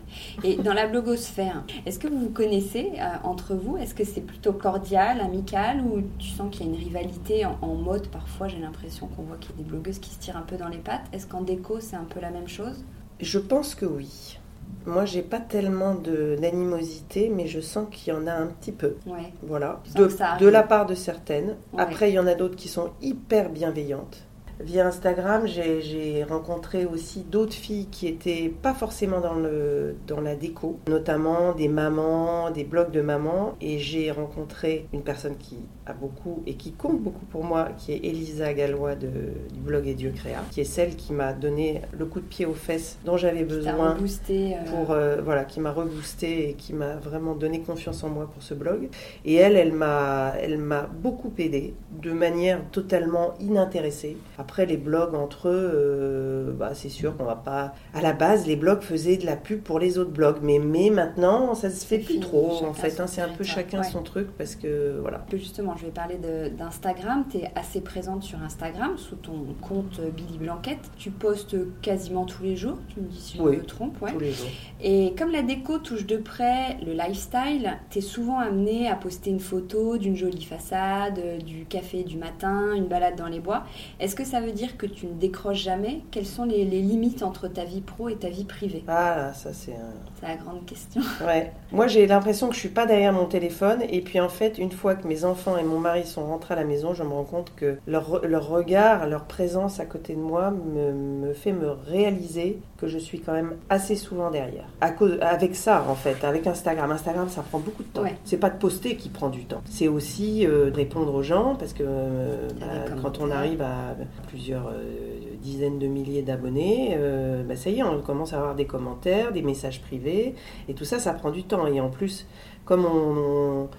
Et 0.43 0.55
dans 0.57 0.73
la 0.73 0.85
blogosphère, 0.87 1.63
est-ce 1.85 1.97
que 1.99 2.07
vous 2.07 2.19
vous 2.19 2.29
connaissez 2.29 2.91
euh, 2.99 3.05
entre 3.23 3.55
vous? 3.55 3.77
Est-ce 3.77 3.93
que 3.95 4.03
c'est 4.03 4.21
plutôt 4.21 4.51
cordial, 4.53 5.21
amical 5.21 5.79
ou 5.81 6.01
tu 6.19 6.27
sens 6.29 6.53
qu'il 6.53 6.65
y 6.65 6.69
a 6.69 6.73
une 6.73 6.77
rivalité 6.79 7.45
en, 7.45 7.57
en 7.61 7.75
mode? 7.75 8.07
Parfois, 8.07 8.47
j'ai 8.49 8.59
l'impression 8.59 9.07
qu'on 9.07 9.23
voit 9.23 9.37
qu'il 9.37 9.51
y 9.51 9.53
a 9.53 9.57
des 9.63 9.69
blogueuses 9.69 9.99
qui 9.99 10.09
se 10.09 10.19
tirent 10.19 10.37
un 10.37 10.41
peu 10.41 10.57
dans 10.57 10.67
les 10.67 10.77
pattes. 10.77 11.05
Est-ce 11.13 11.25
qu'en 11.27 11.41
déco, 11.41 11.79
c'est 11.79 11.95
un 11.95 12.03
peu 12.09 12.19
la 12.19 12.31
même 12.31 12.47
chose? 12.49 12.83
Je 13.21 13.39
pense 13.39 13.75
que 13.75 13.85
oui. 13.85 14.37
Moi, 14.85 15.03
j'ai 15.05 15.21
pas 15.21 15.39
tellement 15.39 15.95
de- 15.95 16.37
d'animosité, 16.41 17.29
mais 17.33 17.45
je 17.47 17.59
sens 17.59 17.87
qu'il 17.91 18.13
y 18.13 18.17
en 18.17 18.25
a 18.27 18.31
un 18.33 18.47
petit 18.47 18.71
peu. 18.71 18.95
Ouais. 19.05 19.33
Voilà, 19.43 19.81
de, 19.95 20.07
de 20.39 20.47
la 20.47 20.63
part 20.63 20.85
de 20.85 20.95
certaines. 20.95 21.57
Ouais. 21.73 21.81
Après, 21.81 22.09
il 22.09 22.13
y 22.13 22.19
en 22.19 22.27
a 22.27 22.35
d'autres 22.35 22.55
qui 22.55 22.67
sont 22.69 22.91
hyper 23.01 23.49
bienveillantes. 23.49 24.23
Via 24.59 24.87
Instagram, 24.87 25.45
j'ai 25.45 25.81
j'ai 25.81 26.23
rencontré 26.23 26.85
aussi 26.85 27.21
d'autres 27.21 27.53
filles 27.53 27.87
qui 27.91 28.07
étaient 28.07 28.51
pas 28.61 28.73
forcément 28.73 29.19
dans, 29.21 29.35
le, 29.35 29.95
dans 30.07 30.19
la 30.19 30.35
déco, 30.35 30.79
notamment 30.87 31.51
des 31.53 31.67
mamans, 31.67 32.49
des 32.49 32.63
blogs 32.63 32.89
de 32.91 33.01
mamans. 33.01 33.53
Et 33.61 33.77
j'ai 33.77 34.09
rencontré 34.09 34.87
une 34.93 35.03
personne 35.03 35.37
qui 35.37 35.57
a 35.87 35.93
beaucoup 35.93 36.43
et 36.45 36.55
qui 36.55 36.71
compte 36.73 37.01
beaucoup 37.01 37.25
pour 37.25 37.43
moi, 37.43 37.69
qui 37.77 37.93
est 37.93 37.99
Elisa 38.03 38.53
Gallois 38.53 38.95
de, 38.95 39.09
du 39.53 39.59
blog 39.59 39.87
Et 39.87 39.93
Dieu 39.93 40.11
Créa, 40.15 40.43
qui 40.51 40.61
est 40.61 40.65
celle 40.65 40.95
qui 40.95 41.13
m'a 41.13 41.33
donné 41.33 41.81
le 41.97 42.05
coup 42.05 42.19
de 42.19 42.25
pied 42.25 42.45
aux 42.45 42.53
fesses 42.53 42.97
dont 43.05 43.17
j'avais 43.17 43.43
besoin 43.43 43.93
reboosté, 43.93 44.55
euh, 44.55 44.71
pour 44.71 44.91
euh, 44.91 45.21
voilà 45.23 45.45
qui 45.45 45.59
m'a 45.59 45.71
reboosté 45.71 46.49
et 46.49 46.53
qui 46.53 46.73
m'a 46.73 46.95
vraiment 46.95 47.35
donné 47.35 47.61
confiance 47.61 48.03
en 48.03 48.09
moi 48.09 48.29
pour 48.31 48.43
ce 48.43 48.53
blog. 48.53 48.89
Et 49.25 49.35
elle 49.35 49.55
elle 49.55 49.73
m'a 49.73 50.33
elle 50.41 50.57
m'a 50.57 50.83
beaucoup 50.83 51.31
aidé 51.37 51.73
de 52.01 52.11
manière 52.11 52.59
totalement 52.71 53.33
inintéressée. 53.39 54.17
Après 54.37 54.65
les 54.65 54.77
blogs 54.77 55.15
entre 55.15 55.49
eux 55.49 55.71
euh, 55.73 56.51
bah, 56.51 56.71
c'est 56.73 56.89
sûr 56.89 57.15
qu'on 57.15 57.25
va 57.25 57.35
pas 57.35 57.73
à 57.93 58.01
la 58.01 58.13
base 58.13 58.45
les 58.47 58.55
blogs 58.55 58.81
faisaient 58.81 59.17
de 59.17 59.25
la 59.25 59.35
pub 59.35 59.61
pour 59.61 59.79
les 59.79 59.97
autres 59.97 60.11
blogs. 60.11 60.37
Mais 60.41 60.59
mais 60.59 60.89
maintenant 60.89 61.55
ça 61.55 61.69
se 61.69 61.85
fait 61.85 61.99
plus 61.99 62.19
trop. 62.19 62.63
En 62.65 62.73
fait 62.73 62.99
hein, 62.99 63.07
c'est 63.07 63.21
un 63.21 63.29
peu 63.29 63.43
territoire. 63.43 63.55
chacun 63.55 63.77
Ouais. 63.77 63.83
son 63.89 64.01
truc 64.01 64.27
parce 64.37 64.55
que 64.55 64.97
voilà. 64.99 65.25
Que 65.29 65.37
justement, 65.37 65.75
je 65.77 65.85
vais 65.85 65.91
parler 65.91 66.17
d'Instagram. 66.57 67.25
Tu 67.29 67.37
es 67.37 67.51
assez 67.55 67.81
présente 67.81 68.23
sur 68.23 68.41
Instagram 68.41 68.97
sous 68.97 69.15
ton 69.15 69.45
compte 69.61 69.99
euh, 69.99 70.09
Billy 70.09 70.37
Blanquette. 70.37 70.89
Tu 70.97 71.11
postes 71.11 71.55
quasiment 71.81 72.25
tous 72.25 72.43
les 72.43 72.55
jours. 72.55 72.77
Tu 72.89 72.99
me 72.99 73.07
dis 73.07 73.19
si 73.21 73.37
je 73.37 73.41
Oui. 73.43 73.57
me 73.57 73.63
trompe. 73.65 74.01
ouais. 74.01 74.11
tous 74.11 74.19
les 74.19 74.31
jours 74.31 74.47
Et 74.81 75.13
comme 75.17 75.31
la 75.31 75.41
déco 75.43 75.77
touche 75.79 76.05
de 76.05 76.17
près 76.17 76.77
le 76.85 76.93
lifestyle, 76.93 77.77
tu 77.89 77.99
es 77.99 78.01
souvent 78.01 78.39
amené 78.39 78.89
à 78.89 78.95
poster 78.95 79.29
une 79.29 79.39
photo 79.39 79.97
d'une 79.97 80.15
jolie 80.15 80.43
façade, 80.45 81.19
euh, 81.19 81.37
du 81.37 81.65
café 81.65 82.03
du 82.03 82.17
matin, 82.17 82.73
une 82.75 82.87
balade 82.87 83.15
dans 83.15 83.27
les 83.27 83.39
bois. 83.39 83.63
Est-ce 83.99 84.15
que 84.15 84.25
ça 84.25 84.41
veut 84.41 84.51
dire 84.51 84.77
que 84.77 84.85
tu 84.85 85.05
ne 85.07 85.13
décroches 85.13 85.61
jamais? 85.63 86.01
Quelles 86.11 86.25
sont 86.25 86.45
les, 86.45 86.65
les 86.65 86.81
limites 86.81 87.23
entre 87.23 87.47
ta 87.47 87.63
vie 87.65 87.81
pro 87.81 88.09
et 88.09 88.15
ta 88.15 88.29
vie 88.29 88.45
privée? 88.45 88.83
Ah 88.87 89.33
ça 89.33 89.53
c'est 89.53 89.73
un 89.73 89.93
C'est 90.19 90.27
la 90.27 90.35
grande 90.35 90.65
question. 90.65 91.01
Ouais. 91.25 91.51
Moi, 91.71 91.87
j'ai 91.87 92.07
l'impression 92.07 92.47
que 92.49 92.55
je 92.55 92.59
suis 92.59 92.69
pas 92.69 92.85
derrière 92.85 93.13
mon 93.13 93.25
téléphone. 93.25 93.81
Et 93.89 94.01
puis, 94.01 94.19
en 94.19 94.29
fait, 94.29 94.57
une 94.57 94.71
fois 94.71 94.95
que 94.95 95.07
mes 95.07 95.25
enfants 95.25 95.57
et 95.57 95.63
mon 95.67 95.79
mari 95.79 96.05
sont 96.05 96.25
rentrés 96.25 96.53
à 96.53 96.57
la 96.57 96.63
maison, 96.63 96.93
je 96.93 97.03
me 97.03 97.09
rends 97.09 97.23
compte 97.23 97.53
que 97.55 97.77
leur, 97.87 98.25
leur 98.25 98.47
regard, 98.47 99.07
leur 99.07 99.25
présence 99.25 99.79
à 99.79 99.85
côté 99.85 100.15
de 100.15 100.19
moi 100.19 100.51
me, 100.51 100.91
me 100.91 101.33
fait 101.33 101.51
me 101.51 101.69
réaliser 101.69 102.59
que 102.77 102.87
je 102.87 102.97
suis 102.97 103.19
quand 103.19 103.33
même 103.33 103.55
assez 103.69 103.95
souvent 103.95 104.29
derrière. 104.31 104.65
À 104.81 104.91
cause, 104.91 105.17
avec 105.21 105.55
ça, 105.55 105.83
en 105.89 105.95
fait, 105.95 106.23
avec 106.23 106.47
Instagram. 106.47 106.91
Instagram, 106.91 107.27
ça 107.29 107.41
prend 107.41 107.59
beaucoup 107.59 107.83
de 107.83 107.89
temps. 107.89 108.03
Ouais. 108.03 108.15
C'est 108.23 108.37
pas 108.37 108.49
de 108.49 108.57
poster 108.57 108.95
qui 108.95 109.09
prend 109.09 109.29
du 109.29 109.45
temps. 109.45 109.61
C'est 109.65 109.87
aussi 109.87 110.45
euh, 110.45 110.69
de 110.69 110.75
répondre 110.75 111.13
aux 111.13 111.23
gens 111.23 111.55
parce 111.55 111.73
que 111.73 111.83
euh, 111.83 112.47
Il 112.55 112.59
y 112.59 112.63
a 112.63 112.67
bah, 112.67 112.95
des 112.95 113.01
quand 113.01 113.19
on 113.19 113.31
arrive 113.31 113.61
à 113.61 113.95
plusieurs 114.27 114.67
euh, 114.67 115.35
dizaines 115.41 115.79
de 115.79 115.87
milliers 115.87 116.21
d'abonnés, 116.21 116.95
euh, 116.97 117.43
bah, 117.43 117.55
ça 117.55 117.69
y 117.69 117.79
est, 117.79 117.83
on 117.83 118.01
commence 118.01 118.33
à 118.33 118.37
avoir 118.37 118.55
des 118.55 118.65
commentaires, 118.65 119.31
des 119.31 119.41
messages 119.41 119.81
privés. 119.81 120.35
Et 120.69 120.73
tout 120.73 120.85
ça, 120.85 120.99
ça 120.99 121.13
prend 121.13 121.31
du 121.31 121.43
temps. 121.43 121.67
Et 121.67 121.81
en 121.81 121.89
plus, 121.89 122.27
comme 122.65 122.85
on, 122.85 123.63
on 123.63 123.69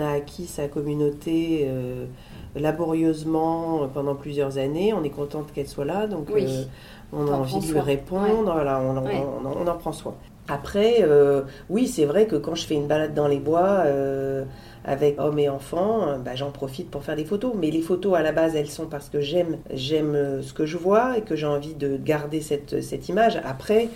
a 0.00 0.08
acquis 0.12 0.46
sa 0.46 0.68
communauté 0.68 1.66
euh, 1.68 2.04
laborieusement 2.82 3.88
pendant 3.92 4.14
plusieurs 4.14 4.58
années, 4.58 4.92
on 4.92 5.02
est 5.04 5.10
contente 5.10 5.52
qu'elle 5.52 5.68
soit 5.68 5.84
là. 5.84 6.06
Donc, 6.06 6.28
Oui. 6.32 6.44
euh, 6.48 6.62
on 7.12 7.26
a 7.28 7.32
envie 7.32 7.56
de 7.58 7.64
lui 7.64 7.68
soin. 7.72 7.82
répondre. 7.82 8.52
Voilà, 8.52 8.80
on, 8.80 8.96
en- 8.96 9.04
Ouais. 9.04 9.22
on 9.42 9.46
en- 9.46 9.56
on 9.64 9.66
en 9.66 9.76
prend 9.76 9.92
soin. 9.92 10.14
Après, 10.48 10.96
euh, 11.02 11.42
oui, 11.68 11.86
c'est 11.86 12.06
vrai 12.06 12.26
que 12.26 12.36
quand 12.36 12.54
je 12.54 12.64
fais 12.64 12.74
une 12.74 12.86
balade 12.86 13.12
dans 13.14 13.28
les 13.28 13.38
bois 13.38 13.84
avec 14.84 15.20
hommes 15.20 15.38
et 15.38 15.48
enfants, 15.50 16.18
bah, 16.24 16.34
j'en 16.34 16.50
profite 16.50 16.90
pour 16.90 17.02
faire 17.04 17.16
des 17.16 17.26
photos. 17.26 17.52
Mais 17.54 17.70
les 17.70 17.82
photos, 17.82 18.14
à 18.16 18.22
la 18.22 18.32
base, 18.32 18.56
elles 18.56 18.70
sont 18.70 18.86
parce 18.86 19.10
que 19.10 19.20
j'aime, 19.20 19.58
j'aime 19.74 20.40
ce 20.42 20.52
que 20.54 20.64
je 20.64 20.78
vois 20.78 21.18
et 21.18 21.22
que 21.22 21.36
j'ai 21.36 21.46
envie 21.46 21.74
de 21.74 21.98
garder 21.98 22.40
cette, 22.40 22.80
cette 22.82 23.08
image. 23.10 23.38
Après, 23.44 23.90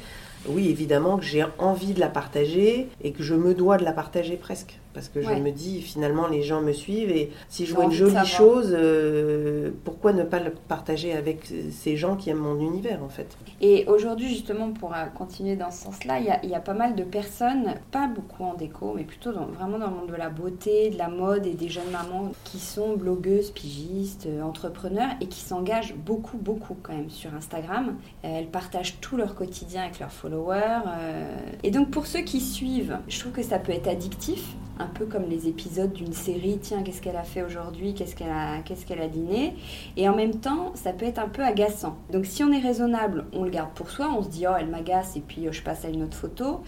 oui, 0.46 0.68
évidemment 0.68 1.16
que 1.16 1.24
j'ai 1.24 1.44
envie 1.58 1.94
de 1.94 2.00
la 2.00 2.08
partager 2.08 2.88
et 3.02 3.12
que 3.12 3.22
je 3.22 3.34
me 3.34 3.54
dois 3.54 3.78
de 3.78 3.84
la 3.84 3.92
partager 3.92 4.36
presque. 4.36 4.78
Parce 4.94 5.08
que 5.08 5.20
Ouais. 5.20 5.36
je 5.36 5.42
me 5.42 5.50
dis, 5.50 5.80
finalement, 5.80 6.28
les 6.28 6.42
gens 6.42 6.60
me 6.60 6.72
suivent 6.72 7.10
et 7.10 7.30
si 7.48 7.64
je 7.64 7.74
vois 7.74 7.84
une 7.84 7.92
jolie 7.92 8.26
chose, 8.26 8.76
euh, 8.78 9.70
pourquoi 9.84 10.12
ne 10.12 10.22
pas 10.22 10.38
le 10.40 10.50
partager 10.50 11.14
avec 11.14 11.50
ces 11.70 11.96
gens 11.96 12.14
qui 12.16 12.28
aiment 12.30 12.38
mon 12.38 12.60
univers, 12.60 13.02
en 13.02 13.08
fait? 13.08 13.36
Et 13.62 13.86
aujourd'hui, 13.86 14.28
justement, 14.28 14.70
pour 14.72 14.92
euh, 14.92 15.06
continuer 15.16 15.56
dans 15.56 15.70
ce 15.70 15.84
sens-là, 15.84 16.18
il 16.18 16.26
y 16.26 16.30
a, 16.30 16.44
il 16.44 16.50
y 16.50 16.54
a 16.54 16.60
pas 16.60 16.74
mal 16.74 16.94
de 16.94 17.04
personnes, 17.04 17.74
pas 17.90 18.06
beaucoup 18.06 18.44
en 18.44 18.54
déco, 18.54 18.92
mais 18.94 19.04
plutôt 19.04 19.32
dans- 19.32 19.46
vraiment 19.46 19.78
dans 19.78 19.88
le 19.88 19.96
monde 19.96 20.08
de 20.10 20.14
la 20.16 20.28
beauté, 20.28 20.90
de 20.90 20.98
la 20.98 21.08
mode 21.08 21.46
et 21.46 21.54
des 21.54 21.68
jeunes 21.68 21.90
mamans 21.90 22.32
qui 22.44 22.58
sont 22.58 22.94
blogueuses, 22.96 23.50
pigistes, 23.50 24.26
euh, 24.26 24.42
entrepreneurs 24.42 25.10
et 25.22 25.26
qui 25.26 25.40
s'engagent 25.40 25.94
beaucoup, 25.94 26.36
beaucoup 26.36 26.76
quand 26.82 26.92
même 26.92 27.08
sur 27.10 27.34
Instagram. 27.34 27.96
Elles 28.22 28.48
partagent 28.48 28.98
tout 29.00 29.16
leur 29.16 29.34
quotidien 29.34 29.82
avec 29.84 29.98
leurs 30.00 30.12
followers. 30.12 30.80
euh, 30.86 31.34
Et 31.62 31.70
donc, 31.70 31.90
pour 31.90 32.06
ceux 32.06 32.20
qui 32.20 32.40
suivent, 32.40 32.98
je 33.08 33.18
trouve 33.20 33.32
que 33.32 33.42
ça 33.42 33.58
peut 33.58 33.72
être 33.72 33.88
addictif. 33.88 34.44
Un 34.82 34.86
peu 34.86 35.06
comme 35.06 35.28
les 35.28 35.46
épisodes 35.46 35.92
d'une 35.92 36.12
série, 36.12 36.58
tiens, 36.60 36.82
qu'est-ce 36.82 37.00
qu'elle 37.00 37.16
a 37.16 37.22
fait 37.22 37.42
aujourd'hui, 37.42 37.94
qu'est-ce 37.94 38.16
qu'elle 38.16 38.32
a, 38.32 38.62
qu'est-ce 38.64 38.84
qu'elle 38.84 39.00
a 39.00 39.06
dîné? 39.06 39.54
Et 39.96 40.08
en 40.08 40.16
même 40.16 40.40
temps, 40.40 40.72
ça 40.74 40.92
peut 40.92 41.06
être 41.06 41.20
un 41.20 41.28
peu 41.28 41.44
agaçant. 41.44 41.96
Donc 42.10 42.26
si 42.26 42.42
on 42.42 42.50
est 42.50 42.58
raisonnable, 42.58 43.26
on 43.32 43.44
le 43.44 43.50
garde 43.50 43.70
pour 43.76 43.90
soi, 43.90 44.12
on 44.12 44.24
se 44.24 44.28
dit 44.28 44.44
oh 44.48 44.54
elle 44.58 44.66
m'agace 44.66 45.16
et 45.16 45.20
puis 45.20 45.46
euh, 45.46 45.52
je 45.52 45.62
passe 45.62 45.84
à 45.84 45.88
une 45.88 46.02
autre 46.02 46.16
photo. 46.16 46.62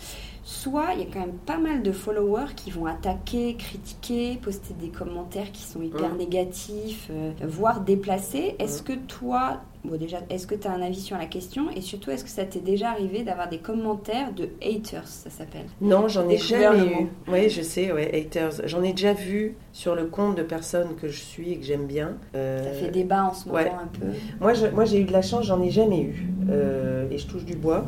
Soit 0.46 0.88
il 0.94 1.00
y 1.00 1.02
a 1.02 1.06
quand 1.10 1.20
même 1.20 1.38
pas 1.46 1.56
mal 1.56 1.82
de 1.82 1.90
followers 1.90 2.52
qui 2.54 2.70
vont 2.70 2.84
attaquer, 2.84 3.54
critiquer, 3.56 4.38
poster 4.42 4.74
des 4.78 4.88
commentaires 4.88 5.50
qui 5.50 5.62
sont 5.62 5.80
hyper 5.80 6.14
négatifs, 6.16 7.08
euh, 7.10 7.30
voire 7.42 7.80
déplacés. 7.80 8.54
Est-ce 8.58 8.82
que 8.82 8.92
toi, 8.92 9.62
bon 9.84 9.96
déjà, 9.96 10.18
est-ce 10.28 10.46
que 10.46 10.54
tu 10.54 10.68
as 10.68 10.72
un 10.72 10.82
avis 10.82 11.00
sur 11.00 11.16
la 11.16 11.24
question? 11.24 11.70
Et 11.74 11.80
surtout 11.80 12.10
est-ce 12.10 12.24
que 12.24 12.30
ça 12.30 12.44
t'est 12.44 12.60
déjà 12.62 12.90
arrivé 12.90 13.22
d'avoir 13.22 13.48
des 13.48 13.56
commentaires 13.56 14.34
de 14.34 14.50
haters, 14.62 15.08
ça 15.08 15.30
s'appelle? 15.30 15.64
Non, 15.80 16.08
j'en 16.08 16.28
ai 16.28 16.36
jamais 16.36 16.88
eu. 16.92 17.06
Oui, 17.26 17.48
je 17.48 17.62
sais, 17.62 17.90
ouais, 17.90 18.14
haters. 18.14 18.66
J'en 18.66 18.82
ai 18.82 18.90
déjà 18.92 19.14
vu 19.14 19.54
sur 19.72 19.94
le 19.94 20.04
compte 20.04 20.36
de 20.36 20.42
personnes 20.42 20.94
que 21.00 21.08
je 21.08 21.20
suis 21.22 21.52
et 21.52 21.56
que 21.56 21.64
j'aime 21.64 21.86
bien. 21.86 22.18
Euh, 22.36 22.64
Ça 22.64 22.84
fait 22.84 22.90
débat 22.90 23.24
en 23.24 23.32
ce 23.32 23.46
moment 23.48 23.60
ouais. 23.60 23.70
un 23.70 23.88
peu. 23.98 24.06
Moi, 24.42 24.52
je- 24.52 24.66
moi, 24.66 24.84
j'ai 24.84 25.00
eu 25.00 25.04
de 25.04 25.12
la 25.12 25.22
chance, 25.22 25.46
j'en 25.46 25.62
ai 25.62 25.70
jamais 25.70 26.02
eu. 26.02 26.26
Euh, 26.50 27.08
et 27.10 27.16
je 27.16 27.26
touche 27.26 27.46
du 27.46 27.56
bois. 27.56 27.86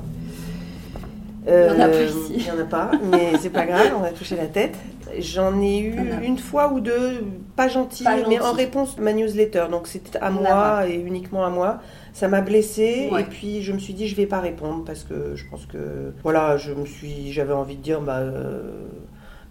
Il 1.47 1.53
y 1.53 1.57
en 1.71 1.81
a 1.81 1.89
pas 1.89 1.95
Euh, 1.95 2.07
ici. 2.09 2.35
Il 2.37 2.45
y 2.47 2.51
en 2.51 2.59
a 2.59 2.65
pas, 2.65 2.91
mais 3.11 3.33
c'est 3.41 3.51
pas 3.51 3.67
grave, 3.67 3.93
on 4.01 4.03
a 4.05 4.11
touché 4.11 4.35
la 4.37 4.47
tête. 4.47 4.75
J'en 5.19 5.61
ai 5.61 5.79
eu 5.79 5.95
a. 5.97 6.23
une 6.25 6.39
fois 6.39 6.73
ou 6.73 6.81
deux, 6.81 7.23
pas 7.55 7.69
gentilles, 7.69 8.05
Pas 8.05 8.17
mais 8.29 8.41
en 8.41 8.53
réponse 8.53 8.97
à 8.99 9.01
ma 9.01 9.13
newsletter. 9.13 9.67
Donc 9.71 9.87
c'était 9.87 10.19
à 10.19 10.31
On 10.31 10.35
moi 10.43 10.89
et 10.89 10.95
uniquement 10.97 11.45
à 11.45 11.51
moi. 11.51 11.79
Ça 12.13 12.27
m'a 12.29 12.41
blessée 12.41 13.09
Ouais. 13.13 13.21
et 13.21 13.25
puis 13.25 13.63
je 13.63 13.73
me 13.73 13.79
suis 13.79 13.93
dit 13.95 14.09
je 14.09 14.17
vais 14.17 14.27
pas 14.27 14.41
répondre 14.41 14.83
parce 14.85 15.05
que 15.05 15.35
je 15.37 15.45
pense 15.49 15.67
que 15.67 16.13
voilà, 16.23 16.57
je 16.57 16.73
me 16.73 16.85
suis, 16.87 17.31
j'avais 17.33 17.53
envie 17.53 17.77
de 17.77 17.83
dire 17.83 18.01
bah 18.01 18.19
euh, 18.19 18.63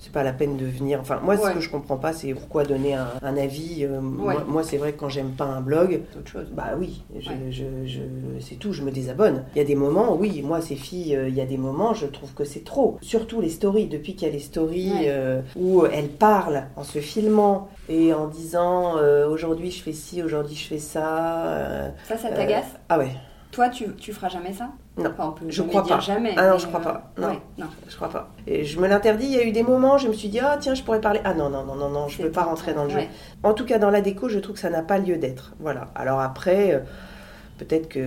c'est 0.06 0.12
pas 0.12 0.22
la 0.24 0.34
peine 0.34 0.56
de 0.56 0.66
venir. 0.66 1.00
Enfin 1.02 1.20
moi 1.24 1.34
Ouais. 1.36 1.50
ce 1.50 1.56
que 1.56 1.60
je 1.62 1.70
comprends 1.72 1.98
pas 1.98 2.14
c'est 2.14 2.32
pourquoi 2.36 2.64
donner 2.64 2.94
un, 2.94 3.08
un 3.24 3.38
avis. 3.38 3.84
Euh, 3.86 3.96
Ouais. 3.96 4.36
Moi, 4.36 4.44
moi, 4.48 4.64
c'est 4.64 4.78
vrai 4.78 4.92
que 4.94 5.00
quand 5.00 5.10
j'aime 5.10 5.32
pas 5.32 5.46
un 5.46 5.62
blog, 5.62 6.02
C'est 6.14 6.20
autre 6.20 6.30
chose. 6.30 6.48
bah 6.52 6.74
oui, 6.78 7.04
je, 7.20 7.30
Ouais. 7.30 7.36
je, 7.50 7.64
je- 7.86 8.40
c'est 8.40 8.56
tout, 8.56 8.72
je 8.72 8.84
me 8.84 8.92
désabonne. 8.92 9.44
Il 9.56 9.58
y 9.58 9.62
a 9.62 9.66
des 9.66 9.76
moments, 9.76 10.16
oui, 10.16 10.42
moi 10.44 10.62
ces 10.62 10.76
filles, 10.76 11.16
euh, 11.16 11.28
il 11.28 11.34
y 11.36 11.42
a 11.42 11.46
des 11.46 11.58
moments, 11.58 11.94
je 11.96 12.06
trouve 12.06 12.34
que 12.34 12.44
c'est 12.44 12.64
trop. 12.64 12.98
Surtout 13.02 13.42
les 13.42 13.50
stories, 13.50 13.88
depuis 13.88 14.16
qu'il 14.16 14.28
y 14.28 14.32
a 14.32 14.34
les 14.34 14.40
stories 14.40 14.92
euh, 15.08 15.42
où 15.56 15.86
elles 15.86 16.10
parlent 16.10 16.66
en 16.76 16.84
se 16.84 17.00
filmant 17.00 17.68
et 17.90 18.14
en 18.14 18.28
disant 18.28 18.96
aujourd'hui 19.30 19.72
je 19.72 19.82
fais 19.82 19.92
ci, 19.94 20.22
aujourd'hui 20.22 20.56
je 20.56 20.68
fais 20.68 20.78
ça. 20.80 21.92
Ça, 22.08 22.18
ça 22.18 22.30
t'agace? 22.30 22.66
ah 22.90 23.00
ouais, 23.00 23.10
Toi, 23.56 23.70
tu, 23.70 23.88
tu 23.96 24.12
feras 24.12 24.28
jamais 24.28 24.52
ça 24.52 24.68
Non. 24.98 25.12
Enfin, 25.12 25.30
on 25.30 25.32
peut 25.32 25.46
Je 25.48 25.62
crois 25.62 25.82
dire 25.82 25.96
pas. 25.96 26.02
jamais. 26.02 26.34
Ah 26.36 26.50
non, 26.50 26.58
je 26.58 26.68
crois 26.68 26.82
euh, 26.82 26.84
pas. 26.84 27.12
Non. 27.18 27.28
ouais, 27.30 27.40
non. 27.58 27.68
je 27.88 27.96
crois 27.96 28.10
pas. 28.10 28.30
Et 28.48 28.66
je 28.66 28.78
me 28.82 28.86
l'interdis, 28.86 29.28
il 29.28 29.32
y 29.32 29.40
a 29.40 29.46
eu 29.46 29.54
des 29.54 29.64
moments, 29.64 29.98
je 29.98 30.10
me 30.10 30.14
suis 30.14 30.28
dit, 30.28 30.42
ah 30.42 30.58
tiens, 30.60 30.74
je 30.74 30.84
pourrais 30.84 31.00
parler. 31.00 31.22
Ah 31.24 31.34
non, 31.34 31.50
non, 31.50 31.64
non, 31.64 31.76
non, 31.76 31.90
non, 31.90 32.10
je 32.10 32.22
peux 32.22 32.32
pas 32.32 32.44
rentrer 32.44 32.74
dans 32.74 32.84
le 32.84 32.90
jeu. 32.90 32.98
Ouais. 32.98 33.10
En 33.44 33.54
tout 33.54 33.64
cas, 33.64 33.80
dans 33.80 33.92
la 33.92 34.02
déco, 34.02 34.28
je 34.28 34.40
trouve 34.40 34.56
que 34.56 34.62
ça 34.62 34.70
n'a 34.70 34.82
pas 34.82 34.98
lieu 34.98 35.18
d'être. 35.18 35.54
Voilà. 35.62 35.88
Alors 35.96 36.20
après, 36.20 36.74
euh, 36.74 36.80
Peut-être 37.58 37.88
que 37.88 38.02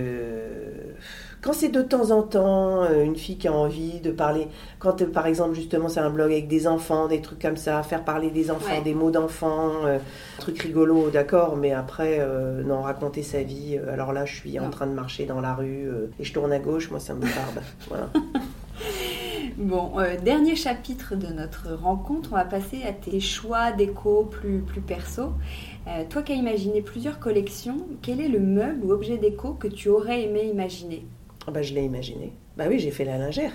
quand 1.41 1.53
c'est 1.53 1.69
de 1.69 1.81
temps 1.81 2.11
en 2.11 2.23
temps 2.23 2.83
euh, 2.83 3.03
une 3.03 3.15
fille 3.15 3.37
qui 3.37 3.47
a 3.47 3.53
envie 3.53 3.99
de 4.01 4.11
parler, 4.11 4.47
quand 4.77 5.01
euh, 5.01 5.05
par 5.05 5.25
exemple 5.25 5.55
justement 5.55 5.87
c'est 5.87 6.01
un 6.01 6.09
blog 6.09 6.31
avec 6.31 6.47
des 6.47 6.67
enfants, 6.67 7.07
des 7.07 7.21
trucs 7.21 7.41
comme 7.41 7.57
ça, 7.57 7.81
faire 7.83 8.03
parler 8.03 8.29
des 8.29 8.51
enfants, 8.51 8.81
des 8.83 8.93
mots 8.93 9.11
d'enfants, 9.11 9.85
euh, 9.85 9.99
trucs 10.39 10.61
rigolos, 10.61 11.09
d'accord, 11.11 11.55
mais 11.55 11.71
après 11.71 12.19
non 12.65 12.81
raconter 12.81 13.23
sa 13.23 13.43
vie. 13.43 13.79
alors 13.91 14.13
là 14.13 14.25
je 14.25 14.35
suis 14.35 14.59
en 14.59 14.69
train 14.69 14.87
de 14.87 14.93
marcher 14.93 15.25
dans 15.25 15.39
la 15.39 15.53
rue 15.53 15.87
et 16.19 16.23
je 16.23 16.33
tourne 16.33 16.51
à 16.51 16.59
gauche, 16.59 16.91
moi 16.91 16.99
ça 16.99 17.13
me 17.13 17.21
tarde. 17.21 17.63
voilà. 17.87 18.09
Bon, 19.57 19.91
dernier 20.23 20.55
chapitre 20.55 21.15
de 21.15 21.27
notre 21.27 21.73
rencontre, 21.73 22.29
on 22.31 22.35
va 22.35 22.45
passer 22.45 22.81
à 22.87 22.93
tes 22.93 23.19
choix 23.19 23.73
déco 23.73 24.23
plus, 24.23 24.59
plus 24.59 24.79
perso. 24.79 25.33
toi 26.09 26.21
qui 26.21 26.31
as 26.31 26.35
imaginé 26.35 26.81
plusieurs 26.81 27.19
collections, 27.19 27.85
quel 28.01 28.21
est 28.21 28.29
le 28.29 28.39
meuble 28.39 28.85
ou 28.85 28.91
objet 28.91 29.17
déco 29.17 29.53
que 29.53 29.67
tu 29.67 29.89
aurais 29.89 30.23
aimé 30.23 30.43
imaginer? 30.43 31.05
Ah 31.49 31.51
bah, 31.51 31.61
je 31.63 31.73
l'ai 31.73 31.83
imaginé. 31.83 32.31
Bah 32.57 32.65
oui, 32.69 32.77
j'ai 32.77 32.91
fait 32.91 33.05
la 33.05 33.17
lingère. 33.17 33.51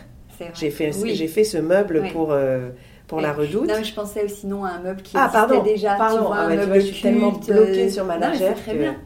J'ai 0.55 0.71
fait, 0.71 0.91
j'ai 1.15 1.29
fait 1.29 1.45
ce 1.45 1.59
meuble 1.59 2.09
pour, 2.13 2.33
euh, 2.33 2.71
pour 3.07 3.21
la 3.21 3.33
redoute. 3.33 3.69
Non, 3.69 3.75
mais 3.79 3.85
je 3.85 3.95
pensais 3.95 4.25
aussi 4.25 4.49
non 4.49 4.65
à 4.65 4.71
un 4.71 4.81
meuble 4.81 5.01
qui 5.01 5.17
ah, 5.17 5.31
existait 5.33 5.63
déjà. 5.63 5.95
Pardon, 5.95 6.17
tu 6.17 6.23
vois, 6.25 6.37
un 6.39 6.51
ah, 6.51 6.57
meuble 6.57 6.75
je 6.81 6.87
suis 6.87 7.03
tellement 7.03 7.31
bloquée 7.31 7.89
sur 7.89 8.05
ma 8.05 8.19
lingère. 8.19 8.57
très 8.57 8.75
bien. 8.75 8.97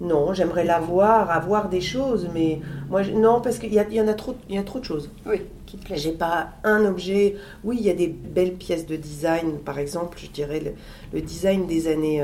Non, 0.00 0.32
j'aimerais 0.32 0.64
l'avoir, 0.64 1.30
avoir 1.30 1.68
des 1.68 1.80
choses, 1.80 2.28
mais 2.32 2.60
moi, 2.88 3.02
non, 3.02 3.40
parce 3.40 3.58
qu'il 3.58 3.72
y, 3.72 3.76
y, 3.76 4.00
en 4.00 4.08
a 4.08 4.14
trop, 4.14 4.36
il 4.48 4.54
y 4.54 4.58
a 4.58 4.62
trop 4.62 4.78
de 4.78 4.84
choses. 4.84 5.10
Oui, 5.26 5.42
qui 5.66 5.76
te 5.76 5.94
J'ai 5.94 6.12
pas 6.12 6.50
un 6.64 6.84
objet. 6.86 7.36
Oui, 7.64 7.76
il 7.80 7.86
y 7.86 7.90
a 7.90 7.94
des 7.94 8.06
belles 8.06 8.54
pièces 8.54 8.86
de 8.86 8.96
design, 8.96 9.58
par 9.58 9.78
exemple, 9.78 10.18
je 10.20 10.28
dirais 10.30 10.62
le, 11.12 11.20
design 11.20 11.66
des 11.66 11.88
années 11.88 12.22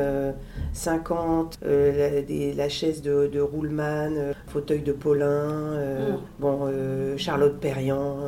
50, 0.73 1.59
euh, 1.65 2.23
euh, 2.31 2.53
la, 2.57 2.69
chaise 2.69 3.03
de, 3.03 3.27
de 3.27 3.41
Ruhlmann, 3.41 4.15
euh, 4.17 4.33
fauteuil 4.47 4.81
de 4.81 4.93
Paulin, 4.93 5.75
mm. 5.75 6.19
bon, 6.39 6.73
Charlotte 7.17 7.59
Perriand, 7.59 8.19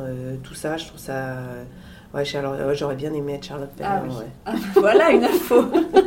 tout 0.43 0.55
ça, 0.55 0.77
je 0.77 0.87
trouve 0.87 0.99
ça. 0.99 1.37
Ouais, 2.13 2.23
j'aurais 2.25 2.95
bien 2.95 3.13
aimé 3.13 3.35
être 3.35 3.45
Charlotte 3.45 3.69
ah 3.81 4.01
Perriand. 4.01 4.23
Ah, 4.45 4.53
voilà 4.75 5.11
une 5.11 5.25
info. 5.25 5.65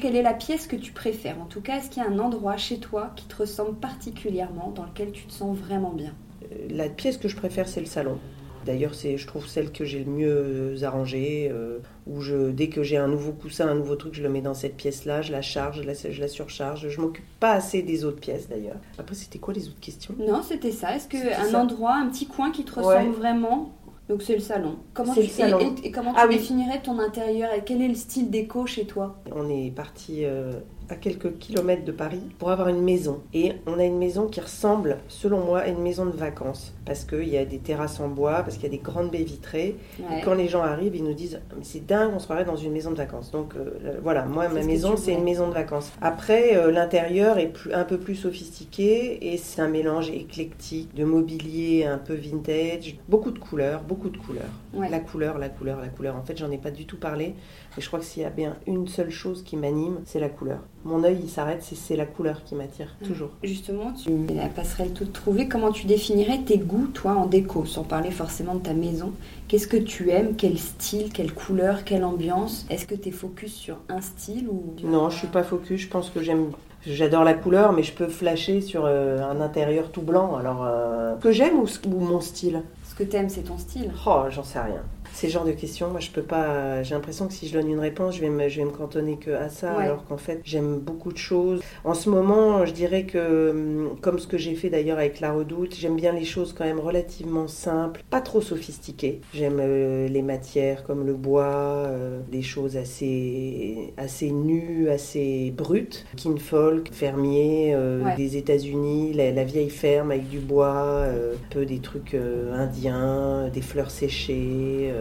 Quelle 0.00 0.16
est 0.16 0.22
la 0.22 0.34
pièce 0.34 0.66
que 0.66 0.76
tu 0.76 0.92
préfères? 0.92 1.40
En 1.40 1.46
tout 1.46 1.60
cas, 1.60 1.78
est-ce 1.78 1.90
qu'il 1.90 2.02
y 2.02 2.06
a 2.06 2.08
un 2.08 2.18
endroit 2.18 2.56
chez 2.56 2.78
toi 2.78 3.12
qui 3.16 3.24
te 3.26 3.36
ressemble 3.36 3.76
particulièrement, 3.76 4.72
dans 4.74 4.84
lequel 4.84 5.12
tu 5.12 5.24
te 5.24 5.32
sens 5.32 5.56
vraiment 5.56 5.92
bien? 5.92 6.12
Euh, 6.42 6.68
La 6.70 6.88
pièce 6.88 7.16
que 7.16 7.28
je 7.28 7.36
préfère, 7.36 7.68
c'est 7.68 7.80
le 7.80 7.86
salon. 7.86 8.18
D'ailleurs, 8.66 8.94
c'est, 8.94 9.16
je 9.16 9.26
trouve 9.26 9.46
celle 9.46 9.72
que 9.72 9.84
j'ai 9.86 10.04
le 10.04 10.10
mieux 10.10 10.74
arrangée, 10.82 11.48
euh, 11.50 11.78
où 12.06 12.20
je, 12.20 12.50
dès 12.50 12.68
que 12.68 12.82
j'ai 12.82 12.98
un 12.98 13.08
nouveau 13.08 13.32
coussin, 13.32 13.66
un 13.66 13.74
nouveau 13.74 13.96
truc, 13.96 14.12
je 14.14 14.22
le 14.22 14.28
mets 14.28 14.42
dans 14.42 14.52
cette 14.52 14.76
pièce-là, 14.76 15.22
je 15.22 15.32
la 15.32 15.40
charge, 15.40 15.78
je 15.78 15.82
la, 15.84 15.94
je 15.94 16.20
la 16.20 16.28
surcharge. 16.28 16.88
Je 16.88 17.00
m'occupe 17.00 17.24
pas 17.40 17.52
assez 17.52 17.82
des 17.82 18.04
autres 18.04 18.20
pièces 18.20 18.46
d'ailleurs. 18.48 18.76
Après, 18.98 19.14
c'était 19.14 19.38
quoi 19.38 19.54
les 19.54 19.68
autres 19.68 19.80
questions? 19.80 20.14
Non, 20.18 20.42
c'était 20.42 20.72
ça. 20.72 20.94
Est-ce 20.94 21.08
qu'un 21.08 21.54
endroit, 21.54 21.94
un 21.94 22.08
petit 22.08 22.26
coin 22.26 22.50
qui 22.50 22.64
te 22.64 22.74
ressemble 22.78 23.14
vraiment? 23.14 23.72
Donc 24.08 24.22
c'est 24.22 24.34
le 24.34 24.40
salon. 24.40 24.78
Comment 24.94 25.12
tu, 25.12 25.20
le 25.20 25.26
salon. 25.26 25.74
Et, 25.82 25.90
comment 25.90 26.14
tu 26.14 26.20
ah 26.20 26.26
définirais 26.26 26.80
ton 26.80 26.98
intérieur 26.98 27.52
et 27.52 27.62
quel 27.64 27.82
est 27.82 27.88
le 27.88 27.94
style 27.94 28.30
déco 28.30 28.66
chez 28.66 28.86
toi? 28.86 29.16
On 29.34 29.50
est 29.50 29.70
parti 29.70 30.24
euh, 30.24 30.52
à 30.90 30.96
quelques 30.96 31.38
kilomètres 31.38 31.84
de 31.84 31.92
Paris 31.92 32.22
pour 32.38 32.50
avoir 32.50 32.68
une 32.68 32.82
maison. 32.82 33.20
Et 33.34 33.52
on 33.66 33.78
a 33.78 33.84
une 33.84 33.98
maison 33.98 34.26
qui 34.26 34.40
ressemble, 34.40 34.98
selon 35.08 35.44
moi, 35.44 35.60
à 35.60 35.68
une 35.68 35.82
maison 35.82 36.06
de 36.06 36.16
vacances. 36.16 36.74
Parce 36.84 37.04
qu'il 37.04 37.28
y 37.28 37.36
a 37.36 37.44
des 37.44 37.58
terrasses 37.58 38.00
en 38.00 38.08
bois, 38.08 38.42
parce 38.42 38.54
qu'il 38.54 38.64
y 38.64 38.66
a 38.66 38.76
des 38.76 38.82
grandes 38.82 39.10
baies 39.10 39.24
vitrées. 39.24 39.76
Et 39.98 40.22
quand 40.24 40.34
les 40.34 40.48
gens 40.48 40.62
arrivent, 40.62 40.96
ils 40.96 41.04
nous 41.04 41.14
disent 41.14 41.40
C'est 41.62 41.84
dingue, 41.84 42.12
on 42.14 42.18
se 42.18 42.24
croirait 42.24 42.44
dans 42.44 42.56
une 42.56 42.72
maison 42.72 42.90
de 42.90 42.96
vacances. 42.96 43.30
Donc 43.30 43.54
euh, 43.56 43.98
voilà, 44.02 44.24
moi, 44.24 44.48
ma 44.48 44.62
maison, 44.62 44.96
c'est 44.96 45.12
une 45.12 45.24
maison 45.24 45.48
de 45.48 45.54
vacances. 45.54 45.92
Après, 46.00 46.56
euh, 46.56 46.70
l'intérieur 46.70 47.38
est 47.38 47.48
plus, 47.48 47.72
un 47.72 47.84
peu 47.84 47.98
plus 47.98 48.14
sophistiqué 48.14 49.32
et 49.32 49.36
c'est 49.36 49.60
un 49.60 49.68
mélange 49.68 50.10
éclectique 50.10 50.94
de 50.94 51.04
mobilier 51.04 51.84
un 51.84 51.98
peu 51.98 52.14
vintage. 52.14 52.96
Beaucoup 53.08 53.30
de 53.30 53.38
couleurs, 53.38 53.82
beaucoup 53.82 54.08
de 54.08 54.18
couleurs. 54.18 54.44
La 54.90 55.00
couleur, 55.00 55.38
la 55.38 55.48
couleur, 55.48 55.80
la 55.80 55.88
couleur. 55.88 56.16
En 56.16 56.22
fait, 56.22 56.36
j'en 56.36 56.50
ai 56.50 56.58
pas 56.58 56.70
du 56.70 56.86
tout 56.86 56.98
parlé. 56.98 57.34
Mais 57.76 57.82
je 57.82 57.86
crois 57.86 57.98
que 57.98 58.04
s'il 58.04 58.22
y 58.22 58.26
a 58.26 58.30
bien 58.30 58.56
une 58.66 58.88
seule 58.88 59.10
chose 59.10 59.42
qui 59.42 59.56
m'anime, 59.56 60.00
c'est 60.04 60.20
la 60.20 60.28
couleur 60.28 60.60
mon 60.84 61.04
œil 61.04 61.18
il 61.22 61.28
s'arrête, 61.28 61.62
c'est 61.62 61.96
la 61.96 62.06
couleur 62.06 62.44
qui 62.44 62.54
m'attire, 62.54 62.94
toujours. 63.04 63.30
Justement, 63.42 63.92
tu 63.92 64.10
la 64.34 64.48
passerelle 64.48 64.92
toute 64.92 65.12
trouvée. 65.12 65.48
Comment 65.48 65.72
tu 65.72 65.86
définirais 65.86 66.38
tes 66.38 66.58
goûts, 66.58 66.86
toi, 66.86 67.12
en 67.12 67.26
déco, 67.26 67.64
sans 67.64 67.82
parler 67.82 68.10
forcément 68.10 68.54
de 68.54 68.62
ta 68.62 68.74
maison? 68.74 69.12
Qu'est-ce 69.48 69.68
que 69.68 69.76
tu 69.76 70.10
aimes? 70.10 70.34
Quel 70.36 70.58
style? 70.58 71.12
Quelle 71.12 71.32
couleur? 71.32 71.84
Quelle 71.84 72.04
ambiance? 72.04 72.66
Est-ce 72.70 72.86
que 72.86 72.94
tu 72.94 73.08
es 73.08 73.12
focus 73.12 73.54
sur 73.54 73.76
un 73.88 74.00
style 74.00 74.48
ou 74.48 74.74
Non, 74.84 75.10
je 75.10 75.18
suis 75.18 75.26
pas 75.26 75.42
focus. 75.42 75.80
Je 75.80 75.88
pense 75.88 76.10
que 76.10 76.22
j'aime 76.22 76.52
J'adore 76.86 77.24
la 77.24 77.34
couleur, 77.34 77.72
mais 77.72 77.82
je 77.82 77.92
peux 77.92 78.06
flasher 78.06 78.60
sur 78.60 78.84
euh, 78.84 79.20
un 79.20 79.40
intérieur 79.40 79.90
tout 79.90 80.00
blanc. 80.00 80.36
Alors, 80.36 80.64
euh, 80.64 81.16
que 81.16 81.32
j'aime 81.32 81.58
ou, 81.58 81.66
ou, 81.88 82.00
mon 82.00 82.20
style? 82.20 82.62
Ce 82.88 82.94
que 82.94 83.02
t'aimes, 83.02 83.28
c'est 83.28 83.42
ton 83.42 83.58
style. 83.58 83.90
Oh, 84.06 84.22
j'en 84.30 84.44
sais 84.44 84.60
rien 84.60 84.82
ces 85.12 85.28
genres 85.28 85.44
de 85.44 85.52
questions, 85.52 85.90
moi 85.90 86.00
je 86.00 86.10
peux 86.10 86.22
pas. 86.22 86.82
J'ai 86.82 86.94
l'impression 86.94 87.26
que 87.28 87.34
si 87.34 87.48
je 87.48 87.52
donne 87.52 87.68
une 87.68 87.80
réponse, 87.80 88.16
je 88.16 88.20
vais 88.20 88.30
me, 88.30 88.48
je 88.48 88.60
vais 88.60 88.66
me 88.66 88.70
cantonner 88.70 89.16
que 89.16 89.30
à 89.30 89.48
ça, 89.48 89.72
alors 89.72 90.04
qu'en 90.04 90.18
fait 90.18 90.40
j'aime 90.44 90.78
beaucoup 90.78 91.12
de 91.12 91.18
choses. 91.18 91.60
En 91.84 91.94
ce 91.94 92.10
moment, 92.10 92.64
je 92.66 92.72
dirais 92.72 93.04
que, 93.04 93.50
hum, 93.50 93.96
comme 94.00 94.18
ce 94.18 94.26
que 94.26 94.38
j'ai 94.38 94.54
fait 94.54 94.70
d'ailleurs 94.70 94.98
avec 94.98 95.20
La 95.20 95.32
Redoute, 95.32 95.74
j'aime 95.74 95.96
bien 95.96 96.12
les 96.12 96.24
choses 96.24 96.52
quand 96.52 96.64
même 96.64 96.80
relativement 96.80 97.48
simples, 97.48 98.02
pas 98.10 98.20
trop 98.20 98.40
sophistiquées. 98.40 99.20
J'aime 99.34 99.58
euh, 99.60 100.08
les 100.08 100.22
matières 100.22 100.84
comme 100.84 101.06
le 101.06 101.14
bois, 101.14 101.86
euh, 101.86 102.20
des 102.30 102.42
choses 102.42 102.76
assez, 102.76 103.92
assez 103.96 104.30
nues, 104.30 104.88
assez 104.88 105.52
brutes. 105.56 106.06
Kinfolk, 106.16 106.90
fermier 106.92 107.72
euh, 107.74 108.14
des 108.16 108.36
États-Unis, 108.36 109.12
la, 109.14 109.30
la, 109.30 109.44
vieille 109.44 109.70
ferme 109.70 110.10
avec 110.10 110.28
du 110.28 110.38
bois, 110.38 111.04
un 111.04 111.38
peu 111.50 111.64
des 111.64 111.78
trucs 111.78 112.16
indiens, 112.54 113.48
des 113.52 113.62
fleurs 113.62 113.90
séchées. 113.90 114.92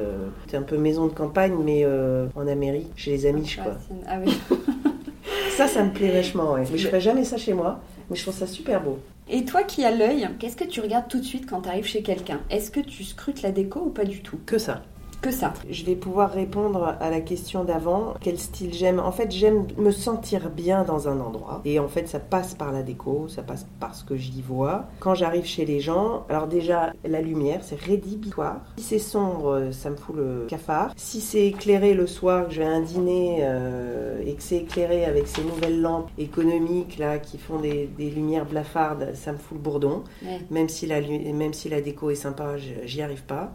C'est 0.47 0.57
un 0.57 0.61
peu 0.61 0.77
maison 0.77 1.07
de 1.07 1.13
campagne, 1.13 1.55
mais 1.63 1.83
euh, 1.83 2.27
en 2.35 2.47
Amérique, 2.47 2.91
chez 2.95 3.11
les 3.11 3.25
amis, 3.25 3.57
quoi. 3.61 3.73
Ah 4.07 4.19
oui. 4.23 4.37
ça, 5.57 5.67
ça 5.67 5.83
me 5.83 5.91
plaît 5.91 6.11
vachement, 6.11 6.53
ouais. 6.53 6.63
Mais 6.71 6.77
je 6.77 6.87
ferais 6.87 7.01
jamais 7.01 7.23
ça 7.23 7.37
chez 7.37 7.53
moi, 7.53 7.79
mais 8.09 8.15
je 8.15 8.23
trouve 8.23 8.35
ça 8.35 8.47
super 8.47 8.81
beau. 8.81 8.99
Et 9.29 9.43
toi 9.43 9.63
qui 9.63 9.83
as 9.83 9.91
l'œil, 9.91 10.29
qu'est-ce 10.39 10.55
que 10.55 10.63
tu 10.63 10.79
regardes 10.79 11.09
tout 11.09 11.19
de 11.19 11.25
suite 11.25 11.49
quand 11.49 11.61
tu 11.61 11.69
arrives 11.69 11.85
chez 11.85 12.01
quelqu'un? 12.01 12.39
Est-ce 12.49 12.71
que 12.71 12.79
tu 12.79 13.03
scrutes 13.03 13.41
la 13.41 13.51
déco 13.51 13.81
ou 13.81 13.89
pas 13.89 14.05
du 14.05 14.21
tout? 14.21 14.39
Que 14.45 14.57
ça 14.57 14.83
que 15.21 15.31
ça. 15.31 15.53
Je 15.69 15.83
vais 15.83 15.95
pouvoir 15.95 16.31
répondre 16.31 16.95
à 16.99 17.09
la 17.09 17.21
question 17.21 17.63
d'avant. 17.63 18.13
Quel 18.21 18.37
style 18.37 18.73
j'aime 18.73 18.99
En 18.99 19.11
fait, 19.11 19.31
j'aime 19.31 19.67
me 19.77 19.91
sentir 19.91 20.49
bien 20.49 20.83
dans 20.83 21.07
un 21.07 21.19
endroit. 21.19 21.61
Et 21.65 21.79
en 21.79 21.87
fait, 21.87 22.07
ça 22.07 22.19
passe 22.19 22.55
par 22.55 22.71
la 22.71 22.83
déco, 22.83 23.27
ça 23.27 23.43
passe 23.43 23.65
par 23.79 23.95
ce 23.95 24.03
que 24.03 24.15
j'y 24.15 24.41
vois. 24.41 24.85
Quand 24.99 25.15
j'arrive 25.15 25.45
chez 25.45 25.65
les 25.65 25.79
gens, 25.79 26.25
alors 26.29 26.47
déjà, 26.47 26.93
la 27.05 27.21
lumière, 27.21 27.61
c'est 27.63 27.79
rédhibitoire. 27.79 28.61
Si 28.77 28.83
c'est 28.83 28.99
sombre, 28.99 29.69
ça 29.71 29.89
me 29.89 29.95
fout 29.95 30.15
le 30.15 30.45
cafard. 30.47 30.93
Si 30.95 31.21
c'est 31.21 31.47
éclairé 31.47 31.93
le 31.93 32.07
soir, 32.07 32.47
que 32.47 32.53
je 32.53 32.59
vais 32.59 32.65
à 32.65 32.71
un 32.71 32.81
dîner 32.81 33.39
euh, 33.41 34.21
et 34.25 34.33
que 34.33 34.43
c'est 34.43 34.57
éclairé 34.57 35.05
avec 35.05 35.27
ces 35.27 35.43
nouvelles 35.43 35.81
lampes 35.81 36.09
économiques 36.17 36.97
là 36.97 37.17
qui 37.17 37.37
font 37.37 37.59
des, 37.59 37.89
lumières 37.97 38.45
blafardes, 38.45 39.13
ça 39.15 39.31
me 39.31 39.37
fout 39.37 39.57
le 39.57 39.63
bourdon. 39.63 40.03
Même, 40.49 40.69
si 40.69 40.85
la, 40.85 41.01
même 41.01 41.53
si 41.53 41.69
la 41.69 41.81
déco 41.81 42.09
est 42.09 42.15
sympa, 42.15 42.55
j'y 42.85 43.01
arrive 43.01 43.23
pas. 43.23 43.53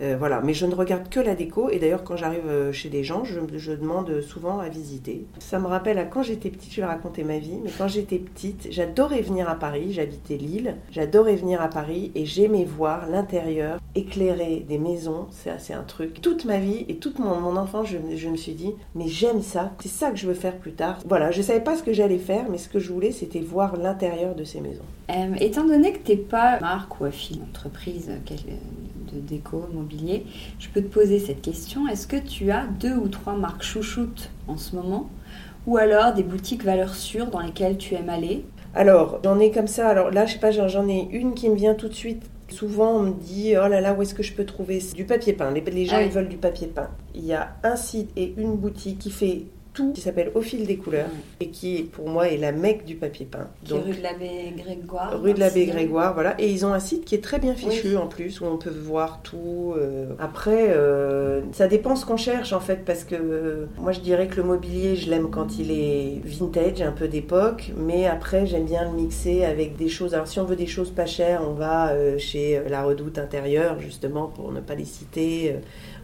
Euh, 0.00 0.16
voilà, 0.18 0.40
mais 0.42 0.54
je 0.54 0.66
ne 0.66 0.74
regarde 0.74 1.08
que 1.08 1.20
la 1.20 1.34
déco 1.34 1.70
et 1.70 1.78
d'ailleurs 1.78 2.04
quand 2.04 2.16
j'arrive 2.16 2.46
euh, 2.46 2.72
chez 2.72 2.88
des 2.88 3.02
gens, 3.02 3.24
je, 3.24 3.72
demande 3.72 4.20
souvent 4.20 4.58
à 4.58 4.68
visiter. 4.68 5.24
Ça 5.38 5.58
me 5.58 5.66
rappelle 5.66 5.98
à 5.98 6.04
quand 6.04 6.22
j'étais 6.22 6.50
petite, 6.50 6.72
je 6.72 6.80
vais 6.80 6.86
raconter 6.86 7.24
ma 7.24 7.38
vie, 7.38 7.58
mais 7.62 7.70
quand 7.76 7.88
j'étais 7.88 8.18
petite, 8.18 8.68
j'adorais 8.70 9.22
venir 9.22 9.48
à 9.48 9.54
Paris, 9.54 9.92
j'habitais 9.92 10.36
Lille, 10.36 10.76
j'adorais 10.90 11.36
venir 11.36 11.60
à 11.60 11.68
Paris 11.68 12.12
et 12.14 12.26
j'aimais 12.26 12.64
voir 12.64 13.08
l'intérieur 13.08 13.80
éclairé 13.94 14.64
des 14.68 14.78
maisons, 14.78 15.26
c'est 15.30 15.72
un 15.72 15.82
truc. 15.82 16.20
Toute 16.20 16.44
ma 16.44 16.58
vie 16.58 16.84
et 16.88 16.96
toute 16.96 17.18
mon, 17.18 17.40
mon 17.40 17.56
enfance, 17.56 17.88
je, 17.88 18.28
me 18.28 18.36
suis 18.36 18.52
dit, 18.52 18.74
mais 18.94 19.08
j'aime 19.08 19.42
ça, 19.42 19.72
c'est 19.80 19.88
ça 19.88 20.10
que 20.10 20.16
je 20.16 20.26
veux 20.26 20.34
faire 20.34 20.56
plus 20.56 20.72
tard. 20.72 20.98
Voilà, 21.06 21.30
je 21.30 21.42
savais 21.42 21.60
pas 21.60 21.76
ce 21.76 21.82
que 21.82 21.92
j'allais 21.92 22.18
faire, 22.18 22.46
mais 22.50 22.58
ce 22.58 22.68
que 22.68 22.78
je 22.78 22.92
voulais, 22.92 23.12
c'était 23.12 23.40
voir 23.40 23.76
l'intérieur 23.76 24.34
de 24.34 24.44
ces 24.44 24.60
maisons. 24.60 24.84
Euh, 25.10 25.34
étant 25.40 25.64
donné 25.64 25.92
que 25.92 26.04
tu 26.04 26.12
n'es 26.12 26.16
pas 26.18 26.60
marque 26.60 27.00
ou 27.00 27.04
affine 27.04 27.42
entreprise, 27.48 28.10
de 29.16 29.20
déco, 29.20 29.68
mobilier, 29.72 30.24
je 30.58 30.68
peux 30.68 30.82
te 30.82 30.92
poser 30.92 31.18
cette 31.18 31.42
question. 31.42 31.88
Est-ce 31.88 32.06
que 32.06 32.16
tu 32.16 32.50
as 32.50 32.66
deux 32.66 32.94
ou 32.94 33.08
trois 33.08 33.34
marques 33.34 33.62
chouchoutes 33.62 34.30
en 34.48 34.56
ce 34.56 34.76
moment 34.76 35.10
Ou 35.66 35.76
alors 35.76 36.14
des 36.14 36.22
boutiques 36.22 36.64
valeurs 36.64 36.94
sûres 36.94 37.26
dans 37.26 37.40
lesquelles 37.40 37.78
tu 37.78 37.94
aimes 37.94 38.10
aller? 38.10 38.44
Alors, 38.74 39.20
j'en 39.24 39.38
ai 39.40 39.50
comme 39.50 39.66
ça. 39.66 39.88
Alors 39.88 40.10
là, 40.10 40.26
je 40.26 40.34
sais 40.34 40.38
pas, 40.38 40.50
j'en 40.50 40.88
ai 40.88 41.08
une 41.10 41.34
qui 41.34 41.48
me 41.48 41.56
vient 41.56 41.74
tout 41.74 41.88
de 41.88 41.94
suite. 41.94 42.22
Souvent, 42.48 42.92
on 42.92 43.02
me 43.02 43.12
dit 43.14 43.54
Oh 43.56 43.66
là 43.66 43.80
là, 43.80 43.94
où 43.94 44.02
est-ce 44.02 44.14
que 44.14 44.22
je 44.22 44.34
peux 44.34 44.44
trouver? 44.44 44.80
Du 44.94 45.04
papier 45.04 45.32
peint 45.32 45.50
Les, 45.50 45.86
gens, 45.86 45.98
ils 45.98 46.10
veulent 46.10 46.28
du 46.28 46.36
papier 46.36 46.68
peint. 46.68 46.90
Il 47.14 47.24
y 47.24 47.32
a 47.32 47.56
un 47.64 47.74
site 47.74 48.10
et 48.16 48.34
une 48.36 48.54
boutique 48.56 48.98
qui 48.98 49.10
fait 49.10 49.46
tout 49.76 49.92
qui 49.92 50.00
s'appelle 50.00 50.32
Au 50.34 50.40
fil 50.40 50.66
des 50.66 50.76
couleurs 50.78 51.10
et 51.38 51.50
qui, 51.50 51.82
pour 51.82 52.08
moi, 52.08 52.28
est 52.28 52.38
la 52.38 52.50
mecque 52.50 52.84
du 52.84 52.96
papier 52.96 53.26
peint. 53.26 53.48
Qui 53.62 53.74
est 53.74 53.78
rue 53.78 53.92
de 53.92 54.02
l'abbé 54.02 54.54
Grégoire. 54.56 55.20
Rue 55.22 55.34
de 55.34 55.38
l'abbé 55.38 55.66
Grégoire, 55.66 56.14
voilà. 56.14 56.34
Et 56.40 56.50
ils 56.50 56.64
ont 56.64 56.72
un 56.72 56.80
site 56.80 57.04
qui 57.04 57.14
est 57.14 57.22
très 57.22 57.38
bien 57.38 57.54
fichu 57.54 57.96
en 57.96 58.06
plus, 58.06 58.40
où 58.40 58.46
on 58.46 58.56
peut 58.56 58.70
voir 58.70 59.20
tout. 59.22 59.74
euh. 59.76 60.06
Après, 60.18 60.70
euh, 60.70 61.42
ça 61.52 61.68
dépend 61.68 61.94
ce 61.94 62.06
qu'on 62.06 62.16
cherche 62.16 62.52
en 62.54 62.60
fait, 62.60 62.84
parce 62.84 63.04
que 63.04 63.14
euh, 63.14 63.66
moi 63.78 63.92
je 63.92 64.00
dirais 64.00 64.26
que 64.26 64.36
le 64.36 64.44
mobilier, 64.44 64.96
je 64.96 65.10
l'aime 65.10 65.30
quand 65.30 65.58
il 65.58 65.70
est 65.70 66.20
vintage, 66.24 66.80
un 66.80 66.92
peu 66.92 67.06
d'époque, 67.06 67.72
mais 67.76 68.06
après 68.06 68.46
j'aime 68.46 68.64
bien 68.64 68.90
le 68.90 68.96
mixer 68.96 69.44
avec 69.44 69.76
des 69.76 69.88
choses. 69.88 70.14
Alors 70.14 70.26
si 70.26 70.40
on 70.40 70.44
veut 70.44 70.56
des 70.56 70.66
choses 70.66 70.90
pas 70.90 71.06
chères, 71.06 71.42
on 71.46 71.52
va 71.52 71.92
chez 72.18 72.62
La 72.70 72.82
Redoute 72.82 73.18
Intérieure, 73.18 73.78
justement, 73.78 74.28
pour 74.28 74.50
ne 74.52 74.60
pas 74.60 74.74
les 74.74 74.86
citer. 74.86 75.56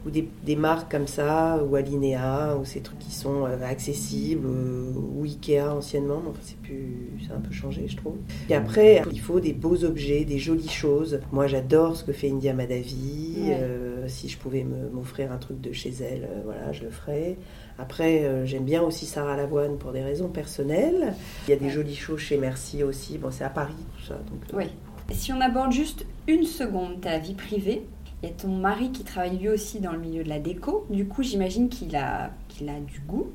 Ou 0.06 0.10
des, 0.10 0.28
des 0.44 0.56
marques 0.56 0.90
comme 0.90 1.06
ça, 1.06 1.62
ou 1.62 1.76
Alinea, 1.76 2.56
ou 2.60 2.64
ces 2.64 2.80
trucs 2.80 2.98
qui 2.98 3.12
sont 3.12 3.46
euh, 3.46 3.56
accessibles, 3.64 4.46
euh, 4.46 4.90
ou 5.16 5.24
Ikea 5.24 5.60
anciennement, 5.72 6.20
mais 6.22 6.30
enfin 6.30 6.40
c'est 6.42 6.56
plus, 6.58 7.10
c'est 7.26 7.32
un 7.32 7.40
peu 7.40 7.52
changé 7.52 7.86
je 7.86 7.96
trouve. 7.96 8.16
Et 8.50 8.54
après, 8.54 9.02
il 9.12 9.20
faut 9.20 9.38
des 9.40 9.52
beaux 9.52 9.84
objets, 9.84 10.24
des 10.24 10.38
jolies 10.38 10.68
choses. 10.68 11.20
Moi 11.30 11.46
j'adore 11.46 11.96
ce 11.96 12.04
que 12.04 12.12
fait 12.12 12.30
India 12.30 12.52
Madavi, 12.52 13.34
Ouais. 13.46 13.58
euh, 13.60 14.08
si 14.08 14.28
je 14.28 14.38
pouvais 14.38 14.64
me- 14.64 14.90
m'offrir 14.90 15.30
un 15.32 15.38
truc 15.38 15.60
de 15.60 15.72
chez 15.72 15.90
elle, 16.00 16.24
euh, 16.24 16.40
voilà, 16.44 16.72
je 16.72 16.82
le 16.82 16.90
ferais. 16.90 17.36
Après, 17.78 18.24
euh, 18.24 18.44
j'aime 18.44 18.64
bien 18.64 18.82
aussi 18.82 19.06
Sarah 19.06 19.36
Lavoine 19.36 19.78
pour 19.78 19.92
des 19.92 20.02
raisons 20.02 20.28
personnelles. 20.28 21.14
Il 21.46 21.50
y 21.50 21.54
a 21.54 21.56
des 21.56 21.70
jolies 21.70 21.94
choses 21.96 22.20
chez 22.20 22.36
Merci 22.36 22.82
aussi, 22.82 23.18
bon 23.18 23.30
c'est 23.30 23.44
à 23.44 23.50
Paris 23.50 23.72
tout 23.98 24.04
ça. 24.06 24.14
Donc, 24.14 24.40
Oui. 24.52 24.64
Si 25.12 25.32
on 25.32 25.40
aborde 25.40 25.72
juste 25.72 26.06
une 26.26 26.44
seconde 26.44 27.00
ta 27.00 27.18
vie 27.18 27.34
privée, 27.34 27.82
il 28.22 28.28
y 28.28 28.32
a 28.32 28.34
ton 28.34 28.48
mari 28.48 28.90
qui 28.92 29.02
travaille 29.04 29.36
lui 29.38 29.48
aussi 29.48 29.80
dans 29.80 29.92
le 29.92 29.98
milieu 29.98 30.22
de 30.24 30.28
la 30.28 30.38
déco. 30.38 30.86
Du 30.90 31.06
coup, 31.06 31.22
j'imagine 31.22 31.68
qu'il 31.68 31.96
a, 31.96 32.30
qu'il 32.48 32.68
a 32.68 32.78
du 32.78 33.00
goût. 33.00 33.26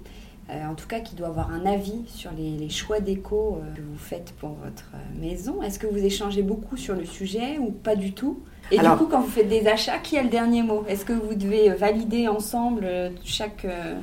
Euh, 0.50 0.66
en 0.66 0.76
tout 0.76 0.88
cas, 0.88 1.02
qu'il 1.02 1.18
doit 1.18 1.28
avoir 1.28 1.52
un 1.52 1.66
avis 1.66 2.04
sur 2.08 2.32
les, 2.32 2.52
les 2.52 2.70
choix 2.70 3.02
déco 3.02 3.58
euh, 3.62 3.76
que 3.76 3.82
vous 3.82 3.98
faites 3.98 4.32
pour 4.40 4.52
votre 4.64 4.86
maison. 5.20 5.62
Est-ce 5.62 5.78
que 5.78 5.88
vous 5.88 5.98
échangez 6.06 6.42
beaucoup 6.42 6.78
sur 6.78 6.96
le 6.96 7.04
sujet 7.04 7.58
ou 7.60 7.72
pas 7.72 7.98
du 7.98 8.14
tout? 8.14 8.40
Et 8.72 8.80
Alors- 8.80 8.94
du 8.98 9.04
coup, 9.04 9.10
quand 9.12 9.20
vous 9.20 9.28
faites 9.30 9.50
des 9.50 9.68
achats, 9.68 9.98
qui 9.98 10.18
a 10.18 10.24
le 10.24 10.30
dernier 10.30 10.64
mot? 10.64 10.86
Est-ce 10.88 11.04
que 11.04 11.12
vous 11.12 11.36
devez 11.36 11.68
valider 11.72 12.30
ensemble 12.30 12.84
euh, 12.86 13.10
chaque 13.26 13.66
euh, 13.66 13.96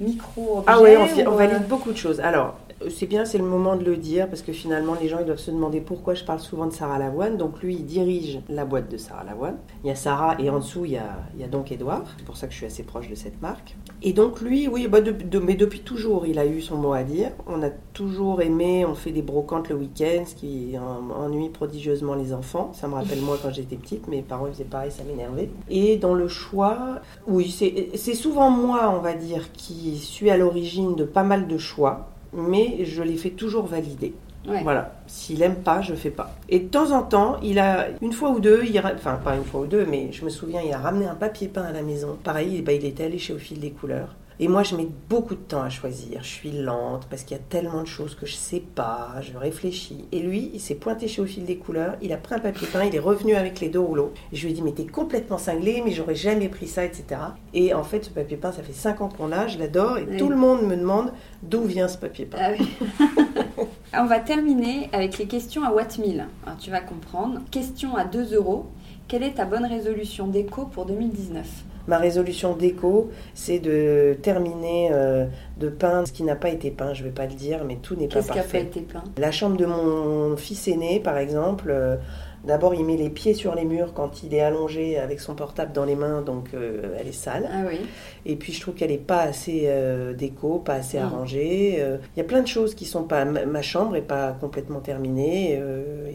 micro-objet 0.00 0.64
Ah 0.68 0.80
ouais, 0.80 0.96
on, 0.96 1.32
on 1.32 1.36
valide 1.36 1.66
beaucoup 1.68 1.90
de 1.92 1.96
choses. 1.96 2.20
Alors, 2.20 2.56
c'est 2.90 3.06
bien, 3.06 3.24
c'est 3.24 3.38
le 3.38 3.44
moment 3.44 3.76
de 3.76 3.84
le 3.84 3.96
dire, 3.96 4.28
parce 4.28 4.42
que 4.42 4.52
finalement, 4.52 4.94
les 5.00 5.08
gens 5.08 5.18
ils 5.20 5.26
doivent 5.26 5.38
se 5.38 5.50
demander 5.50 5.80
pourquoi 5.80 6.14
je 6.14 6.24
parle 6.24 6.40
souvent 6.40 6.66
de 6.66 6.72
Sarah 6.72 6.98
Lavoine. 6.98 7.36
Donc, 7.36 7.60
lui, 7.62 7.74
il 7.76 7.84
dirige 7.86 8.40
la 8.48 8.64
boîte 8.64 8.90
de 8.90 8.96
Sarah 8.96 9.24
Lavoine. 9.24 9.56
Il 9.82 9.88
y 9.88 9.90
a 9.90 9.94
Sarah, 9.94 10.36
et 10.38 10.50
en 10.50 10.58
dessous, 10.58 10.84
il 10.84 10.92
y 10.92 10.96
a, 10.96 11.16
il 11.34 11.40
y 11.40 11.44
a 11.44 11.48
donc 11.48 11.72
Edouard. 11.72 12.04
C'est 12.18 12.24
pour 12.24 12.36
ça 12.36 12.46
que 12.46 12.52
je 12.52 12.58
suis 12.58 12.66
assez 12.66 12.82
proche 12.82 13.08
de 13.08 13.14
cette 13.14 13.40
marque. 13.42 13.76
Et 14.02 14.12
donc, 14.12 14.40
lui, 14.40 14.68
oui, 14.68 14.88
bah, 14.88 14.98
mais 15.42 15.54
depuis 15.54 15.80
toujours, 15.80 16.26
il 16.26 16.38
a 16.38 16.46
eu 16.46 16.60
son 16.60 16.76
mot 16.76 16.92
à 16.92 17.02
dire. 17.02 17.30
On 17.46 17.62
a 17.62 17.70
toujours 17.92 18.42
aimé, 18.42 18.84
on 18.84 18.94
fait 18.94 19.12
des 19.12 19.22
brocantes 19.22 19.68
le 19.68 19.76
week-end, 19.76 20.24
ce 20.26 20.34
qui 20.34 20.74
en- 20.78 21.10
ennuie 21.24 21.48
prodigieusement 21.48 22.14
les 22.14 22.32
enfants. 22.32 22.72
Ça 22.74 22.88
me 22.88 22.94
rappelle 22.94 23.20
moi 23.20 23.38
quand 23.42 23.50
j'étais 23.52 23.76
petite, 23.76 24.08
mes 24.08 24.22
parents 24.22 24.46
faisaient 24.46 24.64
pareil, 24.64 24.90
ça 24.90 25.04
m'énervait. 25.04 25.48
Et 25.70 25.96
dans 25.96 26.14
le 26.14 26.28
choix, 26.28 27.00
oui, 27.26 27.50
c'est 27.94 28.14
souvent 28.14 28.50
moi, 28.50 28.92
on 28.96 29.00
va 29.00 29.14
dire, 29.14 29.52
qui 29.52 29.96
suis 29.98 30.30
à 30.30 30.36
l'origine 30.36 30.94
de 30.94 31.04
pas 31.04 31.22
mal 31.22 31.46
de 31.46 31.56
choix, 31.58 32.08
mais 32.34 32.84
je 32.84 33.02
les 33.02 33.16
fais 33.16 33.30
toujours 33.30 33.66
valider. 33.66 34.12
ouais. 34.48 34.62
Voilà, 34.62 34.94
s'il 35.06 35.42
aime 35.42 35.56
pas, 35.56 35.80
je 35.80 35.94
fais 35.94 36.10
pas. 36.10 36.34
Et 36.48 36.60
de 36.60 36.68
temps 36.68 36.90
en 36.92 37.02
temps, 37.02 37.36
il 37.42 37.58
a 37.58 37.86
une 38.02 38.12
fois 38.12 38.30
ou 38.30 38.40
deux, 38.40 38.62
il 38.64 38.78
ra- 38.78 38.92
enfin 38.94 39.18
pas 39.22 39.36
une 39.36 39.44
fois 39.44 39.60
ou 39.62 39.66
deux, 39.66 39.86
mais 39.86 40.12
je 40.12 40.24
me 40.24 40.30
souviens, 40.30 40.60
il 40.60 40.72
a 40.72 40.78
ramené 40.78 41.06
un 41.06 41.14
papier 41.14 41.48
peint 41.48 41.62
à 41.64 41.72
la 41.72 41.82
maison. 41.82 42.18
Pareil, 42.22 42.60
bah, 42.62 42.72
il 42.72 42.84
était 42.84 43.04
allé 43.04 43.18
chez 43.18 43.32
Au 43.32 43.38
fil 43.38 43.58
des 43.58 43.70
couleurs. 43.70 44.14
Et 44.40 44.48
moi, 44.48 44.62
je 44.64 44.74
mets 44.74 44.88
beaucoup 45.08 45.34
de 45.36 45.40
temps 45.40 45.62
à 45.62 45.68
choisir. 45.70 46.22
Je 46.22 46.28
suis 46.28 46.50
lente 46.50 47.06
parce 47.08 47.22
qu'il 47.22 47.36
y 47.36 47.40
a 47.40 47.42
tellement 47.48 47.82
de 47.82 47.86
choses 47.86 48.14
que 48.16 48.26
je 48.26 48.34
sais 48.34 48.60
pas. 48.74 49.12
Je 49.20 49.36
réfléchis. 49.38 50.06
Et 50.10 50.20
lui, 50.20 50.50
il 50.52 50.60
s'est 50.60 50.74
pointé 50.74 51.06
chez 51.06 51.22
Au 51.22 51.26
fil 51.26 51.44
des 51.44 51.56
couleurs. 51.56 51.94
Il 52.02 52.12
a 52.12 52.16
pris 52.16 52.34
un 52.34 52.40
papier 52.40 52.66
peint. 52.66 52.84
Il 52.84 52.94
est 52.94 52.98
revenu 53.00 53.34
avec 53.36 53.60
les 53.60 53.68
deux 53.68 53.78
rouleaux. 53.80 54.12
Et 54.32 54.36
je 54.36 54.44
lui 54.44 54.50
ai 54.52 54.54
dit, 54.54 54.62
mais 54.62 54.72
t'es 54.72 54.86
complètement 54.86 55.38
cinglé, 55.38 55.82
mais 55.84 55.92
j'aurais 55.92 56.16
jamais 56.16 56.48
pris 56.48 56.66
ça, 56.66 56.84
etc. 56.84 57.04
Et 57.52 57.74
en 57.74 57.84
fait, 57.84 58.04
ce 58.06 58.10
papier 58.10 58.36
peint, 58.36 58.50
ça 58.52 58.62
fait 58.64 58.72
5 58.72 59.00
ans 59.02 59.08
qu'on 59.08 59.28
l'a. 59.28 59.46
Je 59.46 59.58
l'adore. 59.58 59.98
Et 59.98 60.04
Oui. 60.04 60.16
tout 60.16 60.28
le 60.28 60.36
monde 60.36 60.62
me 60.62 60.76
demande 60.76 61.12
d'où 61.42 61.62
vient 61.62 61.86
ce 61.88 61.98
papier 61.98 62.24
peint. 62.26 62.38
Ah 62.40 62.50
oui. 62.58 62.68
On 63.96 64.06
va 64.06 64.18
terminer 64.18 64.88
avec 64.92 65.18
les 65.18 65.26
questions 65.26 65.62
à 65.62 65.70
Watt 65.70 65.98
1000. 65.98 66.26
Alors, 66.44 66.58
tu 66.58 66.70
vas 66.70 66.80
comprendre. 66.80 67.40
Question 67.52 67.94
à 67.96 68.04
2 68.04 68.34
euros. 68.34 68.66
Quelle 69.14 69.22
est 69.22 69.34
ta 69.34 69.44
bonne 69.44 69.64
résolution 69.64 70.26
déco 70.26 70.64
pour 70.66 70.86
2019 70.86 71.46
Ma 71.86 71.98
résolution 71.98 72.56
déco, 72.56 73.12
c'est 73.32 73.60
de 73.60 74.18
terminer 74.20 74.88
euh, 74.90 75.26
de 75.56 75.68
peindre 75.68 76.08
ce 76.08 76.12
qui 76.12 76.24
n'a 76.24 76.34
pas 76.34 76.48
été 76.48 76.72
peint. 76.72 76.94
Je 76.94 77.04
ne 77.04 77.06
vais 77.10 77.14
pas 77.14 77.26
le 77.26 77.34
dire, 77.34 77.60
mais 77.64 77.76
tout 77.76 77.94
n'est 77.94 78.08
pas 78.08 78.14
Qu'est-ce 78.14 78.32
qui 78.32 78.40
a 78.40 78.42
pas 78.42 78.48
parfait. 78.48 78.62
été 78.62 78.80
peint? 78.80 79.04
La 79.16 79.30
chambre 79.30 79.56
de 79.56 79.66
mon 79.66 80.36
fils 80.36 80.66
aîné, 80.66 80.98
par 80.98 81.16
exemple, 81.18 81.68
euh, 81.70 81.94
d'abord 82.46 82.74
il 82.74 82.84
met 82.84 82.96
les 82.96 83.10
pieds 83.10 83.34
sur 83.34 83.54
les 83.54 83.64
murs 83.64 83.92
quand 83.94 84.22
il 84.22 84.34
est 84.34 84.40
allongé 84.40 84.98
avec 84.98 85.20
son 85.20 85.34
portable 85.34 85.72
dans 85.72 85.84
les 85.84 85.96
mains, 85.96 86.22
donc 86.22 86.48
euh, 86.54 86.94
elle 86.98 87.08
est 87.08 87.12
sale. 87.12 87.48
Ah 87.52 87.62
oui. 87.68 87.78
Et 88.26 88.36
puis 88.36 88.52
je 88.52 88.60
trouve 88.60 88.74
qu'elle 88.74 88.90
n'est 88.90 88.98
pas 88.98 89.20
assez 89.20 89.62
euh, 89.66 90.12
déco, 90.14 90.58
pas 90.58 90.74
assez 90.74 90.98
Mm. 90.98 91.02
arrangée. 91.02 91.76
Euh, 91.78 91.96
Il 92.16 92.18
y 92.18 92.22
a 92.22 92.24
plein 92.24 92.42
de 92.42 92.46
choses 92.48 92.74
qui 92.74 92.84
sont 92.84 93.04
pas. 93.04 93.24
Ma, 93.24 93.62
chambre 93.62 93.96
est 93.96 94.02
pas 94.02 94.32
complètement 94.32 94.80
terminée. 94.80 95.60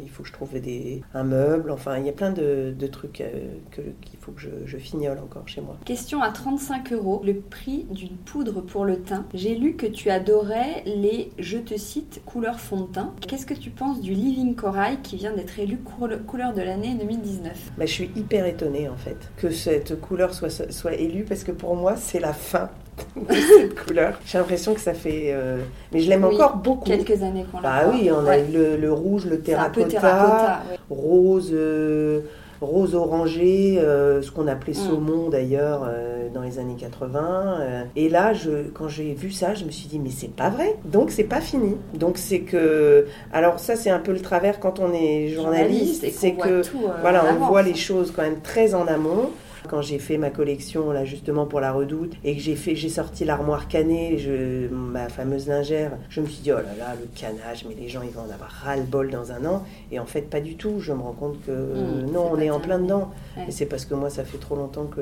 il 0.01 0.09
faut 0.09 0.23
que 0.23 0.29
je 0.29 0.33
trouve 0.33 0.59
des, 0.59 1.01
un 1.13 1.23
meuble. 1.23 1.71
Enfin, 1.71 1.97
il 1.97 2.05
y 2.05 2.09
a 2.09 2.13
plein 2.13 2.31
de, 2.31 2.73
de 2.77 2.87
trucs 2.87 3.23
qu'il 3.71 4.19
faut 4.19 4.31
que 4.31 4.41
je, 4.41 4.49
je 4.65 4.77
fignole 4.77 5.17
encore 5.19 5.47
chez 5.47 5.61
moi. 5.61 5.77
Question 5.85 6.21
à 6.21 6.29
35 6.31 6.93
euros. 6.93 7.21
Le 7.25 7.35
prix 7.35 7.85
d'une 7.91 8.15
poudre 8.17 8.61
pour 8.61 8.85
le 8.85 8.99
teint. 9.01 9.25
J'ai 9.33 9.55
lu 9.55 9.75
que 9.75 9.85
tu 9.85 10.09
adorais 10.09 10.83
les, 10.85 11.31
je 11.39 11.57
te 11.57 11.77
cite, 11.77 12.21
couleurs 12.25 12.59
fond 12.59 12.81
de 12.81 12.87
teint. 12.91 13.13
Qu'est-ce 13.27 13.45
que 13.45 13.53
tu 13.53 13.69
penses 13.69 14.01
du 14.01 14.13
Living 14.13 14.55
Corail 14.55 14.97
qui 15.03 15.15
vient 15.17 15.33
d'être 15.35 15.59
élu 15.59 15.77
coule- 15.77 16.18
couleur 16.25 16.53
de 16.53 16.61
l'année 16.61 16.95
2019 16.99 17.51
Bah, 17.77 17.85
je 17.85 17.91
suis 17.91 18.11
hyper 18.15 18.45
étonnée 18.45 18.87
en 18.89 18.95
fait 18.97 19.17
que 19.37 19.49
cette 19.51 19.99
couleur 19.99 20.33
soit, 20.33 20.49
soit 20.71 20.93
élue 20.93 21.23
parce 21.23 21.43
que 21.43 21.51
pour 21.51 21.75
moi 21.75 21.95
c'est 21.95 22.19
la 22.19 22.33
fin 22.33 22.69
de 23.15 23.33
cette 23.33 23.79
couleur. 23.85 24.19
J'ai 24.25 24.37
l'impression 24.39 24.73
que 24.73 24.81
ça 24.81 24.93
fait. 24.93 25.29
euh, 25.31 25.59
Mais 25.93 26.01
je 26.01 26.09
l'aime 26.09 26.25
Oui, 26.25 26.35
encore 26.35 26.57
beaucoup. 26.57 26.83
Quelques 26.85 27.23
années 27.23 27.45
qu'on 27.49 27.61
l'a. 27.61 27.83
Bah 27.85 27.91
oui, 27.93 28.09
on 28.11 28.19
a 28.19 28.23
Ouais. 28.23 28.45
le, 28.51 28.75
le 28.75 28.91
rouge, 28.91 29.25
le 29.25 29.39
terracotta, 29.39 30.63
rose, 30.89 31.51
euh, 31.53 32.19
rose 32.61 32.93
orangé, 32.95 33.77
euh, 33.79 34.21
ce 34.21 34.31
qu'on 34.31 34.47
appelait 34.47 34.73
Mm. 34.73 34.89
saumon 34.89 35.29
d'ailleurs 35.29 35.85
euh, 35.87 36.27
dans 36.33 36.41
les 36.41 36.59
années 36.59 36.75
80. 36.77 37.57
euh. 37.61 37.83
et 37.95 38.09
là, 38.09 38.33
je, 38.33 38.67
quand 38.73 38.87
j'ai 38.87 39.13
vu 39.13 39.31
ça, 39.31 39.53
je 39.53 39.65
me 39.65 39.71
suis 39.71 39.87
dit 39.87 39.99
mais 39.99 40.09
c'est 40.09 40.33
pas 40.33 40.49
vrai. 40.49 40.75
Donc 40.85 41.11
c'est 41.11 41.23
pas 41.23 41.41
fini. 41.41 41.75
Donc 41.93 42.17
c'est 42.17 42.41
que 42.41 43.07
alors 43.31 43.59
ça 43.59 43.75
c'est 43.75 43.89
un 43.89 43.99
peu 43.99 44.11
le 44.11 44.19
travers 44.21 44.59
quand 44.59 44.79
on 44.79 44.93
est 44.93 45.29
journaliste, 45.29 46.05
c'est 46.11 46.33
que 46.33 46.63
tout, 46.63 46.85
euh, 46.85 46.91
voilà, 47.01 47.23
on 47.39 47.45
voit 47.47 47.61
les 47.61 47.75
choses 47.75 48.11
quand 48.15 48.23
même 48.23 48.41
très 48.41 48.73
en 48.75 48.87
amont. 48.87 49.29
Quand 49.67 49.81
j'ai 49.81 49.99
fait 49.99 50.17
ma 50.17 50.29
collection 50.29 50.91
là 50.91 51.05
justement 51.05 51.45
pour 51.45 51.59
la 51.59 51.71
Redoute 51.71 52.13
et 52.23 52.35
que 52.35 52.41
j'ai 52.41 52.55
fait, 52.55 52.75
j'ai 52.75 52.89
sorti 52.89 53.25
l'armoire 53.25 53.67
cannée, 53.67 54.17
je, 54.17 54.67
ma 54.73 55.09
fameuse 55.09 55.47
lingère, 55.47 55.91
je 56.09 56.21
me 56.21 56.27
suis 56.27 56.41
dit 56.41 56.51
oh 56.51 56.57
là 56.57 56.75
là 56.77 56.95
le 56.99 57.07
canage, 57.15 57.65
mais 57.67 57.75
les 57.75 57.89
gens 57.89 58.01
ils 58.03 58.11
vont 58.11 58.21
en 58.21 58.33
avoir 58.33 58.49
ras 58.49 58.77
le 58.77 58.83
bol 58.83 59.09
dans 59.11 59.31
un 59.31 59.45
an. 59.45 59.63
Et 59.91 59.99
en 59.99 60.05
fait 60.05 60.21
pas 60.21 60.39
du 60.41 60.55
tout. 60.55 60.79
Je 60.79 60.93
me 60.93 61.01
rends 61.01 61.13
compte 61.13 61.43
que 61.45 61.51
Mmh, 61.51 62.11
non, 62.11 62.29
on 62.31 62.39
est 62.39 62.49
en 62.49 62.59
plein 62.59 62.79
dedans. 62.79 63.11
Ouais. 63.37 63.45
Et 63.47 63.51
c'est 63.51 63.65
parce 63.65 63.85
que 63.85 63.93
moi 63.93 64.09
ça 64.09 64.23
fait 64.23 64.37
trop 64.37 64.55
longtemps 64.55 64.85
que 64.85 65.01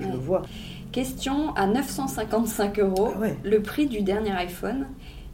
je 0.00 0.04
Ouais. 0.06 0.12
le 0.12 0.18
vois. 0.18 0.42
Question 0.92 1.54
à 1.56 1.66
955 1.66 2.78
euros. 2.78 3.10
Ah 3.16 3.18
ouais. 3.20 3.36
Le 3.42 3.60
prix 3.62 3.86
du 3.86 4.02
dernier 4.02 4.30
iPhone. 4.32 4.86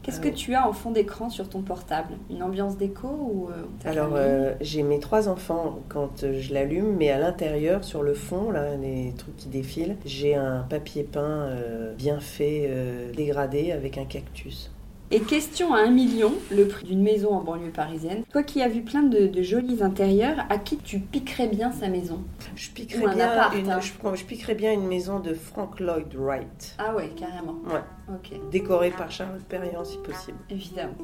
Qu'est-ce 0.02 0.20
que 0.20 0.28
tu 0.28 0.54
as 0.54 0.66
en 0.66 0.72
fond 0.72 0.90
d'écran 0.90 1.28
sur 1.28 1.48
ton 1.48 1.60
portable? 1.60 2.14
Une 2.30 2.42
ambiance 2.42 2.78
déco 2.78 3.08
ou 3.08 3.48
euh, 3.48 3.64
Alors, 3.84 4.12
euh, 4.14 4.54
j'ai 4.60 4.82
mes 4.82 4.98
trois 4.98 5.28
enfants 5.28 5.80
quand 5.88 6.24
euh, 6.24 6.40
je 6.40 6.54
l'allume, 6.54 6.96
mais 6.96 7.10
à 7.10 7.18
l'intérieur, 7.18 7.84
sur 7.84 8.02
le 8.02 8.14
fond, 8.14 8.50
là, 8.50 8.76
les 8.76 9.12
trucs 9.18 9.36
qui 9.36 9.48
défilent, 9.48 9.96
j'ai 10.06 10.34
un 10.34 10.60
papier 10.68 11.02
peint 11.02 11.20
euh, 11.20 11.94
bien 11.94 12.18
fait, 12.18 12.66
euh, 12.70 13.12
dégradé, 13.12 13.72
avec 13.72 13.98
un 13.98 14.06
cactus. 14.06 14.70
Et 15.12 15.20
question 15.20 15.74
à 15.74 15.80
1 15.80 15.90
million, 15.90 16.32
le 16.52 16.68
prix 16.68 16.86
d'une 16.86 17.02
maison 17.02 17.30
en 17.34 17.40
banlieue 17.40 17.70
parisienne. 17.70 18.22
Toi 18.30 18.44
qui 18.44 18.62
as 18.62 18.68
vu 18.68 18.82
plein 18.82 19.02
de, 19.02 19.26
de 19.26 19.42
jolis 19.42 19.82
intérieurs, 19.82 20.44
à 20.50 20.56
qui 20.58 20.76
tu 20.76 21.00
piquerais 21.00 21.48
bien 21.48 21.72
sa 21.72 21.88
maison 21.88 22.22
Je 22.54 22.68
Ou 22.70 22.72
piquerais, 22.74 23.06
un 23.06 23.14
bien 23.14 23.28
appart, 23.30 23.54
une, 23.56 23.70
hein. 23.70 23.80
je, 23.80 23.90
je 24.16 24.24
piquerais 24.24 24.54
bien 24.54 24.72
une 24.72 24.86
maison 24.86 25.18
de 25.18 25.34
Frank 25.34 25.80
Lloyd 25.80 26.14
Wright, 26.14 26.76
Ah 26.78 26.94
ouais, 26.94 27.10
carrément. 27.16 27.56
Ouais. 27.66 27.80
Ok, 28.08 28.38
décorée 28.52 28.90
par 28.90 29.10
Charlotte 29.10 29.42
Perriand 29.44 29.84
si 29.84 29.98
possible. 29.98 30.38
évidemment. 30.48 30.94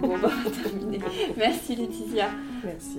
bon, 0.00 0.18
bah, 0.18 0.30
on 0.34 0.48
va 0.48 0.50
terminer. 0.62 0.98
Merci 1.36 1.76
Laetitia. 1.76 2.28
Merci. 2.64 2.98